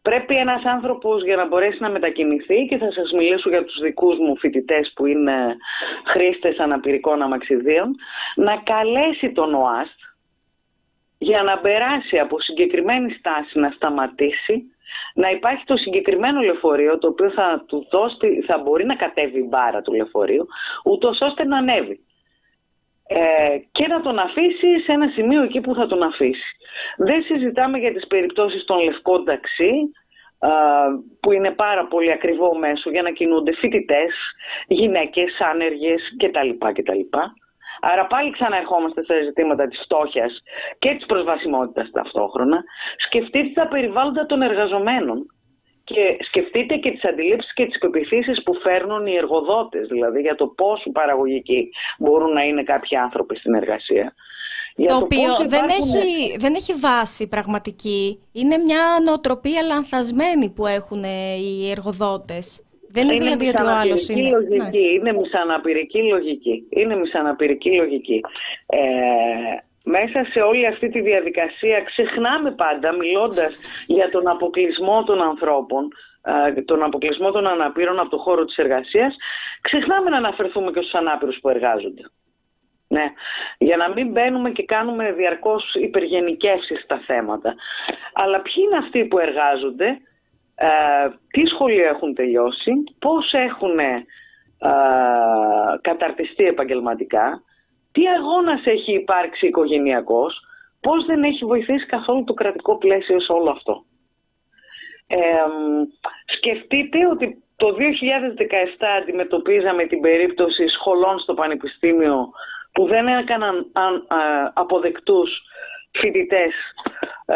[0.03, 4.19] Πρέπει ένας άνθρωπος για να μπορέσει να μετακινηθεί και θα σας μιλήσω για τους δικούς
[4.19, 5.57] μου φοιτητές που είναι
[6.05, 7.95] χρήστες αναπηρικών αμαξιδίων
[8.35, 9.99] να καλέσει τον ΟΑΣΤ
[11.23, 14.75] για να περάσει από συγκεκριμένη στάση να σταματήσει
[15.15, 19.47] να υπάρχει το συγκεκριμένο λεωφορείο το οποίο θα του δώσει, θα μπορεί να κατέβει η
[19.49, 20.47] μπάρα του λεωφορείου
[20.85, 22.01] ούτως ώστε να ανέβει
[23.07, 26.57] ε, και να τον αφήσει σε ένα σημείο εκεί που θα τον αφήσει.
[26.97, 29.73] Δεν συζητάμε για τις περιπτώσεις των λευκών ταξί,
[31.21, 34.15] που είναι πάρα πολύ ακριβό μέσο για να κινούνται φοιτητές,
[34.67, 36.51] γυναίκες, άνεργες κτλ.
[36.73, 37.01] κτλ.
[37.81, 40.43] Άρα πάλι ξαναερχόμαστε στα ζητήματα της φτώχειας
[40.79, 42.65] και της προσβασιμότητας ταυτόχρονα.
[42.97, 45.27] Σκεφτείτε τα περιβάλλοντα των εργαζομένων
[45.85, 50.47] και σκεφτείτε και τις αντιλήψεις και τις πεπιθήσεις που φέρνουν οι εργοδότες, δηλαδή για το
[50.47, 51.69] πόσο παραγωγικοί
[51.99, 54.15] μπορούν να είναι κάποιοι άνθρωποι στην εργασία.
[54.89, 58.23] το, οποίο δεν, έχει, δεν έχει βάση πραγματική.
[58.33, 62.65] Είναι μια νοοτροπία λανθασμένη που έχουν οι εργοδότες.
[62.93, 64.31] Δεν είναι, δηλαδή ότι ο άλλος είναι...
[64.31, 64.79] Λογική, ναι.
[64.79, 66.67] Είναι μισαναπηρική λογική.
[66.71, 68.21] Είναι μισαναπηρική λογική.
[68.67, 68.79] Ε,
[69.85, 75.89] μέσα σε όλη αυτή τη διαδικασία ξεχνάμε πάντα μιλώντας για τον αποκλεισμό των ανθρώπων
[76.65, 79.17] τον αποκλεισμό των αναπήρων από το χώρο της εργασίας
[79.61, 82.03] ξεχνάμε να αναφερθούμε και στους ανάπηρους που εργάζονται.
[82.89, 83.05] Ναι,
[83.59, 87.55] για να μην μπαίνουμε και κάνουμε διαρκώς υπεργενικεύσεις στα θέματα.
[88.13, 90.01] Αλλά ποιοι είναι αυτοί που εργάζονται,
[90.63, 94.05] ε, τι σχολείο έχουν τελειώσει, πώς έχουν ε,
[95.81, 97.43] καταρτιστεί επαγγελματικά,
[97.93, 100.41] τι αγώνας έχει υπάρξει οικογενειακός,
[100.81, 103.85] πώς δεν έχει βοηθήσει καθόλου το κρατικό πλαίσιο σε όλο αυτό.
[105.07, 105.19] Ε,
[106.37, 112.31] σκεφτείτε ότι το 2017 αντιμετωπίζαμε την περίπτωση σχολών στο Πανεπιστήμιο
[112.73, 113.67] που δεν έκαναν
[114.53, 115.43] αποδεκτούς
[115.91, 116.53] φοιτητές
[117.27, 117.35] ε,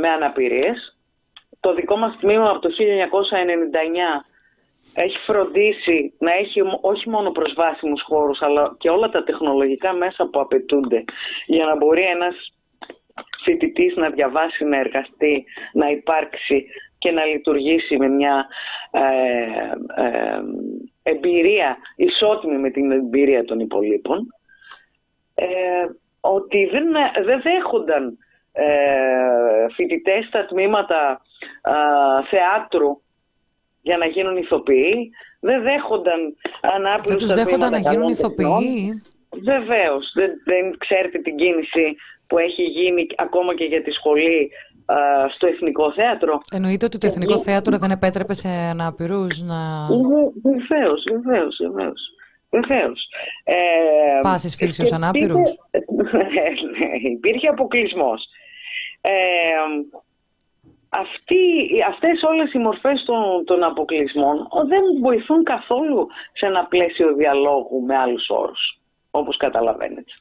[0.00, 0.95] με αναπηρίες.
[1.60, 4.24] Το δικό μας τμήμα από το 1999
[4.94, 10.40] έχει φροντίσει να έχει όχι μόνο προσβάσιμους χώρους αλλά και όλα τα τεχνολογικά μέσα που
[10.40, 11.04] απαιτούνται
[11.46, 12.56] για να μπορεί ένας
[13.44, 16.66] φοιτητής να διαβάσει, να εργαστεί, να υπάρξει
[16.98, 18.46] και να λειτουργήσει με μια
[18.90, 19.00] ε,
[20.02, 20.40] ε,
[21.02, 24.34] εμπειρία ισότιμη με την εμπειρία των υπολείπων
[25.34, 25.46] ε,
[26.20, 26.84] ότι δεν,
[27.24, 28.18] δεν δέχονταν
[28.52, 31.20] ε, φοιτητές στα τμήματα
[32.30, 33.00] θεάτρου
[33.82, 35.10] για να γίνουν ηθοποιοί.
[35.40, 36.20] Δεν δέχονταν
[36.60, 39.02] ανάπηρους Δεν τους δέχονταν να γίνουν ηθοποιοί.
[39.30, 40.12] Βεβαίως.
[40.14, 41.96] Δεν, δεν ξέρετε την κίνηση
[42.26, 44.50] που έχει γίνει ακόμα και για τη σχολή
[45.34, 46.40] στο Εθνικό Θέατρο.
[46.52, 49.86] Εννοείται ότι το Εθνικό Θέατρο δεν επέτρεπε σε ανάπηρους να...
[50.42, 52.00] Βεβαίως, βεβαίως, βεβαίως.
[52.50, 53.08] Βεβαίως.
[53.44, 53.54] Ε,
[54.22, 55.50] Πάσης φύσεως ανάπηρους.
[56.12, 58.24] ναι, υπήρχε αποκλεισμός.
[59.00, 59.12] Ε,
[60.88, 61.38] αυτοί,
[61.88, 67.96] αυτές όλες οι μορφές των, των αποκλεισμών δεν βοηθούν καθόλου σε ένα πλαίσιο διαλόγου με
[67.96, 68.80] άλλους όρους,
[69.10, 70.12] όπως καταλαβαίνετε.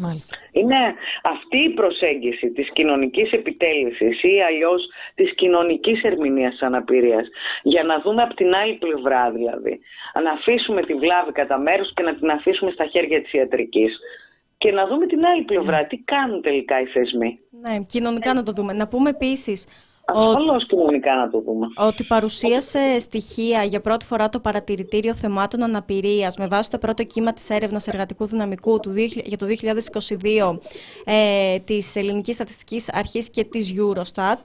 [0.00, 0.36] Μάλιστα.
[0.52, 7.28] Είναι αυτή η προσέγγιση της κοινωνικής επιτέλεσης ή αλλιώς της κοινωνικής ερμηνείας της αναπηρίας
[7.62, 9.80] για να δούμε από την άλλη πλευρά δηλαδή
[10.24, 13.98] να αφήσουμε τη βλάβη κατά μέρος και να την αφήσουμε στα χέρια της ιατρικής
[14.58, 17.38] και να δούμε την άλλη πλευρά, τι κάνουν τελικά οι θεσμοί.
[17.50, 18.72] Ναι, κοινωνικά να το δούμε.
[18.72, 19.66] Να πούμε επίσης
[20.14, 21.66] Ασφαλώς κοινωνικά να το δούμε.
[21.76, 27.32] Ότι παρουσίασε στοιχεία για πρώτη φορά το παρατηρητήριο θεμάτων αναπηρίας με βάση το πρώτο κύμα
[27.32, 28.92] της έρευνας εργατικού δυναμικού του,
[29.24, 29.46] για το
[30.52, 30.58] 2022
[31.04, 34.38] ε, της Ελληνικής Στατιστικής Αρχής και της Eurostat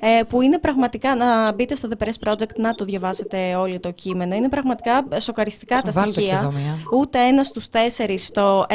[0.00, 3.90] ε, που είναι πραγματικά, να μπείτε στο The Press Project να το διαβάσετε όλο το
[3.90, 6.52] κείμενο, είναι πραγματικά σοκαριστικά τα στοιχεία.
[6.92, 8.66] Ούτε ένας στους τέσσερις στο,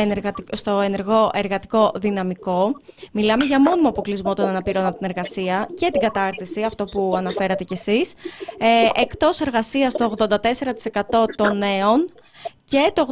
[0.51, 2.76] στο ενεργό εργατικό δυναμικό.
[3.11, 6.30] Μιλάμε για μόνιμο αποκλεισμό των αναπηρών από την εργασία και την κατάρτιση
[6.65, 8.13] αυτό που αναφέρατε κι εσείς.
[8.57, 12.11] Ε, εκτός εργασίας το 84% των νέων
[12.63, 13.05] και το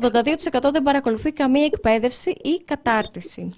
[0.59, 3.53] 82% δεν παρακολουθεί καμία εκπαίδευση ή κατάρτιση.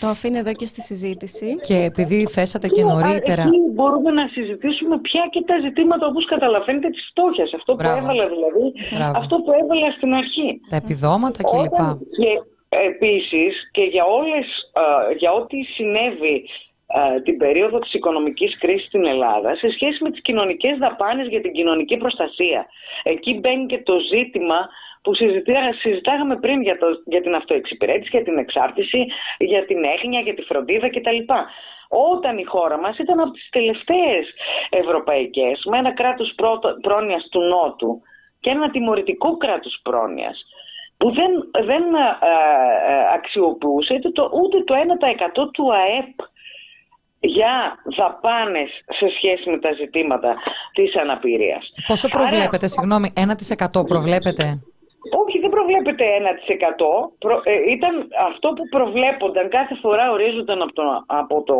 [0.00, 1.56] Το αφήνω εδώ και στη συζήτηση.
[1.60, 3.42] Και επειδή θέσατε και νωρίτερα.
[3.42, 7.52] Εκεί μπορούμε να συζητήσουμε πια και τα ζητήματα όπως καταλαβαίνετε της φτώχειας.
[7.54, 8.66] Αυτό που έβαλα δηλαδή,
[9.14, 10.60] αυτό που έβαλα στην αρχή.
[10.68, 11.78] Τα επιδόματα κλπ.
[12.18, 12.30] Και
[12.68, 14.46] επίσης και για, όλες,
[15.18, 16.73] για ό,τι συνέβη ε,
[17.22, 21.52] την περίοδο της οικονομικής κρίσης στην Ελλάδα σε σχέση με τις κοινωνικές δαπάνες για την
[21.52, 22.66] κοινωνική προστασία.
[23.02, 24.68] Εκεί μπαίνει και το ζήτημα
[25.02, 25.12] που
[25.80, 29.06] συζητάγαμε πριν για, το, για την αυτοεξυπηρέτηση, για την εξάρτηση,
[29.38, 31.32] για την έγνοια, για τη φροντίδα κτλ.
[31.88, 34.24] Όταν η χώρα μας ήταν από τις τελευταίες
[34.70, 36.34] ευρωπαϊκές με ένα κράτος
[36.80, 38.00] πρόνοιας του Νότου
[38.40, 40.44] και ένα τιμωρητικό κράτος πρόνοιας
[40.96, 41.32] που δεν,
[41.64, 42.26] δεν ε,
[42.92, 44.74] ε, αξιοποιούσε ούτε το, ούτε το
[45.44, 46.32] 1% του ΑΕΠ
[47.24, 50.34] για δαπάνες σε σχέση με τα ζητήματα
[50.72, 51.72] της αναπηρίας.
[51.86, 52.68] Πόσο προβλέπετε, Άρα...
[52.68, 53.12] συγγνώμη,
[53.80, 54.44] 1% προβλέπετε;
[55.22, 57.44] Όχι, δεν προβλέπεται 1%.
[57.44, 57.94] Ε, ήταν
[58.28, 61.56] αυτό που προβλέπονταν κάθε φορά ορίζονταν από το, από το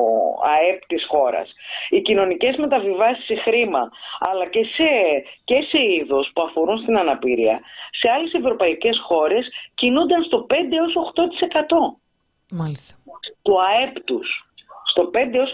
[0.53, 1.49] ΑΕΠ της χώρας.
[1.91, 3.82] Οι κοινωνικές μεταβιβάσεις σε χρήμα,
[4.28, 4.89] αλλά και σε,
[5.45, 7.61] και σε είδος που αφορούν στην αναπηρία,
[8.01, 11.99] σε άλλες ευρωπαϊκές χώρες κινούνταν στο 5 έως 8%.
[12.51, 12.97] Μάλιστα.
[13.43, 14.28] Του ΑΕΠ τους
[14.95, 15.53] στο 5 έως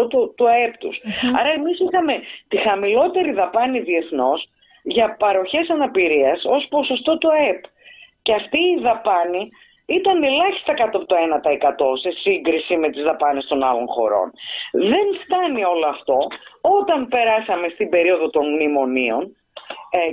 [0.00, 0.96] 8% του, του ΑΕΠ τους.
[1.38, 2.14] Άρα εμείς είχαμε
[2.48, 4.48] τη χαμηλότερη δαπάνη διεθνώς
[4.82, 7.62] για παροχές αναπηρίας ως ποσοστό του ΑΕΠ.
[8.22, 9.50] Και αυτή η δαπάνη
[9.86, 14.32] ήταν ελάχιστα κάτω από το 1% σε σύγκριση με τις δαπάνες των άλλων χωρών.
[14.72, 16.18] Δεν φτάνει όλο αυτό
[16.60, 19.41] όταν περάσαμε στην περίοδο των μνημονίων ε,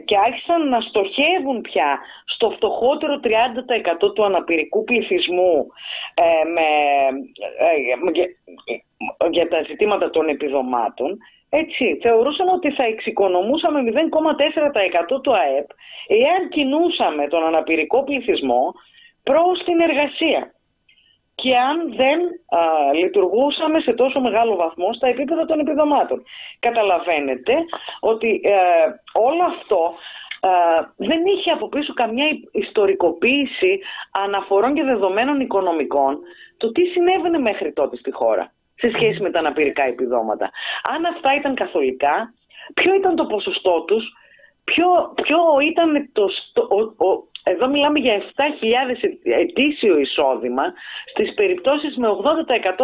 [0.06, 5.68] και άρχισαν να στοχεύουν πια στο φτωχότερο 30% του αναπηρικού πληθυσμού
[6.14, 6.68] ε, με,
[8.66, 11.18] ε, για τα ζητήματα των επιδομάτων,
[11.50, 13.80] έτσι, θεωρούσαν ότι θα εξοικονομούσαμε
[15.16, 15.70] 0,4% του ΑΕΠ
[16.08, 18.74] εάν κινούσαμε τον αναπηρικό πληθυσμό
[19.24, 20.54] προς την εργασία
[21.42, 22.20] και αν δεν
[22.60, 26.24] α, λειτουργούσαμε σε τόσο μεγάλο βαθμό στα επίπεδα των επιδομάτων.
[26.60, 27.54] Καταλαβαίνετε
[28.00, 28.52] ότι ε,
[29.14, 29.94] όλο αυτό
[30.96, 33.80] δεν είχε από πίσω καμιά ιστορικοποίηση
[34.12, 36.20] αναφορών και δεδομένων οικονομικών
[36.58, 40.50] το τι συνέβαινε μέχρι τότε στη χώρα σε σχέση με τα αναπηρικά επιδόματα.
[40.96, 42.34] Αν αυτά ήταν καθολικά,
[42.74, 44.04] ποιο ήταν το ποσοστό τους,
[44.64, 45.40] ποιο, ποιο
[45.72, 46.24] ήταν το,
[46.98, 48.24] ο, εδώ μιλάμε για 7.000
[49.24, 50.64] ετήσιο εισόδημα
[51.06, 52.12] στις περιπτώσεις με 80%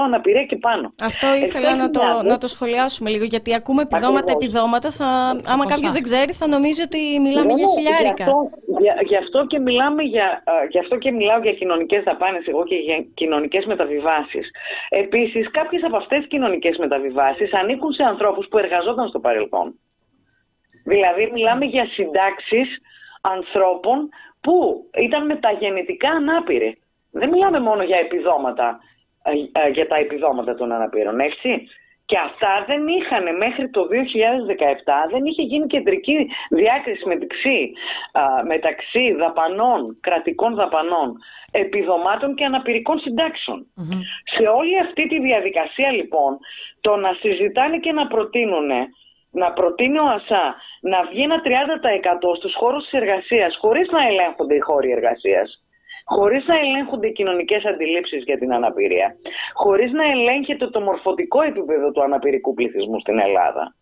[0.06, 0.94] αναπηρία και πάνω.
[1.02, 4.92] Αυτό ήθελα να το, να το σχολιάσουμε λίγο, γιατί ακούμε επιδόματα, επιδόματα.
[4.92, 5.06] Θα,
[5.46, 8.24] άμα κάποιος δεν ξέρει, θα νομίζει ότι μιλάμε για χιλιάρικα.
[8.24, 8.52] Γι' αυτό,
[9.08, 13.06] γι αυτό, και μιλάμε για, γι αυτό και μιλάω για κοινωνικές δαπάνες εγώ και για
[13.14, 14.52] κοινωνικές μεταβιβάσεις.
[14.90, 19.80] Επίσης, κάποιες από αυτές τις κοινωνικές μεταβιβάσεις ανήκουν σε ανθρώπους που εργαζόταν στο παρελθόν.
[20.84, 22.68] Δηλαδή, μιλάμε για συντάξεις
[23.22, 24.10] ανθρώπων
[24.46, 24.58] που
[25.08, 26.78] ήταν μεταγεννητικά ανάπηροι.
[27.12, 28.80] Δεν μιλάμε μόνο για επιδόματα,
[29.24, 31.68] ε, ε, για τα επιδόματα των αναπήρων, έτσι.
[32.06, 36.18] Και αυτά δεν είχαν μέχρι το 2017, δεν είχε γίνει κεντρική
[36.50, 37.72] διάκριση μεταξύ,
[38.48, 41.18] μεταξύ δαπανών, κρατικών δαπανών,
[41.52, 43.00] επιδομάτων και αναπηρικών
[44.36, 46.38] Σε όλη αυτή τη διαδικασία λοιπόν,
[46.82, 48.70] το να συζητάνε και να προτείνουν
[49.42, 50.44] να προτείνει ο ΑΣΑ
[50.92, 51.48] να βγει ένα 30%
[52.40, 55.48] στους χώρους της εργασίας χωρίς να ελέγχονται οι χώροι εργασίας,
[56.16, 59.08] χωρίς να ελέγχονται οι κοινωνικές αντιλήψεις για την αναπηρία,
[59.54, 63.76] χωρίς να ελέγχεται το μορφωτικό επίπεδο του αναπηρικού πληθυσμού στην Ελλάδα.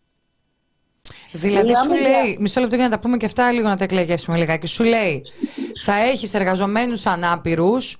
[1.32, 4.36] Δηλαδή σου λέει, μισό λεπτό για να τα πούμε και αυτά λίγο να τα εκλεγεύσουμε
[4.36, 5.22] λιγάκι, σου λέει
[5.84, 7.96] θα έχεις εργαζομένους ανάπηρους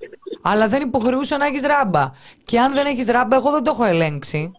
[0.47, 2.11] αλλά δεν υποχρεούσε να έχεις ράμπα.
[2.45, 4.51] Και αν δεν έχεις ράμπα, εγώ δεν το έχω ελέγξει.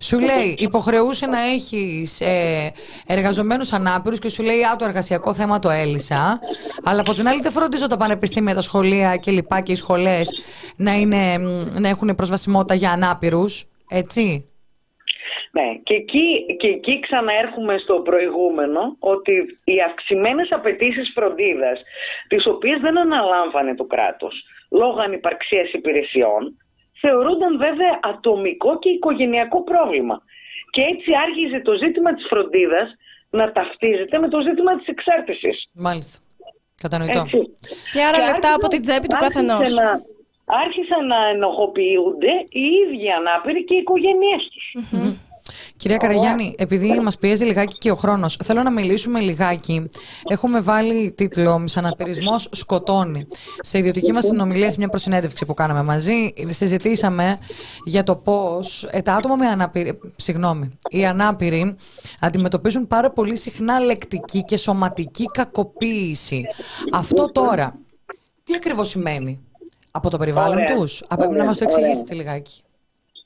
[0.00, 2.72] Σου λέει, υποχρεούσε να έχεις ε,
[3.06, 6.40] εργαζομένους ανάπηρους και σου λέει, Α, το εργασιακό θέμα το έλυσα.
[6.84, 10.28] Αλλά από την άλλη, δεν φροντίζω τα πανεπιστήμια, τα σχολεία και λοιπά και οι σχολές
[10.76, 11.06] να,
[11.80, 13.64] να έχουν προσβασιμότητα για ανάπηρους.
[13.90, 14.44] Έτσι;
[15.50, 19.32] Ναι, και εκεί, και εκεί ξαναέρχουμε στο προηγούμενο ότι
[19.64, 21.80] οι αυξημένες απαιτήσεις φροντίδας,
[22.28, 26.56] τις οποίες δεν αναλάμβανε το κράτος λόγω ανυπαρξίας υπηρεσιών,
[27.00, 30.22] θεωρούνταν βέβαια ατομικό και οικογενειακό πρόβλημα.
[30.70, 32.88] Και έτσι άρχιζε το ζήτημα της φροντίδας
[33.30, 35.66] να ταυτίζεται με το ζήτημα της εξάρτησης.
[35.72, 36.18] Μάλιστα.
[36.82, 37.18] Κατανοητό.
[37.18, 37.38] Έτσι.
[37.92, 39.74] Και άρα Και λεφτά από άρχισαν- την τσέπη του άρχισε καθενός.
[39.74, 40.14] να-
[40.64, 44.66] Άρχισαν να ενοχοποιούνται οι ίδιοι ανάπηροι και οι οικογένειές τους.
[45.76, 49.90] Κυρία Καραγιάννη, επειδή μας πιέζει λιγάκι και ο χρόνος, θέλω να μιλήσουμε λιγάκι.
[50.28, 53.26] Έχουμε βάλει τίτλο Μισαναπηρισμός σκοτώνει.
[53.60, 57.38] Σε ιδιωτική μας συνομιλία, σε μια προσυνέντευξη που κάναμε μαζί, συζητήσαμε
[57.84, 59.98] για το πώς τα άτομα με αναπηρία.
[60.16, 61.74] Συγγνώμη, οι ανάπηροι
[62.20, 66.44] αντιμετωπίζουν πάρα πολύ συχνά λεκτική και σωματική κακοποίηση.
[66.92, 67.78] Αυτό τώρα,
[68.44, 69.40] τι ακριβώς σημαίνει
[69.90, 70.76] από το περιβάλλον Ωραία.
[70.76, 71.44] τους, να Ωραία.
[71.44, 72.60] μας το εξηγήσετε λιγάκι.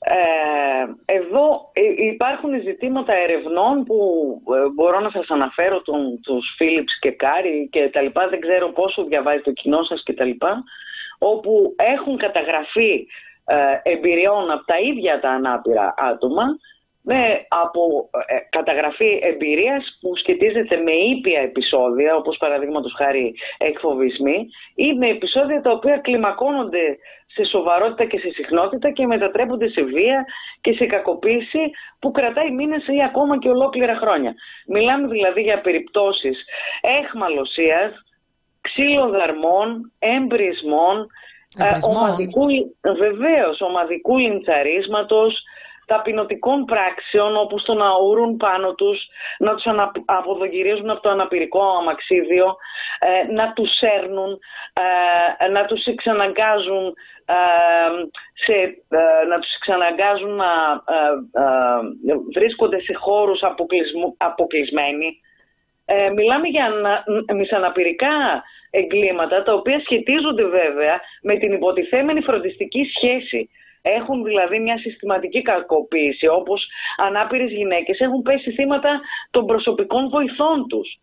[0.03, 3.97] Ε, εδώ ε, υπάρχουν ζητήματα ερευνών που
[4.55, 8.69] ε, μπορώ να σας αναφέρω τον, τους Φίλιπς και Κάρι και τα λοιπά, δεν ξέρω
[8.69, 10.63] πόσο διαβάζει το κοινό σας και τα λοιπά,
[11.17, 13.07] όπου έχουν καταγραφεί
[13.45, 16.43] ε, εμπειριών από τα ίδια τα ανάπηρα άτομα
[17.01, 24.93] με από ε, καταγραφή εμπειρίας που σχετίζεται με ήπια επεισόδια, όπως παραδείγματος χάρη εκφοβισμοί, ή
[24.93, 26.97] με επεισόδια τα οποία κλιμακώνονται
[27.33, 30.25] σε σοβαρότητα και σε συχνότητα και μετατρέπονται σε βία
[30.61, 34.33] και σε κακοποίηση που κρατάει μήνες ή ακόμα και ολόκληρα χρόνια.
[34.67, 36.45] Μιλάμε δηλαδή για περιπτώσεις
[36.81, 37.91] έχμαλωσίας,
[38.61, 41.07] ξύλοδαρμών, εμπρισμών,
[41.57, 41.95] ε, Εμπρισμών.
[41.95, 42.45] ομαδικού,
[42.97, 45.43] βεβαίως, ομαδικού λιντσαρίσματος,
[45.85, 48.99] ταπεινωτικών πράξεων όπως το να ουρούν πάνω τους,
[49.39, 52.55] να τους ανα, αποδογυρίζουν από το αναπηρικό αμαξίδιο,
[52.99, 54.39] ε, να τους σέρνουν,
[55.41, 56.93] ε, να τους εξαναγκάζουν
[57.25, 57.33] ε,
[58.33, 58.53] σε,
[58.89, 60.51] ε, να τους εξαναγκάζουν να
[60.87, 61.41] ε,
[62.11, 65.19] ε, βρίσκονται σε χώρους αποκλεισμού- αποκλεισμένοι.
[65.85, 67.03] Ε, μιλάμε για ανα-
[67.33, 73.49] μισαναπηρικά εγκλήματα τα οποία σχετίζονται βέβαια με την υποτιθέμενη φροντιστική σχέση.
[73.81, 76.67] Έχουν δηλαδή μια συστηματική κακοποίηση όπως
[76.97, 78.99] ανάπηρες γυναίκες έχουν πέσει θύματα
[79.31, 80.99] των προσωπικών βοηθών τους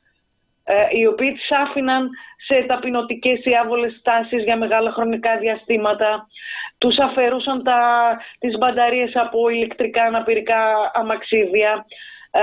[0.64, 2.10] ε, οι οποίοι τις άφηναν
[2.46, 6.26] σε ταπεινωτικές ή άβολες στάσεις για μεγάλα χρονικά διαστήματα.
[6.78, 7.80] Τους αφαιρούσαν τα,
[8.38, 11.86] τις μπανταρίες από ηλεκτρικά αναπηρικά αμαξίδια.
[12.30, 12.40] Ε,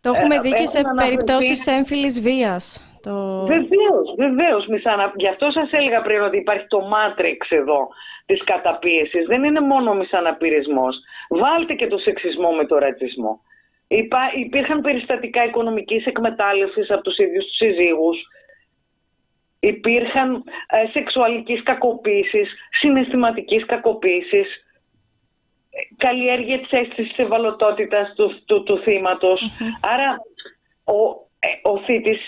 [0.00, 2.86] Το έχουμε ε, δει και σε έχουν αναφερθεί- περιπτώσεις έμφυλης βίας.
[3.02, 3.44] Το...
[3.46, 4.66] Βεβαίως, βεβαίως.
[4.66, 5.12] Μισανα...
[5.16, 7.88] Γι' αυτό σας έλεγα πριν ότι υπάρχει το μάτριξ εδώ
[8.26, 9.26] της καταπίεσης.
[9.26, 10.96] Δεν είναι μόνο ο μισαναπηρισμός.
[11.28, 13.40] Βάλτε και το σεξισμό με το ρατσισμό.
[13.88, 14.20] Υπά...
[14.34, 18.18] Υπήρχαν περιστατικά οικονομικής εκμετάλλευσης από τους ίδιους τους συζύγους.
[19.60, 24.48] Υπήρχαν ε, σεξουαλικής κακοποίησης, συναισθηματικής κακοποίησης,
[25.70, 29.40] ε, καλλιέργεια της αίσθησης ευαλωτότητας του, του, του θύματος.
[29.82, 30.16] Άρα
[30.84, 32.20] ο, ε, ο θήτης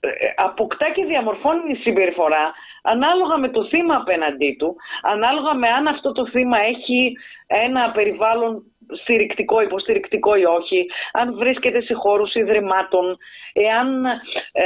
[0.00, 6.12] ε, αποκτά και διαμορφώνει συμπεριφορά ανάλογα με το θύμα απέναντί του, ανάλογα με αν αυτό
[6.12, 8.64] το θύμα έχει ένα περιβάλλον
[9.02, 13.16] στηρικτικό, υποστηρικτικό ή όχι, αν βρίσκεται σε χώρους ιδρυμάτων,
[13.52, 14.04] εάν
[14.52, 14.64] ε,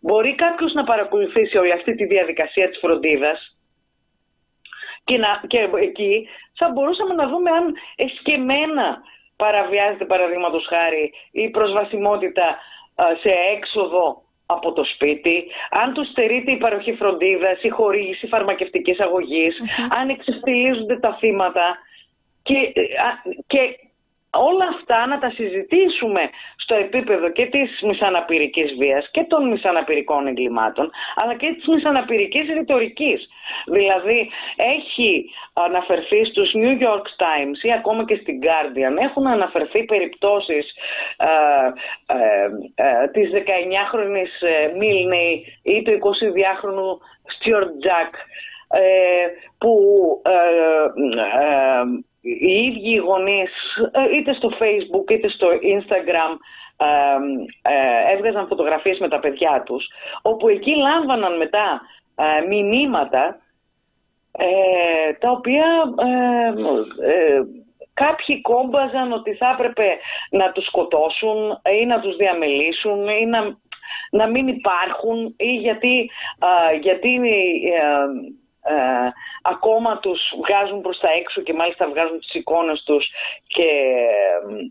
[0.00, 3.56] μπορεί κάποιος να παρακολουθήσει όλη αυτή τη διαδικασία της φροντίδας
[5.04, 9.02] και, να, και εκεί θα μπορούσαμε να δούμε αν εσκεμμένα
[9.36, 12.58] παραβιάζεται παραδείγματος χάρη η προσβασιμότητα
[12.94, 19.00] ε, σε έξοδο από το σπίτι, αν τους στερείται η παροχή φροντίδας, η χορήγηση φαρμακευτικής
[19.00, 19.60] αγωγής,
[19.98, 21.78] αν εξευθυλίζονται τα θύματα
[22.42, 23.58] και, ε, α, και
[24.34, 30.90] όλα αυτά να τα συζητήσουμε στο επίπεδο και της μισαναπηρικής βίας και των μισαναπηρικών εγκλημάτων
[31.14, 33.28] αλλά και της μισαναπηρικής ρητορικής.
[33.66, 40.74] Δηλαδή έχει αναφερθεί στους New York Times ή ακόμα και στην Guardian έχουν αναφερθεί περιπτώσεις
[41.16, 41.28] ε,
[42.16, 42.44] ε,
[42.74, 44.32] ε, της 19χρονης
[44.78, 46.88] Μίλνεϊ ή του 22χρονου
[47.34, 48.12] Stuart Jack
[48.68, 49.26] ε,
[49.58, 49.74] που
[50.24, 50.30] ε,
[51.20, 51.84] ε,
[52.24, 53.52] οι ίδιοι οι γονείς
[54.18, 56.36] είτε στο facebook είτε στο instagram
[56.76, 56.86] ε,
[57.62, 59.88] ε, έβγαζαν φωτογραφίες με τα παιδιά τους
[60.22, 61.80] όπου εκεί λάμβαναν μετά
[62.16, 63.38] ε, μηνύματα
[64.32, 65.66] ε, τα οποία
[67.06, 67.42] ε,
[67.94, 69.96] κάποιοι κόμπαζαν ότι θα έπρεπε
[70.30, 73.56] να τους σκοτώσουν ή να τους διαμελήσουν ή να,
[74.10, 76.10] να μην υπάρχουν ή γιατί,
[76.80, 77.20] γιατί
[78.66, 79.08] ε,
[79.42, 83.10] ακόμα τους βγάζουν προς τα έξω και μάλιστα βγάζουν τις εικόνες τους
[83.46, 83.68] και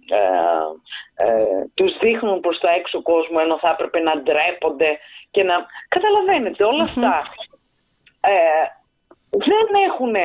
[0.10, 5.00] ε, ε, τους δείχνουν προς τα έξω κόσμο ενώ θα έπρεπε να ντρέπονται
[5.32, 5.66] και να...
[5.88, 7.24] Καταλαβαίνετε όλα αυτά.
[8.22, 8.66] Ε,
[9.30, 10.16] δεν έχουν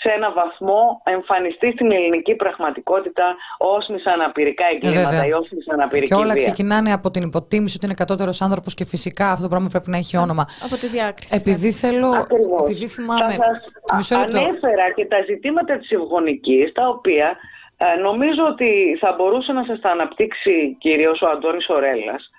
[0.00, 5.26] σε ένα βαθμό εμφανιστεί στην ελληνική πραγματικότητα ως μισαναπηρικά εγκλήματα βέβαια.
[5.26, 6.34] ή ως μισαναπηρική Και όλα βία.
[6.44, 9.96] ξεκινάνε από την υποτίμηση ότι είναι κατώτερος άνθρωπος και φυσικά αυτό το πράγμα πρέπει να
[9.96, 10.44] έχει όνομα.
[10.64, 11.36] Από τη διάκριση.
[11.36, 12.08] Επειδή θέλω.
[12.08, 12.60] Ακριβώς.
[12.60, 13.32] Επειδή θυμάμαι.
[13.32, 14.38] Θα σας Μισό λεπτό.
[14.38, 17.36] ανέφερα και τα ζητήματα της ευγονικής, τα οποία
[17.76, 22.30] ε, νομίζω ότι θα μπορούσε να σας τα αναπτύξει κυρίως ο Αντώνης Ορέλας,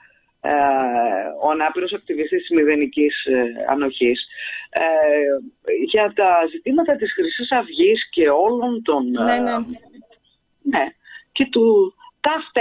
[0.41, 0.51] ε,
[1.41, 4.27] ο ανάπηρος ακτιβιστής της μηδενικής ε, ανοχής,
[4.69, 4.83] ε,
[5.85, 9.09] για τα ζητήματα της χρυσής αυγής και όλων των...
[9.11, 9.57] Ναι, ε, ναι.
[10.61, 10.85] ναι,
[11.31, 12.59] και του ΤΑΦ 4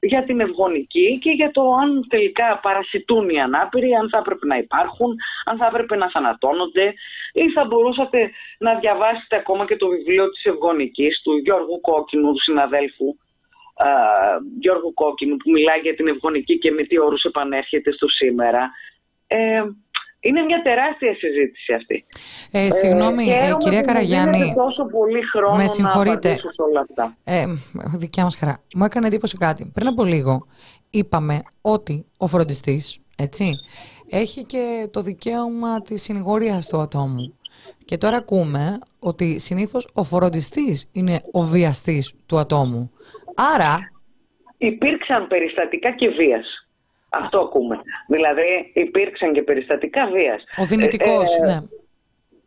[0.00, 4.56] για την ευγονική και για το αν τελικά παρασιτούν οι ανάπηροι, αν θα έπρεπε να
[4.56, 6.94] υπάρχουν, αν θα έπρεπε να θανατώνονται
[7.32, 12.42] ή θα μπορούσατε να διαβάσετε ακόμα και το βιβλίο της ευγονικής του Γιώργου Κόκκινου, του
[12.42, 13.06] συναδέλφου.
[13.06, 13.27] α,
[14.60, 18.70] Γιώργου Κόκκινου που μιλάει για την ευγονική και με τι όρους επανέρχεται στο σήμερα.
[19.26, 19.62] Ε,
[20.20, 22.04] είναι μια τεράστια συζήτηση αυτή.
[22.50, 24.36] Ε, συγγνώμη, Ε, ε, χαίρομαι κυρία που μου Καραγιάννη.
[24.38, 26.28] δίνετε τόσο πολύ χρόνο με να συγχωρείτε.
[26.28, 27.16] απαντήσω σε όλα αυτά.
[27.24, 27.44] Ε,
[27.96, 28.58] δικιά μας χαρά.
[28.74, 29.70] Μου έκανε εντύπωση κάτι.
[29.74, 30.46] Πριν από λίγο
[30.90, 33.58] είπαμε ότι ο φροντιστής, έτσι,
[34.10, 37.32] έχει και το δικαίωμα της συνηγορίας του ατόμου.
[37.84, 42.90] Και τώρα ακούμε ότι συνήθως ο φροντιστής είναι ο βιαστής του ατόμου.
[43.54, 43.90] Άρα,
[44.58, 46.68] Υπήρξαν περιστατικά και βίας.
[47.10, 47.80] Αυτό ακούμε.
[48.08, 50.44] Δηλαδή υπήρξαν και περιστατικά βίας.
[50.58, 51.58] ο δυνητικός, Ε, ε, ναι.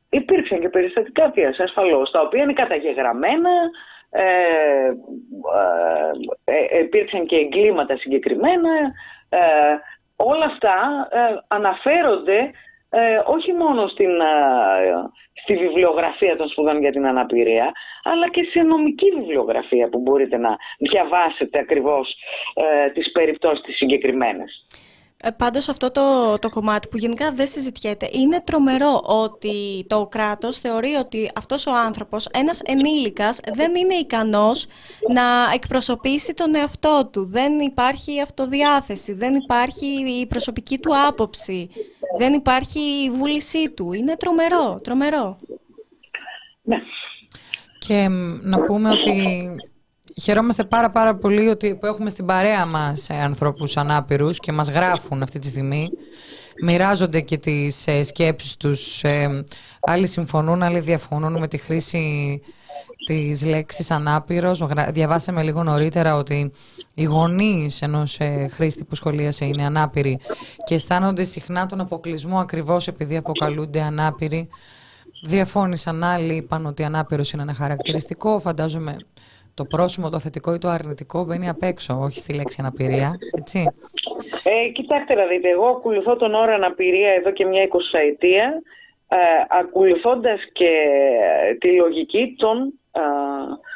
[0.09, 3.49] Υπήρξαν και περιστατικά βίας ασφαλώς, τα οποία είναι καταγεγραμμένα,
[4.09, 4.23] ε,
[6.43, 8.69] ε, ε, υπήρξαν και εγκλήματα συγκεκριμένα.
[9.29, 9.39] ε,
[10.15, 12.51] όλα αυτά ε, αναφέρονται
[12.93, 14.25] ε, όχι μόνο στην, ε,
[15.41, 17.71] στη βιβλιογραφία των σπουδών για την αναπηρία,
[18.03, 22.15] αλλά και σε νομική βιβλιογραφία που μπορείτε να διαβάσετε ακριβώς
[22.53, 24.65] ε, τις περιπτώσεις τις συγκεκριμένες.
[25.23, 30.59] Ε, Πάντως αυτό το, το κομμάτι που γενικά δεν συζητιέται είναι τρομερό ότι το κράτος
[30.59, 34.67] θεωρεί ότι αυτός ο άνθρωπος, ένας ενήλικας, δεν είναι ικανός
[35.07, 35.23] να
[35.53, 37.25] εκπροσωπήσει τον εαυτό του.
[37.25, 39.85] Δεν υπάρχει αυτοδιάθεση, δεν υπάρχει
[40.21, 41.69] η προσωπική του άποψη,
[42.17, 43.93] δεν υπάρχει η βούλησή του.
[43.93, 45.37] Είναι τρομερό, τρομερό.
[46.61, 46.77] Ναι.
[47.79, 49.47] Και μ, να πούμε ότι
[50.21, 54.69] χαιρόμαστε πάρα πάρα πολύ ότι που έχουμε στην παρέα μας ε, ανθρώπους ανάπηρους και μας
[54.69, 55.89] γράφουν αυτή τη στιγμή.
[56.63, 59.03] Μοιράζονται και τις ε, σκέψεις τους.
[59.03, 59.45] ε,
[59.81, 62.41] άλλοι συμφωνούν, άλλοι διαφωνούν με τη χρήση
[63.05, 64.59] της λέξης ανάπηρος.
[64.59, 66.51] Γρα- Διαβάσαμε λίγο νωρίτερα ότι
[66.93, 70.19] οι γονείς ενός ε, χρήστη που σχολίασε είναι ανάπηροι
[70.63, 74.49] και αισθάνονται συχνά τον αποκλεισμό ακριβώς επειδή αποκαλούνται ανάπηροι.
[75.23, 78.39] Διαφώνησαν άλλοι, είπαν ότι ανάπηρος είναι ένα χαρακτηριστικό.
[78.39, 78.95] Φαντάζομαι
[79.53, 83.67] το πρόσημο, το θετικό ή το αρνητικό μπαίνει απ' έξω, όχι στη λέξη αναπηρία, έτσι.
[84.43, 88.61] Ε, κοιτάξτε να δείτε, εγώ ακολουθώ τον όρο αναπηρία εδώ και μια εικοσαετία,
[89.07, 89.15] ε,
[89.59, 90.69] ακολουθώντας και
[91.49, 93.01] ε, τη λογική των ε,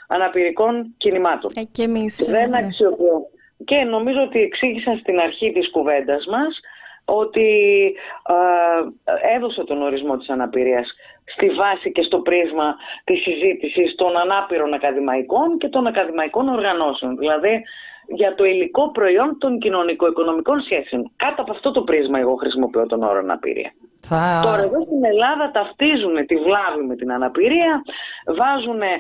[0.08, 1.52] αναπηρικών κινημάτων.
[1.56, 2.58] Ε, και εμείς, Δεν ναι.
[2.58, 3.28] αξιοποιώ.
[3.66, 6.60] Και νομίζω ότι εξήγησα στην αρχή της κουβέντας μας
[7.06, 7.50] ότι
[8.28, 10.94] ε, έδωσα τον ορισμό της αναπηρίας
[11.26, 17.18] στη βάση και στο πρίσμα της συζήτησης των ανάπηρων ακαδημαϊκών και των ακαδημαϊκών οργανώσεων.
[17.18, 17.64] Δηλαδή
[18.08, 21.12] για το υλικό προϊόν των κοινωνικο-οικονομικών σχέσεων.
[21.16, 23.74] Κάτω από αυτό το πρίσμα εγώ χρησιμοποιώ τον όρο αναπηρία.
[24.10, 24.42] Θα...
[24.44, 27.82] Τώρα εδώ στην Ελλάδα ταυτίζουν τη βλάβη με την αναπηρία,
[28.40, 28.94] βάζουν ε,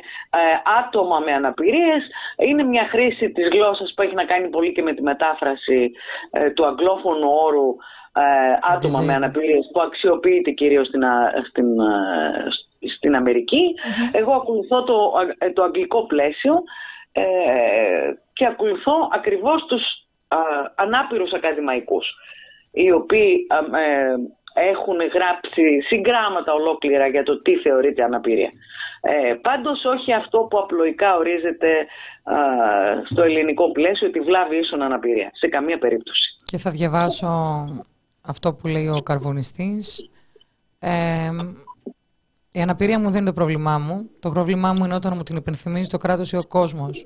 [0.79, 2.01] άτομα με αναπηρίες.
[2.37, 5.91] Είναι μια χρήση της γλώσσας που έχει να κάνει πολύ και με τη μετάφραση
[6.31, 7.69] ε, του αγγλόφωνου όρου
[8.17, 9.05] ε, άτομα Αντιζή.
[9.05, 13.75] με αναπηρίες που αξιοποιείται κυρίως στην, α- στην, ε, στην αμερικη
[14.11, 16.63] Εγώ ακολουθώ το, α- ε, το αγγλικό πλαίσιο
[17.11, 17.23] ε,
[18.33, 19.81] και ακολουθώ ακριβώς τους
[20.27, 20.37] α,
[20.75, 22.15] ανάπηρους ακαδημαϊκούς
[22.71, 24.15] οι οποίοι α, ε,
[24.55, 28.51] έχουν γράψει συγγράμματα ολόκληρα για το τι θεωρείται αναπηρία.
[29.01, 31.69] Ε, πάντως όχι αυτό που απλοϊκά ορίζεται
[32.23, 32.35] α,
[33.11, 35.29] στο ελληνικό πλαίσιο τη βλάβη ίσον αναπηρία.
[35.33, 36.37] Σε καμία περίπτωση.
[36.43, 37.27] Και θα διαβάσω
[38.21, 40.09] αυτό που λέει ο καρβονιστής.
[40.79, 41.29] Ε,
[42.51, 44.09] η αναπηρία μου δεν είναι το πρόβλημά μου.
[44.19, 47.05] Το πρόβλημά μου είναι όταν μου την υπενθυμίζει το κράτος ή ο κόσμος.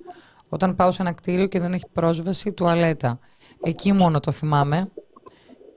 [0.49, 3.19] Όταν πάω σε ένα κτίριο και δεν έχει πρόσβαση τουαλέτα.
[3.63, 4.91] Εκεί μόνο το θυμάμαι.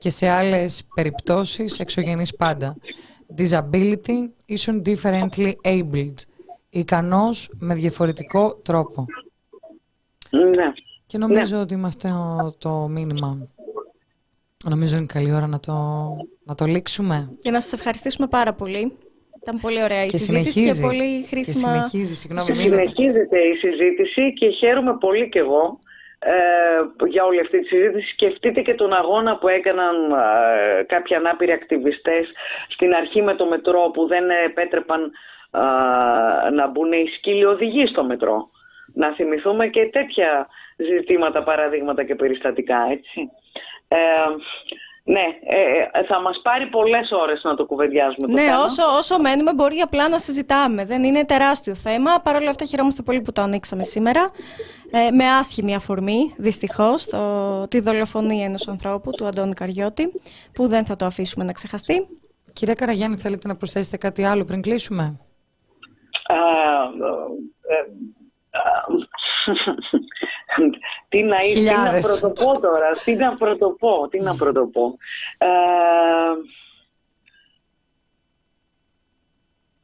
[0.03, 2.75] Και σε άλλες περιπτώσεις εξωγενής πάντα.
[3.37, 6.13] Disability ίσον differently abled.
[6.69, 9.05] Ικανός με διαφορετικό τρόπο.
[10.29, 10.71] Ναι.
[11.05, 13.47] Και νομίζω ότι με αυτό το μήνυμα
[14.65, 15.73] νομίζω είναι καλή ώρα να το,
[16.43, 17.29] να το λήξουμε.
[17.39, 18.97] Και να σας ευχαριστήσουμε πάρα πολύ.
[19.41, 20.79] Ήταν πολύ ωραία η Και συζήτηση συνεχίζει.
[20.81, 21.73] και πολύ χρήσιμα.
[21.73, 22.45] Και συνεχίζει, συγγνώμη.
[22.45, 25.79] Και μην σε- συνεχίζεται η συζήτηση και χαίρομαι πολύ κι εγώ
[26.25, 28.11] ε, για όλη αυτή τη συζήτηση.
[28.11, 32.31] Σκεφτείτε και τον αγώνα που έκαναν ε, κάποιοι ανάπηροι ακτιβιστές
[32.67, 35.11] στην αρχή με το μετρό που δεν επέτρεπαν
[35.51, 35.61] α,
[36.51, 38.49] να μπουν οι σκύλοι οδηγοί στο μετρό.
[38.93, 43.29] Να θυμηθούμε και τέτοια ζητήματα, παραδείγματα και περιστατικά, έτσι.
[45.05, 45.19] Ε, ναι,
[45.99, 48.63] ε, θα μας πάρει πολλές ώρες να το κουβεντιάζουμε το Ναι, θέμα.
[48.63, 50.85] όσο, όσο μένουμε μπορεί απλά να συζητάμε.
[50.85, 52.19] Δεν είναι τεράστιο θέμα.
[52.19, 54.31] Παρ' όλα αυτά χαιρόμαστε πολύ που το ανοίξαμε σήμερα.
[54.91, 60.11] Ε, με άσχημη αφορμή, δυστυχώς, το, τη δολοφονία ενός ανθρώπου, του Αντώνη Καριώτη,
[60.53, 62.07] που δεν θα το αφήσουμε να ξεχαστεί.
[62.53, 65.03] Κυρία Καραγιάννη, θέλετε να προσθέσετε κάτι άλλο πριν κλείσουμε;
[66.27, 67.79] Α, ε, ε,
[68.57, 68.61] α,
[71.09, 72.19] τι, να, τι να Χιλιάδες.
[72.19, 74.97] πρωτοπώ τώρα, τι να πρωτοπώ, τι να πρωτοπώ.
[75.37, 75.47] Ε,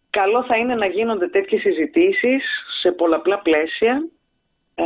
[0.09, 2.43] καλό θα είναι να γίνονται τέτοιες συζητήσεις
[2.81, 4.07] σε πολλαπλά πλαίσια
[4.75, 4.83] ε,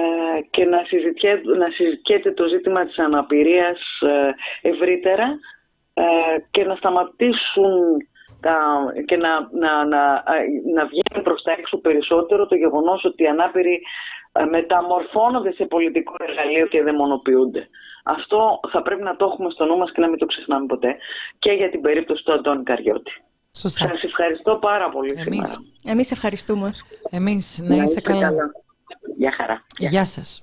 [0.49, 5.39] και να, συζητιέ, να συζητιέται το ζήτημα της αναπηρίας ε, ευρύτερα
[5.93, 6.03] ε,
[6.51, 7.97] και να σταματήσουν
[8.41, 8.57] τα,
[9.05, 10.23] και να, να, να,
[10.73, 16.13] να βγαίνει προς τα έξω περισσότερο το γεγονός ότι οι ανάπηροι ε, μεταμορφώνονται σε πολιτικό
[16.27, 17.67] εργαλείο και δαιμονοποιούνται.
[18.03, 20.95] Αυτό θα πρέπει να το έχουμε στο νου μας και να μην το ξεχνάμε ποτέ
[21.39, 23.11] και για την περίπτωση του Αντώνη Καριώτη.
[23.57, 23.87] Σωστά.
[23.87, 25.23] Σας ευχαριστώ πάρα πολύ Εμείς.
[25.25, 25.51] σήμερα.
[25.85, 26.73] Εμείς ευχαριστούμε.
[27.09, 28.31] Εμείς να είστε καλά.
[29.17, 29.65] Γεια χαρά.
[29.77, 30.41] Γεια σας.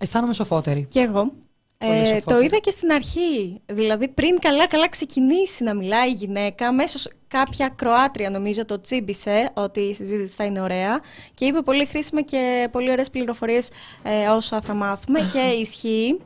[0.00, 0.86] Αισθάνομαι σοφότερη.
[0.90, 1.32] Και εγώ.
[1.78, 2.38] Πολύ Ε, σοφότερη.
[2.40, 3.60] το είδα και στην αρχή.
[3.66, 9.80] Δηλαδή, πριν καλά-καλά ξεκινήσει να μιλάει η γυναίκα, αμέσως κάποια Κροάτρια νομίζω το τσίμπησε ότι
[9.80, 11.00] η συζήτηση θα είναι ωραία
[11.34, 13.70] και είπε πολύ χρήσιμα και πολύ ωραίες πληροφορίες
[14.02, 16.20] ε, όσα θα μάθουμε και ισχύει.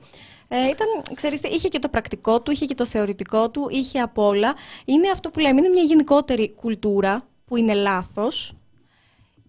[0.49, 4.01] Ε, ήταν, ξέρεις, τι, είχε και το πρακτικό του, είχε και το θεωρητικό του, είχε
[4.01, 4.55] απ' όλα.
[4.85, 8.55] Είναι αυτό που λέμε, είναι μια γενικότερη κουλτούρα που είναι λάθος.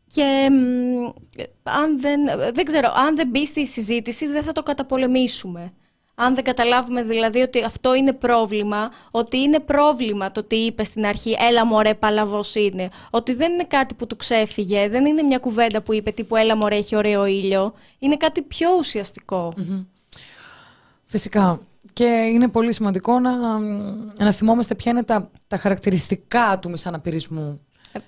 [0.08, 1.06] Και μ,
[1.64, 2.22] αν δεν,
[2.54, 5.74] δεν ξέρω, αν δεν μπει στη συζήτηση δεν θα το καταπολεμήσουμε.
[6.15, 11.06] Αν δεν καταλάβουμε δηλαδή ότι αυτό είναι πρόβλημα, ότι είναι πρόβλημα το ότι είπες στην
[11.06, 15.38] αρχή «έλα μωρέ παλαβός είναι», ότι δεν είναι κάτι που του ξέφυγε, δεν είναι μια
[15.38, 19.53] κουβέντα που είπε τύπου «έλα μωρέ έχει ωραίο ήλιο», είναι κάτι πιο ουσιαστικό.
[21.03, 21.60] Φυσικά.
[21.94, 23.60] Και είναι πολύ σημαντικό να,
[24.18, 27.60] να θυμόμαστε ποια είναι τα, τα χαρακτηριστικά του μισαναπηρισμού.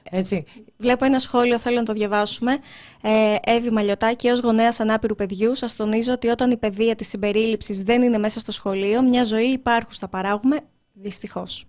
[0.03, 0.43] Έτσι.
[0.77, 2.57] Βλέπω ένα σχόλιο, θέλω να το διαβάσουμε.
[3.01, 7.79] Ε, Εύη Μαλιωτάκη, ως γονέας ανάπηρου παιδιού, σας τονίζω ότι όταν η παιδεία της συμπερίληψης
[7.79, 10.59] δεν είναι μέσα στο σχολείο, μια ζωή υπάρχουστα παράγουμε.
[10.93, 11.65] Δυστυχώς.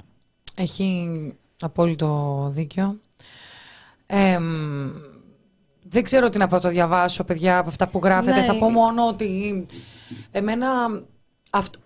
[0.56, 1.08] Έχει
[1.60, 3.00] απόλυτο δίκιο.
[4.06, 4.44] Εμ,
[5.82, 8.40] δεν ξέρω τι να πω, το διαβάσω, παιδιά, από αυτά που γράφετε.
[8.40, 8.46] Ναι.
[8.46, 9.66] Θα πω μόνο ότι
[10.30, 10.68] εμένα
[11.50, 11.78] αυτό,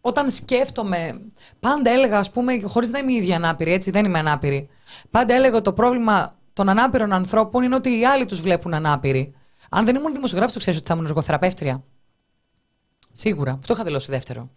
[0.00, 1.20] όταν σκέφτομαι,
[1.60, 4.68] πάντα έλεγα, ας πούμε, χωρίς να είμαι η ίδια ανάπηρη, έτσι, δεν είμαι ανάπηρη.
[5.10, 9.34] Πάντα έλεγα ότι το πρόβλημα των ανάπηρων ανθρώπων είναι ότι οι άλλοι τους βλέπουν ανάπηροι.
[9.70, 11.82] Αν δεν ήμουν δημοσιογράφος, το ξέρεις ότι θα ήμουν εργοθεραπεύτρια.
[13.12, 13.52] Σίγουρα.
[13.52, 14.50] Αυτό είχα δηλώσει δεύτερο.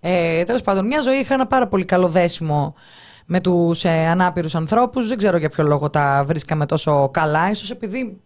[0.00, 2.74] Ε, Τέλος πάντων, μια ζωή είχα ένα πάρα πολύ καλό δέσιμο
[3.26, 5.08] με τους ε, ανάπηρους ανθρώπους.
[5.08, 7.50] Δεν ξέρω για ποιο λόγο τα βρίσκαμε τόσο καλά.
[7.50, 8.20] ίσως επειδή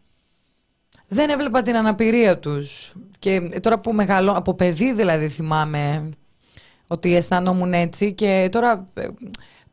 [1.09, 2.93] δεν έβλεπα την αναπηρία τους.
[3.19, 6.11] Και ε, τώρα που μεγαλώ, από παιδί δηλαδή θυμάμαι
[6.87, 9.07] ότι αισθανόμουν έτσι και τώρα ε,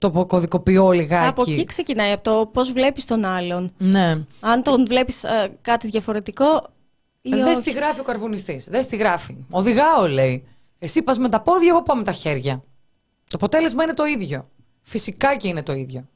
[0.09, 1.27] το κωδικοποιώ λιγάκι.
[1.27, 3.71] Από εκεί ξεκινάει, από το πώς βλέπεις τον άλλον.
[3.77, 4.25] Ναι.
[4.39, 5.25] Αν τον βλέπεις
[5.61, 6.71] κάτι διαφορετικό.
[7.21, 7.61] Ή Δες όχι.
[7.61, 8.65] τι γράφει ο καρβουνιστής.
[8.65, 9.38] Δες τι γράφει.
[9.49, 10.47] Οδηγάω, λέει.
[10.80, 12.63] Εσύ πας με τα πόδια, εγώ πάω με τα χέρια.
[13.30, 14.49] Το αποτέλεσμα είναι το ίδιο.
[14.84, 16.07] Φυσικά και είναι το ίδιο.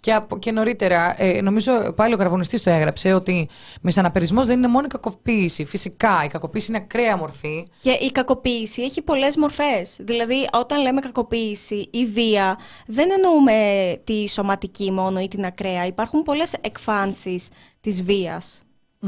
[0.00, 3.48] Και, από, και νωρίτερα, ε, νομίζω πάλι ο καρβουνιστής το έγραψε ότι
[3.80, 5.64] μεσαναπερισμό δεν είναι μόνο η κακοποίηση.
[5.64, 7.66] Φυσικά, η κακοποίηση είναι ακραία μορφή.
[7.80, 9.96] Και η κακοποίηση έχει πολλές μορφές.
[10.00, 15.86] Δηλαδή, όταν λέμε κακοποίηση ή βία, δεν εννοούμε τη σωματική μόνο ή την ακραία.
[15.86, 17.48] Υπάρχουν πολλές εκφάνσεις
[17.80, 18.02] της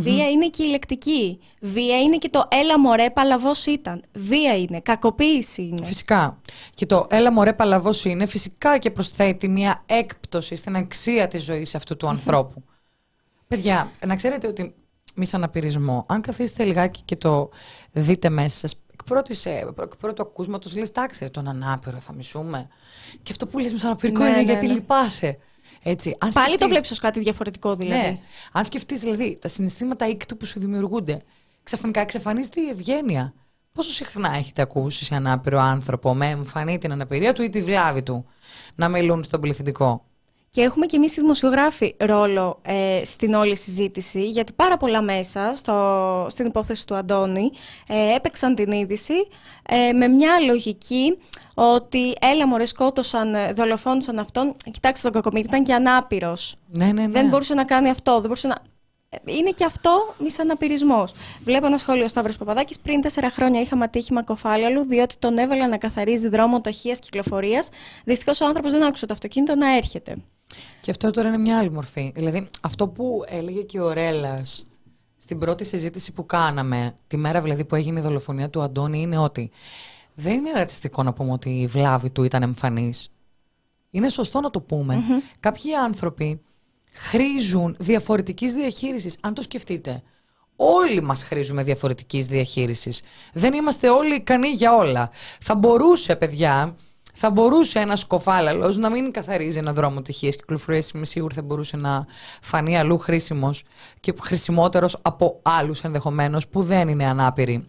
[0.01, 0.15] βία.
[0.15, 1.39] Βία είναι και η λεκτική.
[1.61, 4.03] Βία είναι και το έλα μωρέ παλαβός ήταν.
[4.13, 5.85] Βία είναι, κακοποίηση είναι.
[5.85, 6.41] Φυσικά.
[6.75, 11.75] Και το έλα μωρέ παλαβός είναι φυσικά και προσθέτει μια έκπτωση στην αξία της ζωής
[11.75, 12.63] αυτού του ανθρώπου.
[13.49, 14.75] Παιδιά, να ξέρετε ότι
[15.15, 17.51] μη σαν απειρισμό, αν καθίσετε λιγάκι και το
[17.93, 22.13] δείτε μέσα σας, εκ, πρώτης, ε, εκ πρώτου ακούσματος λες, τάξε ρε, τον ανάπηρο θα
[22.13, 22.69] μισούμε.
[23.23, 24.73] Και αυτό που λες με σαν απειρικό Ναι, είναι ναι, γιατί ναι.
[24.73, 25.39] λυπάσαι.
[25.89, 28.01] Έτσι, αν Πάλι το σκεφτείς- βλέπεις ως κάτι διαφορετικό δηλαδή.
[28.07, 28.19] ναι.
[28.53, 31.23] Αν σκεφτείς δηλαδή τα συναισθήματα ήκτου που σου δημιουργούνται,
[31.63, 33.35] ξαφνικά εξαφανίζεται η ευγένεια.
[33.73, 38.03] Πόσο συχνά έχετε ακούσει σε ανάπηρο άνθρωπο με εμφανή την αναπηρία του ή τη βλάβη
[38.03, 38.27] του
[38.75, 40.05] να μιλούν στον πληθυντικό;
[40.51, 45.53] Και έχουμε και εμείς οι δημοσιογράφοι ρόλο ε, στην όλη συζήτηση, γιατί πάρα πολλά μέσα
[45.57, 47.51] στο, στην υπόθεση του Αντώνη
[47.89, 49.15] ε, έπαιξαν την είδηση
[49.69, 51.19] ε, με μια λογική
[51.59, 56.57] ότι έλα μωρέ σκότωσαν, ε, δολοφόνησαν αυτόν, κοιτάξτε τον κακομοίρη, ήταν και ανάπηρος.
[56.67, 57.09] Ναι, ναι, ναι.
[57.09, 58.55] Δεν μπορούσε να κάνει αυτό, δεν μπορούσε να...
[59.25, 61.05] είναι και αυτό μισαναπηρισμό.
[61.45, 62.79] Βλέπω ένα σχόλιο Σταύρος Παπαδάκης.
[62.79, 67.69] Πριν τέσσερα χρόνια είχαμε ατύχημα κοφάλιαλου, διότι τον έβαλα να καθαρίζει δρόμο ταχείας κυκλοφορίας.
[68.05, 70.17] Δυστυχώς ο άνθρωπος δεν άκουσε το αυτοκίνητο να έρχεται.
[70.81, 72.13] Και αυτό τώρα είναι μια άλλη μορφή.
[72.15, 74.67] Δηλαδή, αυτό που έλεγε και ο Ρέλλας
[75.19, 79.19] στην πρώτη συζήτηση που κάναμε, τη μέρα δηλαδή που έγινε η δολοφονία του Αντώνη, είναι
[79.19, 79.51] ότι
[80.19, 83.11] δεν είναι ρατσιστικό να πούμε ότι η βλάβη του ήταν εμφανής.
[83.91, 85.05] Είναι σωστό να το πούμε.
[85.41, 86.41] Κάποιοι άνθρωποι
[86.97, 89.17] χρήζουν διαφορετικής διαχείρισης.
[89.21, 90.03] Αν το σκεφτείτε,
[90.57, 93.03] όλοι μας χρήζουμε διαφορετικής διαχείρισης.
[93.33, 95.11] Δεν είμαστε όλοι ικανοί για όλα.
[95.41, 96.77] Θα μπορούσε, παιδιά,
[97.15, 100.83] θα μπορούσε ένας κοφάλαλος να μην καθαρίζει ένα δρόμο τυχεία κυκλοφορία.
[100.95, 102.07] Είμαι σίγουρη θα μπορούσε να
[102.43, 103.65] φανεί αλλού χρήσιμος
[104.01, 107.69] και χρησιμότερος από άλλους ενδεχομένως που δεν είναι ανάπηροι.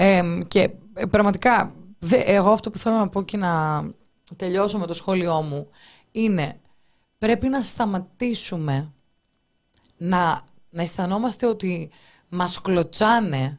[0.00, 0.70] Ε, και
[1.10, 1.74] πραγματικά,
[2.10, 3.82] εγώ αυτό που θέλω να πω και να
[4.36, 5.68] τελειώσω με το σχόλιο μου
[6.12, 6.60] είναι
[7.18, 8.92] πρέπει να σταματήσουμε
[9.96, 11.90] να, να αισθανόμαστε ότι
[12.28, 13.58] μας κλωτσάνε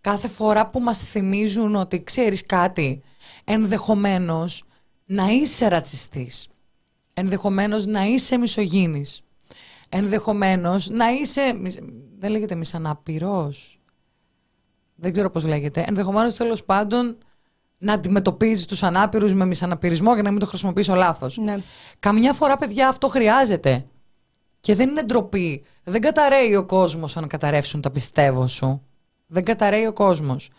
[0.00, 3.02] κάθε φορά που μας θυμίζουν ότι ξέρεις κάτι,
[3.44, 4.64] ενδεχομένως
[5.06, 6.48] να είσαι ρατσιστής,
[7.14, 9.22] ενδεχομένως να είσαι μισογίνης,
[9.88, 11.52] ενδεχομένως να είσαι,
[12.18, 13.81] δεν λέγεται μισαναπηρός,
[15.02, 17.16] δεν ξέρω πώς λέγεται, ενδεχομένως τέλος πάντων
[17.78, 21.36] να αντιμετωπίζεις τους ανάπηρους με μισαναπηρισμό για να μην το χρησιμοποιήσω λάθος.
[21.36, 21.58] Ναι.
[21.98, 23.84] Καμιά φορά, παιδιά, αυτό χρειάζεται.
[24.60, 25.64] Και δεν είναι ντροπή.
[25.84, 28.82] Δεν καταραίει ο κόσμος αν καταρρεύσουν τα πιστεύω σου.
[29.26, 30.50] Δεν καταραίει ο κόσμος.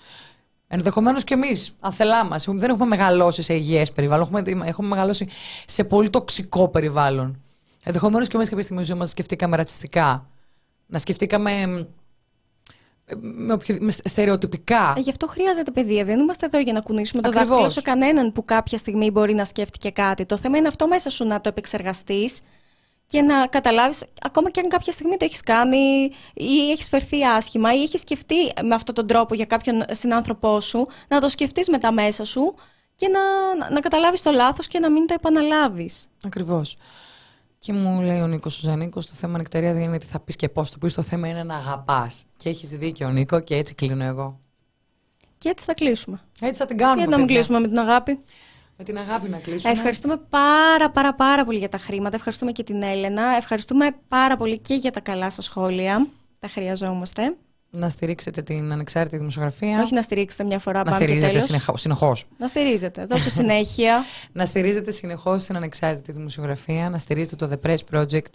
[0.68, 4.28] Ενδεχομένως και εμείς, αθελά μας, δεν έχουμε μεγαλώσει σε υγιές περιβάλλον.
[4.36, 5.28] Έχουμε, έχουμε μεγαλώσει
[5.65, 7.41] σε πολύ τοξικό περιβάλλον.
[7.84, 10.28] Ενδεχομένως και εμείς κάποια στιγμή ζωή μα σκεφτήκαμε ρατσιστικά.
[10.88, 11.88] Να σκεφτήκαμε
[13.20, 14.94] με, οποιο, με στερεοτυπικά.
[14.98, 16.04] Ε, γι' αυτό χρειάζεται παιδεία.
[16.04, 19.46] Δεν είμαστε εδώ για να κουνήσουμε το δάχτυλο σε κανέναν που κάποια στιγμή μπορεί να
[19.46, 20.26] σκέφτηκε κάτι.
[20.26, 22.42] Το θέμα είναι αυτό μέσα σου να το επεξεργαστείς
[23.08, 27.76] και να καταλάβεις, ακόμα και αν κάποια στιγμή το έχεις κάνει ή έχεις φερθεί άσχημα
[27.76, 31.92] ή έχεις σκεφτεί με αυτόν τον τρόπο για κάποιον συνάνθρωπό σου, να το σκεφτείς μετά
[31.92, 32.56] μέσα σου
[32.96, 36.08] και να, να, να καταλάβεις το λάθος και να μην το επαναλάβεις.
[36.26, 36.78] Ακριβώς.
[37.64, 40.35] Και μου λέει ο Νίκος ο Νίκο: Το θέμα νεκτερία δεν είναι τι θα πεις
[40.35, 40.94] και πώς το πεις.
[40.94, 42.26] Το θέμα είναι να αγαπάς.
[42.38, 44.40] Και έχεις δίκιο, Νίκο, και έτσι κλείνω εγώ.
[45.38, 46.22] Και έτσι θα κλείσουμε.
[46.41, 46.98] Έτσι θα την κάνουμε.
[46.98, 48.19] Γιατί να μην κλείσουμε με την αγάπη;
[48.77, 49.73] Με την αγάπη να κλείσουμε.
[49.73, 52.15] Ευχαριστούμε πάρα πάρα πάρα πολύ για τα χρήματα.
[52.15, 53.35] Ευχαριστούμε και την Έλενα.
[53.35, 56.07] Ευχαριστούμε πάρα πολύ και για τα καλά σας σχόλια.
[56.40, 57.35] Τα χρειαζόμαστε
[57.76, 59.82] να στηρίξετε την ανεξάρτητη δημοσιογραφία.
[59.82, 61.40] Όχι να στηρίξετε μια φορά να πάνω στηρίζετε
[61.74, 62.28] συνεχώς.
[62.38, 63.06] Να στηρίζετε.
[63.06, 64.04] Δώσε συνέχεια.
[64.32, 66.90] να στηρίζετε συνεχώς την ανεξάρτητη δημοσιογραφία.
[66.90, 68.32] Να στηρίζετε το The Press Project.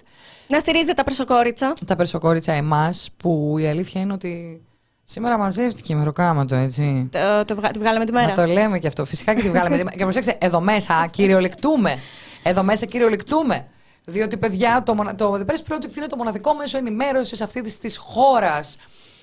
[0.48, 1.73] Να στηρίζετε τα Περσοκόριτσα.
[1.86, 4.62] Τα Περσοκόριτσα εμάς, που η αλήθεια είναι ότι
[5.10, 7.09] Σήμερα μαζεύτηκε η μεροκάματο, έτσι.
[7.12, 8.27] Το, το, τη βγάλαμε τη μέρα.
[8.27, 9.05] Να το λέμε και αυτό.
[9.05, 9.97] Φυσικά και τη βγάλαμε τη μέρα.
[9.98, 11.98] Και προσέξτε, εδώ μέσα κυριολεκτούμε.
[12.43, 13.66] Εδώ μέσα κυριολεκτούμε.
[14.05, 18.77] Διότι, παιδιά, το, το The Press Project είναι το μοναδικό μέσο ενημέρωσης αυτής της χώρας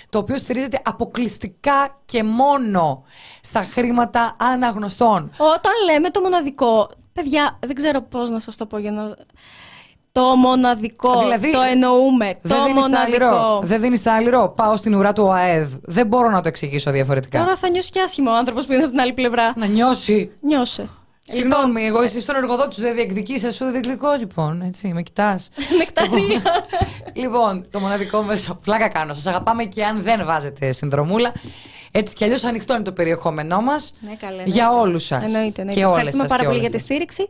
[0.09, 3.03] το οποίο στηρίζεται αποκλειστικά και μόνο
[3.41, 5.31] στα χρήματα αναγνωστών.
[5.37, 9.15] Όταν λέμε το μοναδικό, παιδιά, δεν ξέρω πώς να σας το πω για να...
[10.11, 13.61] Το μοναδικό, δηλαδή, το εννοούμε, το μοναδικό.
[13.63, 14.53] Δεν δίνεις τα αλληρό.
[14.55, 15.73] Πάω στην ουρά του ΟΑΕΔ.
[15.81, 17.39] Δεν μπορώ να το εξηγήσω διαφορετικά.
[17.39, 19.53] Τώρα θα νιώσει και άσχημα ο άνθρωπος που είναι από την άλλη πλευρά.
[19.55, 20.31] Να νιώσει.
[20.41, 20.89] Νιώσε.
[21.27, 24.61] Συγγνώμη, λοιπόν, εγώ εσύ στον εργοδότη σου δεν διεκδικείς, σου διεκδικώ λοιπόν.
[24.61, 25.49] Έτσι, με κοιτάς.
[25.77, 26.41] Νεκταρία.
[27.21, 28.55] λοιπόν, το μοναδικό μέσο.
[28.63, 29.13] Πλάκα κάνω.
[29.13, 31.33] Σας αγαπάμε και αν δεν βάζετε συνδρομούλα.
[31.91, 33.93] Έτσι κι αλλιώς ανοιχτό είναι το περιεχόμενό μας.
[33.99, 35.23] Ναι, καλέ, για όλους σας.
[35.23, 35.61] Εννοείται.
[35.61, 35.81] εννοείται.
[35.81, 37.27] Ευχαριστούμε πάρα πολύ για τη στήριξη.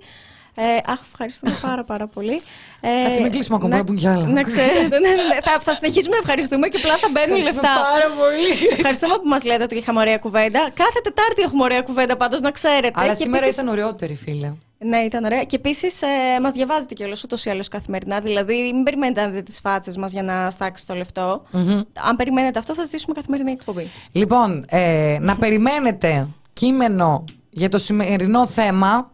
[0.57, 2.41] Ε, αχ, ευχαριστούμε πάρα πάρα πολύ.
[2.81, 4.27] Ε, Κάτσε μην κλείσουμε ακόμα, να, που κι άλλα.
[4.27, 7.73] Να ξέρετε, ναι, ναι, ναι, θα, θα συνεχίσουμε να ευχαριστούμε και απλά θα μπαίνουν λεφτά.
[7.93, 8.73] πάρα πολύ.
[8.77, 10.59] Ευχαριστούμε που μας λέτε ότι είχαμε ωραία κουβέντα.
[10.73, 12.99] Κάθε Τετάρτη έχουμε ωραία κουβέντα, πάντως να ξέρετε.
[12.99, 13.61] Αλλά και σήμερα επίσης...
[13.61, 14.53] ήταν ωραιότερη, φίλε.
[14.77, 15.43] Ναι, ήταν ωραία.
[15.43, 16.07] Και επίσης ε,
[16.41, 18.19] μας διαβάζετε κιόλας ούτως ή άλλως καθημερινά.
[18.19, 21.43] Δηλαδή, μην περιμένετε να δείτε τις φάτσες μας για να στάξει το λεφτό.
[21.53, 21.83] Mm-hmm.
[22.09, 23.89] Αν περιμένετε αυτό, θα ζητήσουμε καθημερινή εκπομπή.
[24.11, 29.11] Λοιπόν, ε, να περιμένετε κείμενο για το σημερινό θέμα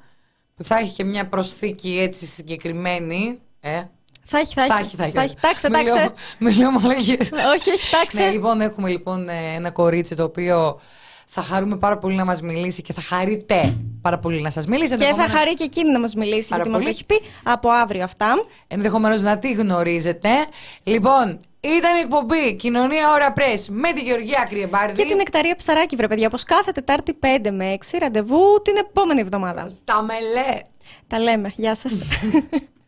[0.61, 3.39] που θα έχει και μια προσθήκη έτσι συγκεκριμένη.
[3.59, 3.81] Ε,
[4.25, 4.71] θα έχει, θα έχει.
[4.71, 5.13] Θα έχει, θα έχει.
[5.13, 5.35] Θα έχει.
[5.41, 6.13] Τάξε, τάξε.
[7.55, 8.23] Όχι, έχει, τάξε.
[8.23, 10.79] Ναι, λοιπόν, έχουμε λοιπόν ε, ένα κορίτσι το οποίο
[11.25, 14.95] θα χαρούμε πάρα πολύ να μας μιλήσει και θα χαρείτε πάρα πολύ να σας μιλήσει.
[14.95, 18.03] Και θα χαρεί και εκείνη να μας μιλήσει, γιατί μας το έχει πει από αύριο
[18.03, 18.45] αυτά.
[18.67, 20.29] Ενδεχομένως να τη γνωρίζετε.
[20.83, 25.03] Λοιπόν, ήταν η εκπομπή Κοινωνία Ωρα Πρέ με τη Γεωργία Κρυεμπάρδη.
[25.03, 26.27] Και την Εκταρία Ψαράκη, βρε παιδιά.
[26.27, 29.71] Όπως κάθε Τετάρτη 5 με 6 ραντεβού την επόμενη εβδομάδα.
[29.83, 30.61] Τα μελέ.
[31.07, 31.51] Τα λέμε.
[31.55, 31.99] Γεια σας.